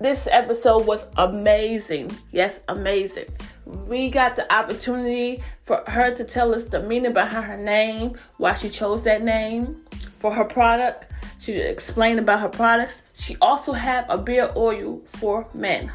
this 0.00 0.26
episode 0.32 0.86
was 0.86 1.04
amazing. 1.18 2.10
Yes, 2.32 2.62
amazing. 2.68 3.26
We 3.66 4.08
got 4.08 4.36
the 4.36 4.50
opportunity 4.50 5.42
for 5.64 5.84
her 5.86 6.14
to 6.14 6.24
tell 6.24 6.54
us 6.54 6.64
the 6.64 6.82
meaning 6.82 7.12
behind 7.12 7.44
her 7.44 7.58
name, 7.58 8.16
why 8.38 8.54
she 8.54 8.70
chose 8.70 9.02
that 9.02 9.20
name 9.20 9.84
for 10.18 10.32
her 10.32 10.46
product. 10.46 11.08
She 11.38 11.58
explained 11.58 12.20
about 12.20 12.40
her 12.40 12.48
products. 12.48 13.02
She 13.12 13.36
also 13.42 13.74
have 13.74 14.06
a 14.08 14.16
beard 14.16 14.52
oil 14.56 15.00
for 15.04 15.46
men. 15.52 15.92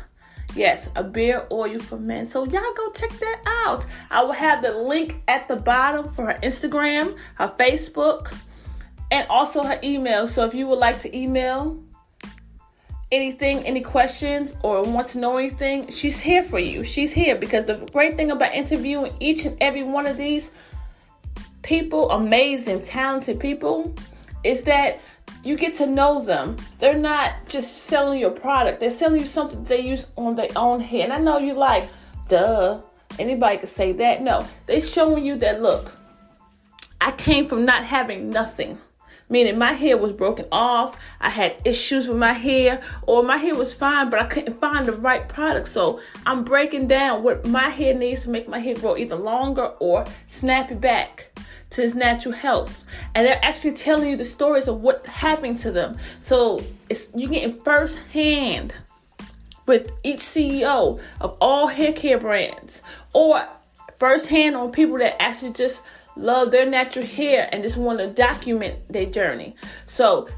Yes, 0.54 0.89
a 0.96 1.04
beard 1.04 1.48
oil 1.52 1.80
for 1.80 1.98
men. 1.98 2.26
So 2.26 2.46
y'all 2.46 2.74
go 2.76 2.91
check 2.91 3.12
that 3.12 3.41
out. 3.46 3.86
I 4.10 4.24
will 4.24 4.32
have 4.32 4.62
the 4.62 4.78
link 4.78 5.22
at 5.28 5.48
the 5.48 5.56
bottom 5.56 6.10
for 6.10 6.28
her 6.28 6.39
Instagram, 6.41 7.18
her 7.36 7.54
Facebook, 7.60 8.34
and 9.12 9.28
also 9.30 9.64
her 9.64 9.80
email. 9.84 10.28
So 10.28 10.46
if 10.46 10.54
you 10.54 10.68
would 10.68 10.80
like 10.80 11.02
to 11.02 11.18
email 11.18 11.82
anything, 13.12 13.60
any 13.66 13.82
questions, 13.82 14.58
or 14.64 14.84
want 14.84 15.08
to 15.10 15.20
know 15.20 15.38
anything, 15.38 15.91
she's 15.91 16.20
here 16.20 16.43
for 16.43 16.60
you. 16.60 16.84
She's 16.84 17.12
here 17.12 17.36
because 17.36 17.66
the 17.66 17.78
great 17.91 18.18
thing 18.18 18.32
about 18.32 18.54
interviewing 18.54 19.14
each 19.20 19.46
and 19.46 19.58
every 19.62 19.84
one 19.84 20.08
of 20.08 20.18
these 20.18 20.52
people, 21.64 22.10
amazing, 22.12 22.82
talented 22.82 23.39
people, 23.39 23.93
is 24.43 24.64
that 24.64 25.02
you 25.46 25.56
get 25.56 25.76
to 25.76 25.86
know 25.86 26.22
them. 26.22 26.58
They're 26.80 26.98
not 26.98 27.48
just 27.48 27.84
selling 27.84 28.20
your 28.20 28.32
product, 28.32 28.82
they're 28.82 28.89
selling 28.89 29.22
you 29.22 29.26
something 29.26 29.64
they 29.64 29.80
use 29.80 30.08
on 30.18 30.36
their 30.36 30.50
own 30.56 30.82
hair. 30.82 31.04
And 31.04 31.14
I 31.14 31.20
know 31.20 31.38
you 31.38 31.54
like, 31.54 31.88
duh, 32.28 32.82
anybody 33.20 33.58
could 33.58 33.70
say 33.70 33.93
that. 33.93 34.22
No, 34.22 34.46
they're 34.66 34.82
showing 34.82 35.24
you 35.24 35.36
that 35.38 35.62
look, 35.62 35.96
I 37.00 37.12
came 37.12 37.46
from 37.46 37.64
not 37.64 37.86
having 37.86 38.32
nothing. 38.32 38.80
Meaning 39.28 39.58
my 39.58 39.74
hair 39.74 39.98
was 39.98 40.12
broken 40.12 40.46
off, 40.52 41.00
I 41.20 41.30
had 41.30 41.56
issues 41.66 42.08
with 42.08 42.18
my 42.18 42.34
hair, 42.34 42.82
or 43.04 43.24
my 43.24 43.38
hair 43.38 43.56
was 43.56 43.74
fine, 43.74 44.12
but 44.12 44.20
I 44.20 44.26
couldn't 44.26 44.60
find 44.60 44.86
the 44.86 44.91
right 44.91 45.28
product. 45.28 45.68
So 45.68 46.00
I'm 46.28 46.43
breaking 46.43 46.88
down 46.88 47.24
what 47.24 47.46
my 47.48 47.70
hair 47.70 47.96
needs 47.96 48.24
to 48.24 48.30
make 48.30 48.48
my 48.48 48.60
hair 48.60 48.76
grow 48.76 48.98
either 48.98 49.16
longer 49.16 49.74
or 49.80 50.06
snap 50.28 50.72
it 50.72 50.80
back 50.80 51.32
to 51.76 51.84
its 51.84 51.96
natural 51.96 52.34
health. 52.34 52.86
And 53.14 53.28
they're 53.28 53.44
actually 53.44 53.76
telling 53.76 54.10
you 54.10 54.16
the 54.18 54.26
stories 54.26 54.68
of 54.68 54.82
what 54.82 55.06
happened 55.06 55.60
to 55.60 55.72
them. 55.72 55.98
So 56.22 56.62
it's 56.90 57.14
you're 57.16 57.30
getting 57.30 57.62
first 57.64 58.00
hand 58.12 58.74
with 59.66 59.92
each 60.04 60.20
CEO 60.20 61.00
of 61.22 61.38
all 61.42 61.68
hair 61.68 61.92
care 61.92 62.20
brands, 62.20 62.82
or 63.14 63.46
firsthand 63.98 64.56
on 64.56 64.72
people 64.72 64.98
that 65.00 65.22
actually 65.22 65.54
just 65.54 65.84
love 66.16 66.52
their 66.52 66.66
natural 66.66 67.06
hair 67.06 67.50
and 67.52 67.64
just 67.64 67.78
want 67.78 68.00
to 68.00 68.08
document 68.08 68.78
their 68.90 69.06
journey. 69.06 69.56
So 69.86 70.30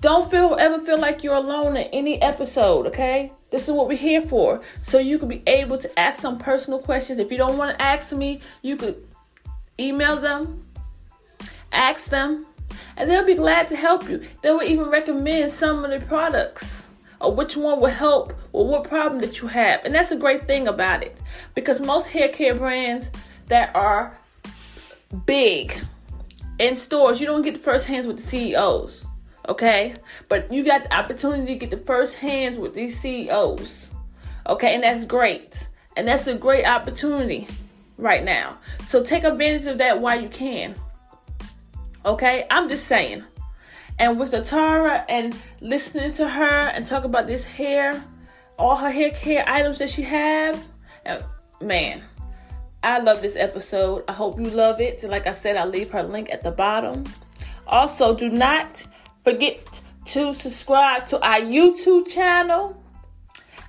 don't 0.00 0.30
feel 0.30 0.56
ever 0.58 0.80
feel 0.80 0.98
like 0.98 1.24
you're 1.24 1.34
alone 1.34 1.76
in 1.76 1.88
any 1.92 2.22
episode, 2.22 2.86
okay? 2.86 3.32
This 3.50 3.66
is 3.66 3.72
what 3.72 3.88
we're 3.88 3.96
here 3.96 4.22
for. 4.22 4.62
So 4.82 4.98
you 4.98 5.18
can 5.18 5.28
be 5.28 5.42
able 5.46 5.78
to 5.78 5.98
ask 5.98 6.20
some 6.20 6.38
personal 6.38 6.78
questions. 6.78 7.18
If 7.18 7.32
you 7.32 7.38
don't 7.38 7.56
want 7.56 7.76
to 7.76 7.82
ask 7.82 8.12
me, 8.12 8.40
you 8.62 8.76
could 8.76 9.07
email 9.78 10.16
them, 10.16 10.64
ask 11.72 12.10
them, 12.10 12.46
and 12.96 13.10
they'll 13.10 13.24
be 13.24 13.34
glad 13.34 13.68
to 13.68 13.76
help 13.76 14.08
you. 14.08 14.22
They 14.42 14.50
will 14.50 14.62
even 14.62 14.86
recommend 14.90 15.52
some 15.52 15.84
of 15.84 15.90
the 15.90 16.04
products 16.06 16.86
or 17.20 17.34
which 17.34 17.56
one 17.56 17.80
will 17.80 17.86
help 17.86 18.32
or 18.52 18.66
what 18.66 18.84
problem 18.84 19.20
that 19.22 19.40
you 19.40 19.48
have. 19.48 19.84
And 19.84 19.94
that's 19.94 20.10
a 20.10 20.16
great 20.16 20.46
thing 20.46 20.68
about 20.68 21.04
it 21.04 21.18
because 21.54 21.80
most 21.80 22.08
hair 22.08 22.28
care 22.28 22.54
brands 22.54 23.10
that 23.48 23.74
are 23.74 24.18
big 25.26 25.78
in 26.58 26.76
stores, 26.76 27.20
you 27.20 27.26
don't 27.26 27.42
get 27.42 27.54
the 27.54 27.60
first 27.60 27.86
hands 27.86 28.06
with 28.06 28.16
the 28.16 28.22
CEOs, 28.22 29.04
okay? 29.48 29.94
But 30.28 30.52
you 30.52 30.64
got 30.64 30.84
the 30.84 30.94
opportunity 30.94 31.54
to 31.54 31.54
get 31.54 31.70
the 31.70 31.84
first 31.84 32.16
hands 32.16 32.58
with 32.58 32.74
these 32.74 32.98
CEOs, 32.98 33.90
okay? 34.48 34.74
And 34.74 34.82
that's 34.82 35.04
great. 35.04 35.68
And 35.96 36.06
that's 36.06 36.26
a 36.26 36.34
great 36.34 36.66
opportunity 36.66 37.48
right 37.98 38.24
now. 38.24 38.58
So 38.86 39.02
take 39.02 39.24
advantage 39.24 39.66
of 39.66 39.78
that 39.78 40.00
while 40.00 40.20
you 40.20 40.28
can. 40.28 40.74
Okay, 42.06 42.46
I'm 42.50 42.68
just 42.68 42.86
saying. 42.86 43.24
And 43.98 44.18
with 44.18 44.30
Atara 44.30 45.04
and 45.08 45.36
listening 45.60 46.12
to 46.12 46.28
her 46.28 46.68
and 46.68 46.86
talk 46.86 47.04
about 47.04 47.26
this 47.26 47.44
hair, 47.44 48.02
all 48.58 48.76
her 48.76 48.90
hair 48.90 49.10
care 49.10 49.44
items 49.46 49.78
that 49.78 49.90
she 49.90 50.02
have, 50.02 50.64
uh, 51.04 51.20
man, 51.60 52.02
I 52.82 53.00
love 53.00 53.22
this 53.22 53.34
episode. 53.34 54.04
I 54.06 54.12
hope 54.12 54.38
you 54.38 54.46
love 54.50 54.80
it. 54.80 55.02
And 55.02 55.10
like 55.10 55.26
I 55.26 55.32
said, 55.32 55.56
I'll 55.56 55.68
leave 55.68 55.90
her 55.90 56.04
link 56.04 56.30
at 56.32 56.44
the 56.44 56.52
bottom. 56.52 57.04
Also, 57.66 58.14
do 58.14 58.30
not 58.30 58.84
forget 59.24 59.82
to 60.06 60.32
subscribe 60.32 61.04
to 61.06 61.20
our 61.20 61.40
YouTube 61.40 62.06
channel, 62.06 62.82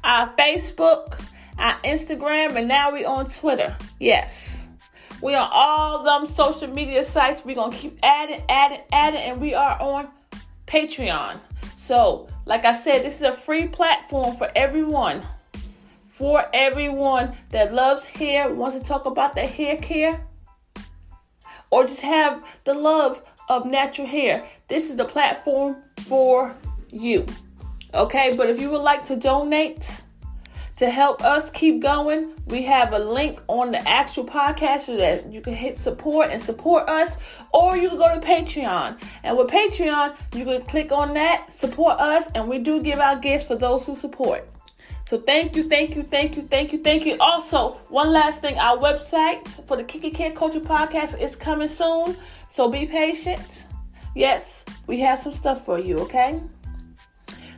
our 0.04 0.34
Facebook, 0.36 1.20
our 1.60 1.80
Instagram, 1.82 2.56
and 2.56 2.68
now 2.68 2.92
we 2.92 3.06
on 3.06 3.30
Twitter. 3.30 3.76
Yes. 4.00 4.68
We 5.22 5.36
on 5.36 5.50
all 5.52 6.04
them 6.04 6.28
social 6.28 6.68
media 6.68 7.04
sites. 7.04 7.44
We're 7.44 7.56
gonna 7.56 7.76
keep 7.76 8.00
adding, 8.02 8.42
adding, 8.48 8.82
adding, 8.92 9.20
and 9.20 9.42
we 9.42 9.54
are 9.54 9.80
on 9.82 10.08
Patreon. 10.66 11.40
So, 11.78 12.28
like 12.46 12.66
I 12.66 12.76
said, 12.76 13.04
this 13.04 13.16
is 13.16 13.24
a 13.24 13.34
free 13.34 13.68
platform 13.68 14.38
for 14.38 14.50
everyone. 14.56 15.24
For 16.04 16.46
everyone 16.54 17.34
that 17.50 17.74
loves 17.74 18.06
hair, 18.06 18.54
wants 18.54 18.78
to 18.78 18.84
talk 18.84 19.06
about 19.06 19.36
their 19.36 19.48
hair 19.48 19.78
care, 19.78 20.26
or 21.72 21.86
just 21.86 22.02
have 22.02 22.44
the 22.64 22.74
love 22.74 23.22
of 23.48 23.66
natural 23.66 24.08
hair. 24.08 24.46
This 24.68 24.90
is 24.90 24.96
the 24.96 25.06
platform 25.06 25.78
for 26.08 26.56
you. 26.90 27.26
Okay, 27.94 28.34
but 28.38 28.50
if 28.50 28.60
you 28.60 28.70
would 28.70 28.82
like 28.82 29.04
to 29.06 29.16
donate, 29.16 30.02
to 30.80 30.90
help 30.90 31.22
us 31.22 31.52
keep 31.52 31.82
going, 31.82 32.32
we 32.48 32.64
have 32.64 32.94
a 32.94 33.00
link 33.00 33.38
on 33.50 33.70
the 33.70 33.86
actual 33.86 34.24
podcast 34.24 34.84
so 34.84 34.96
that 34.96 35.30
you 35.30 35.42
can 35.42 35.54
hit 35.54 35.76
support 35.76 36.30
and 36.32 36.42
support 36.42 36.88
us, 36.88 37.18
or 37.54 37.76
you 37.76 37.90
can 37.90 37.98
go 37.98 38.18
to 38.18 38.26
Patreon. 38.26 38.98
And 39.24 39.38
with 39.38 39.50
Patreon, 39.50 40.16
you 40.34 40.46
can 40.46 40.62
click 40.62 40.94
on 40.94 41.14
that, 41.16 41.52
support 41.52 42.00
us, 42.00 42.32
and 42.34 42.48
we 42.48 42.60
do 42.60 42.82
give 42.82 42.98
out 43.00 43.22
gifts 43.22 43.44
for 43.44 43.58
those 43.58 43.86
who 43.86 43.94
support. 43.94 44.50
So 45.06 45.20
thank 45.20 45.58
you, 45.58 45.68
thank 45.68 45.98
you, 45.98 46.04
thank 46.04 46.38
you, 46.38 46.44
thank 46.44 46.72
you, 46.72 46.82
thank 46.82 47.06
you. 47.06 47.18
Also, 47.20 47.74
one 47.90 48.14
last 48.14 48.40
thing, 48.40 48.58
our 48.58 48.78
website 48.78 49.46
for 49.68 49.76
the 49.76 49.84
Kiki 49.84 50.12
Care 50.12 50.32
Culture 50.32 50.62
Podcast 50.62 51.20
is 51.20 51.36
coming 51.36 51.68
soon. 51.68 52.16
So 52.48 52.70
be 52.70 52.86
patient. 52.86 53.66
Yes, 54.16 54.64
we 54.88 55.02
have 55.02 55.20
some 55.20 55.34
stuff 55.34 55.66
for 55.66 55.78
you, 55.78 55.98
okay? 56.00 56.40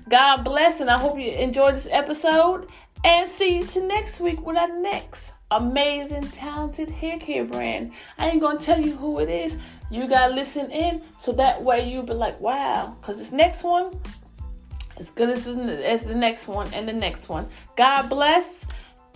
God 0.09 0.43
bless, 0.43 0.81
and 0.81 0.89
I 0.89 0.97
hope 0.97 1.19
you 1.19 1.31
enjoyed 1.31 1.75
this 1.75 1.87
episode. 1.89 2.67
And 3.03 3.29
see 3.29 3.57
you 3.57 3.65
to 3.65 3.87
next 3.87 4.19
week 4.19 4.45
with 4.45 4.57
our 4.57 4.79
next 4.79 5.33
amazing, 5.49 6.27
talented 6.29 6.89
hair 6.89 7.19
care 7.19 7.43
brand. 7.43 7.93
I 8.17 8.29
ain't 8.29 8.41
gonna 8.41 8.59
tell 8.59 8.79
you 8.79 8.95
who 8.95 9.19
it 9.19 9.29
is. 9.29 9.57
You 9.89 10.07
gotta 10.07 10.33
listen 10.33 10.71
in 10.71 11.01
so 11.19 11.31
that 11.33 11.61
way 11.61 11.89
you'll 11.89 12.03
be 12.03 12.13
like, 12.13 12.39
wow, 12.39 12.95
because 12.99 13.17
this 13.17 13.31
next 13.31 13.63
one 13.63 13.99
as 14.97 15.09
good 15.09 15.29
as 15.29 15.45
the, 15.45 15.89
as 15.89 16.03
the 16.05 16.15
next 16.15 16.47
one 16.47 16.71
and 16.73 16.87
the 16.87 16.93
next 16.93 17.27
one. 17.27 17.47
God 17.75 18.09
bless 18.09 18.65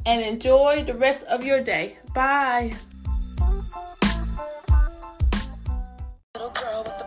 and 0.05 0.21
enjoy 0.23 0.83
the 0.83 0.95
rest 0.95 1.25
of 1.27 1.45
your 1.45 1.61
day. 1.61 1.97
Bye. 2.13 2.73
Little 6.33 6.49
girl 6.49 6.83
with 6.83 6.97
the 6.97 7.05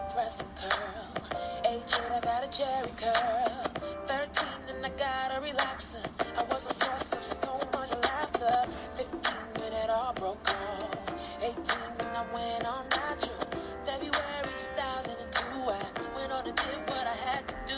curl. 0.57 1.58
I 1.69 2.21
got 2.21 2.43
a 2.43 2.49
Jheri 2.49 2.97
curl. 2.97 3.69
Thirteen 4.07 4.75
and 4.75 4.87
I 4.87 4.89
got 4.97 5.37
a 5.37 5.41
relaxer. 5.45 6.01
I 6.39 6.43
was 6.45 6.65
a 6.65 6.73
source 6.73 7.13
of 7.13 7.23
so 7.23 7.59
much 7.75 7.93
laughter. 7.93 8.65
Fifteen 8.97 9.47
when 9.61 9.73
it 9.75 9.91
all 9.91 10.15
broke 10.15 10.49
off. 10.49 11.13
Eighteen 11.43 11.93
when 11.99 12.09
I 12.17 12.25
went 12.33 12.65
all 12.65 12.85
natural. 12.89 13.53
February 13.85 14.55
2002, 14.57 15.45
I 15.69 16.17
went 16.17 16.33
on 16.33 16.47
and 16.47 16.57
did 16.57 16.81
what 16.89 17.07
I 17.07 17.17
had 17.29 17.47
to 17.49 17.57
do 17.67 17.77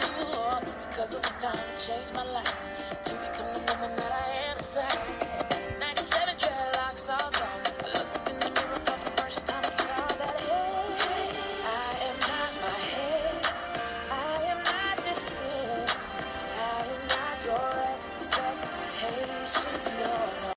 because 0.87 1.15
it 1.17 1.23
was 1.23 1.35
time 1.43 1.59
to 1.59 1.75
change 1.85 2.15
my 2.15 2.25
life 2.31 3.03
to 3.03 3.15
become 3.19 3.51
the 3.51 3.75
woman 3.75 3.97
that 3.97 4.13
I 4.13 4.51
am 4.53 4.59
inside. 4.59 5.03
97 5.81 6.37
dreadlocks 6.37 7.11
all 7.11 7.31
gone. 7.33 7.70